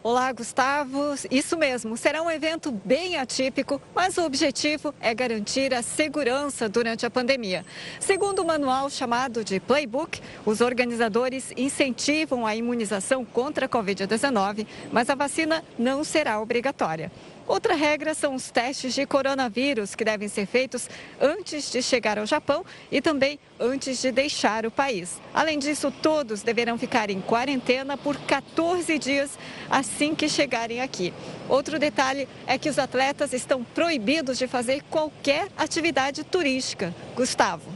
Olá, 0.00 0.32
Gustavo. 0.32 1.14
Isso 1.30 1.56
mesmo, 1.58 1.96
será 1.96 2.22
um 2.22 2.30
evento 2.30 2.70
bem 2.70 3.16
atípico, 3.16 3.78
mas 3.94 4.16
o 4.16 4.24
objetivo 4.24 4.94
é 5.00 5.12
garantir 5.12 5.74
a 5.74 5.82
segurança 5.82 6.68
durante 6.68 7.04
a 7.04 7.10
pandemia. 7.10 7.64
Segundo 8.00 8.38
o 8.38 8.46
manual 8.46 8.88
chamado 8.88 9.44
de 9.44 9.60
Playbook, 9.60 10.20
os 10.46 10.60
organizadores 10.60 11.52
incentivam 11.56 12.46
a 12.46 12.56
imunização 12.56 13.24
contra 13.24 13.66
a 13.66 13.68
Covid-19, 13.68 14.66
mas 14.92 15.10
a 15.10 15.14
vacina 15.14 15.64
não 15.78 16.02
será 16.04 16.40
obrigatória. 16.40 17.10
Outra 17.48 17.74
regra 17.74 18.12
são 18.12 18.34
os 18.34 18.50
testes 18.50 18.94
de 18.94 19.06
coronavírus 19.06 19.94
que 19.94 20.04
devem 20.04 20.28
ser 20.28 20.44
feitos 20.44 20.86
antes 21.18 21.72
de 21.72 21.82
chegar 21.82 22.18
ao 22.18 22.26
Japão 22.26 22.62
e 22.92 23.00
também 23.00 23.40
antes 23.58 24.02
de 24.02 24.12
deixar 24.12 24.66
o 24.66 24.70
país. 24.70 25.18
Além 25.32 25.58
disso, 25.58 25.90
todos 25.90 26.42
deverão 26.42 26.76
ficar 26.76 27.08
em 27.08 27.22
quarentena 27.22 27.96
por 27.96 28.18
14 28.18 28.98
dias 28.98 29.38
assim 29.70 30.14
que 30.14 30.28
chegarem 30.28 30.82
aqui. 30.82 31.14
Outro 31.48 31.78
detalhe 31.78 32.28
é 32.46 32.58
que 32.58 32.68
os 32.68 32.78
atletas 32.78 33.32
estão 33.32 33.64
proibidos 33.64 34.36
de 34.36 34.46
fazer 34.46 34.82
qualquer 34.90 35.48
atividade 35.56 36.24
turística. 36.24 36.94
Gustavo. 37.16 37.70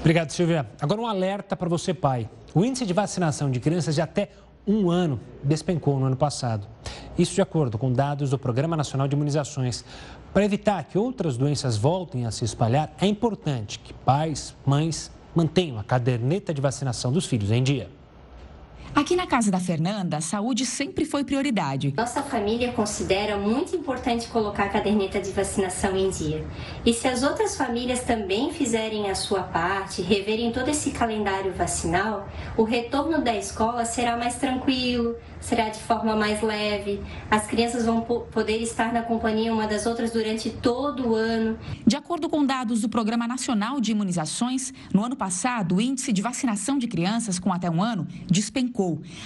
Obrigado, 0.00 0.32
Silvia. 0.32 0.68
Agora 0.80 1.00
um 1.00 1.06
alerta 1.06 1.54
para 1.54 1.68
você, 1.68 1.94
pai. 1.94 2.28
O 2.52 2.64
índice 2.64 2.84
de 2.84 2.92
vacinação 2.92 3.48
de 3.48 3.60
crianças 3.60 3.94
de 3.94 4.00
até 4.00 4.30
um 4.66 4.90
ano 4.90 5.20
despencou 5.42 5.98
no 5.98 6.06
ano 6.06 6.16
passado. 6.16 6.66
Isso 7.18 7.34
de 7.34 7.42
acordo 7.42 7.76
com 7.78 7.92
dados 7.92 8.30
do 8.30 8.38
Programa 8.38 8.76
Nacional 8.76 9.06
de 9.08 9.14
Imunizações. 9.14 9.84
Para 10.32 10.44
evitar 10.44 10.82
que 10.84 10.96
outras 10.96 11.36
doenças 11.36 11.76
voltem 11.76 12.24
a 12.24 12.30
se 12.30 12.44
espalhar, 12.44 12.94
é 13.00 13.06
importante 13.06 13.78
que 13.78 13.92
pais, 13.92 14.54
mães 14.64 15.10
mantenham 15.34 15.78
a 15.78 15.84
caderneta 15.84 16.54
de 16.54 16.60
vacinação 16.60 17.12
dos 17.12 17.26
filhos 17.26 17.50
em 17.50 17.62
dia. 17.62 17.90
Aqui 18.94 19.16
na 19.16 19.26
casa 19.26 19.50
da 19.50 19.58
Fernanda, 19.58 20.18
a 20.18 20.20
saúde 20.20 20.66
sempre 20.66 21.06
foi 21.06 21.24
prioridade. 21.24 21.94
Nossa 21.96 22.22
família 22.22 22.72
considera 22.72 23.38
muito 23.38 23.74
importante 23.74 24.28
colocar 24.28 24.64
a 24.64 24.68
caderneta 24.68 25.18
de 25.18 25.30
vacinação 25.30 25.96
em 25.96 26.10
dia. 26.10 26.44
E 26.84 26.92
se 26.92 27.08
as 27.08 27.22
outras 27.22 27.56
famílias 27.56 28.00
também 28.00 28.52
fizerem 28.52 29.10
a 29.10 29.14
sua 29.14 29.44
parte, 29.44 30.02
reverem 30.02 30.52
todo 30.52 30.68
esse 30.68 30.90
calendário 30.90 31.54
vacinal, 31.54 32.28
o 32.54 32.64
retorno 32.64 33.24
da 33.24 33.34
escola 33.34 33.86
será 33.86 34.14
mais 34.18 34.34
tranquilo, 34.34 35.16
será 35.40 35.70
de 35.70 35.80
forma 35.80 36.14
mais 36.14 36.42
leve. 36.42 37.00
As 37.30 37.46
crianças 37.46 37.86
vão 37.86 38.02
poder 38.02 38.58
estar 38.58 38.92
na 38.92 39.00
companhia 39.00 39.54
uma 39.54 39.66
das 39.66 39.86
outras 39.86 40.10
durante 40.10 40.50
todo 40.50 41.08
o 41.08 41.14
ano. 41.14 41.58
De 41.86 41.96
acordo 41.96 42.28
com 42.28 42.44
dados 42.44 42.82
do 42.82 42.90
Programa 42.90 43.26
Nacional 43.26 43.80
de 43.80 43.92
Imunizações, 43.92 44.70
no 44.92 45.02
ano 45.02 45.16
passado, 45.16 45.76
o 45.76 45.80
índice 45.80 46.12
de 46.12 46.20
vacinação 46.20 46.76
de 46.76 46.86
crianças 46.86 47.38
com 47.38 47.50
até 47.50 47.70
um 47.70 47.82
ano 47.82 48.06
despencou. 48.26 48.81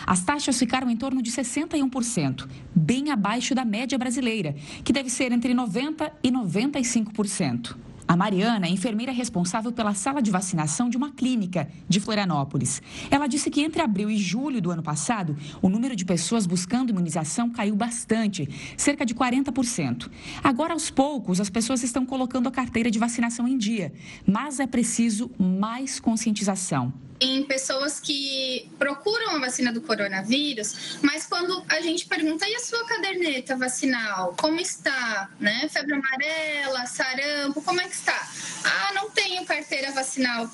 As 0.06 0.22
taxas 0.22 0.58
ficaram 0.58 0.90
em 0.90 0.96
torno 0.96 1.22
de 1.22 1.30
61%, 1.30 2.46
bem 2.74 3.10
abaixo 3.10 3.54
da 3.54 3.64
média 3.64 3.98
brasileira, 3.98 4.54
que 4.84 4.92
deve 4.92 5.10
ser 5.10 5.32
entre 5.32 5.54
90% 5.54 6.10
e 6.22 6.30
95%. 6.30 7.76
A 8.08 8.16
Mariana 8.16 8.66
é 8.66 8.70
enfermeira 8.70 9.10
responsável 9.10 9.72
pela 9.72 9.92
sala 9.92 10.22
de 10.22 10.30
vacinação 10.30 10.88
de 10.88 10.96
uma 10.96 11.10
clínica 11.10 11.68
de 11.88 11.98
Florianópolis. 11.98 12.80
Ela 13.10 13.26
disse 13.26 13.50
que 13.50 13.62
entre 13.62 13.82
abril 13.82 14.08
e 14.08 14.16
julho 14.16 14.62
do 14.62 14.70
ano 14.70 14.82
passado, 14.82 15.36
o 15.60 15.68
número 15.68 15.96
de 15.96 16.04
pessoas 16.04 16.46
buscando 16.46 16.90
imunização 16.90 17.50
caiu 17.50 17.74
bastante, 17.74 18.48
cerca 18.76 19.04
de 19.04 19.12
40%. 19.12 20.08
Agora, 20.42 20.72
aos 20.72 20.88
poucos, 20.88 21.40
as 21.40 21.50
pessoas 21.50 21.82
estão 21.82 22.06
colocando 22.06 22.48
a 22.48 22.52
carteira 22.52 22.92
de 22.92 22.98
vacinação 22.98 23.48
em 23.48 23.58
dia, 23.58 23.92
mas 24.24 24.60
é 24.60 24.68
preciso 24.68 25.28
mais 25.36 25.98
conscientização 25.98 26.92
em 27.20 27.42
pessoas 27.44 27.98
que 28.00 28.70
procuram 28.78 29.36
a 29.36 29.38
vacina 29.38 29.72
do 29.72 29.80
coronavírus, 29.80 30.98
mas 31.02 31.26
quando 31.26 31.64
a 31.68 31.80
gente 31.80 32.06
pergunta, 32.06 32.46
e 32.48 32.54
a 32.54 32.60
sua 32.60 32.86
caderneta 32.86 33.56
vacinal? 33.56 34.34
Como 34.38 34.60
está? 34.60 35.30
Né? 35.40 35.68
Febre 35.68 35.94
amarela, 35.94 36.86
sarampo, 36.86 37.62
como 37.62 37.80
é 37.80 37.84
que 37.84 37.94
está? 37.94 38.28
Ah, 38.64 38.92
não 38.94 39.10
tenho 39.10 39.44
carteira 39.44 39.92
vacinal. 39.92 40.50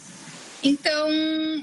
Então, 0.62 1.08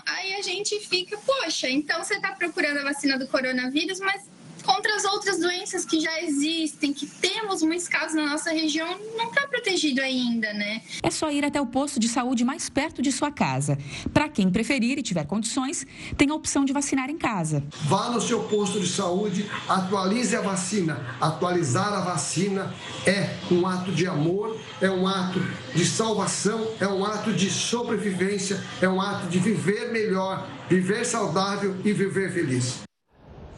aí 0.05 0.35
a 0.35 0.41
gente 0.41 0.77
fica, 0.81 1.17
poxa, 1.17 1.69
então 1.69 2.03
você 2.03 2.15
está 2.15 2.33
procurando 2.33 2.79
a 2.79 2.83
vacina 2.83 3.17
do 3.17 3.27
coronavírus, 3.27 3.99
mas 3.99 4.23
contra 4.63 4.95
as 4.95 5.05
outras 5.05 5.39
doenças 5.39 5.85
que 5.85 5.99
já 5.99 6.21
existem, 6.21 6.93
que 6.93 7.05
temos 7.05 7.61
muitos 7.61 7.87
casos 7.87 8.15
na 8.15 8.27
nossa 8.27 8.51
região, 8.51 8.99
não 9.17 9.29
está 9.29 9.47
protegido 9.47 10.01
ainda, 10.01 10.53
né? 10.53 10.81
É 11.01 11.09
só 11.09 11.31
ir 11.31 11.43
até 11.45 11.59
o 11.59 11.65
posto 11.65 11.99
de 11.99 12.07
saúde 12.07 12.43
mais 12.43 12.69
perto 12.69 13.01
de 13.01 13.11
sua 13.11 13.31
casa. 13.31 13.77
Para 14.13 14.29
quem 14.29 14.49
preferir 14.49 14.97
e 14.97 15.01
tiver 15.01 15.25
condições, 15.25 15.85
tem 16.17 16.29
a 16.29 16.35
opção 16.35 16.65
de 16.65 16.73
vacinar 16.73 17.09
em 17.09 17.17
casa. 17.17 17.63
Vá 17.83 18.09
no 18.09 18.21
seu 18.21 18.43
posto 18.43 18.79
de 18.79 18.87
saúde, 18.87 19.49
atualize 19.67 20.35
a 20.35 20.41
vacina. 20.41 21.17
Atualizar 21.19 21.93
a 21.93 22.01
vacina 22.01 22.73
é 23.05 23.35
um 23.51 23.65
ato 23.65 23.91
de 23.91 24.07
amor, 24.07 24.59
é 24.81 24.89
um 24.89 25.07
ato 25.07 25.39
de 25.73 25.85
salvação, 25.85 26.67
é 26.79 26.87
um 26.87 27.05
ato 27.05 27.31
de 27.33 27.49
sobrevivência, 27.49 28.61
é 28.81 28.87
um 28.87 29.01
ato 29.01 29.27
de 29.27 29.39
viver 29.39 29.91
melhor, 29.91 30.47
viver 30.69 31.05
saudável 31.05 31.75
e 31.83 31.93
viver 31.93 32.31
feliz. 32.31 32.88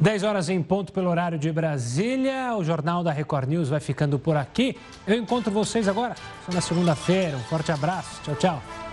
10 0.02 0.24
horas 0.24 0.50
em 0.50 0.62
ponto 0.64 0.92
pelo 0.92 1.12
horário 1.12 1.38
de 1.38 1.52
Brasília. 1.52 2.56
O 2.58 2.64
Jornal 2.64 3.04
da 3.04 3.12
Record 3.12 3.48
News 3.48 3.70
vai 3.70 3.80
ficando 3.80 4.18
por 4.18 4.36
aqui. 4.36 4.76
Eu 5.06 5.16
encontro 5.16 5.52
vocês 5.52 5.88
agora, 5.88 6.16
só 6.44 6.52
na 6.52 6.60
segunda-feira. 6.60 7.38
Um 7.38 7.44
forte 7.44 7.72
abraço. 7.72 8.20
Tchau, 8.24 8.36
tchau. 8.36 8.91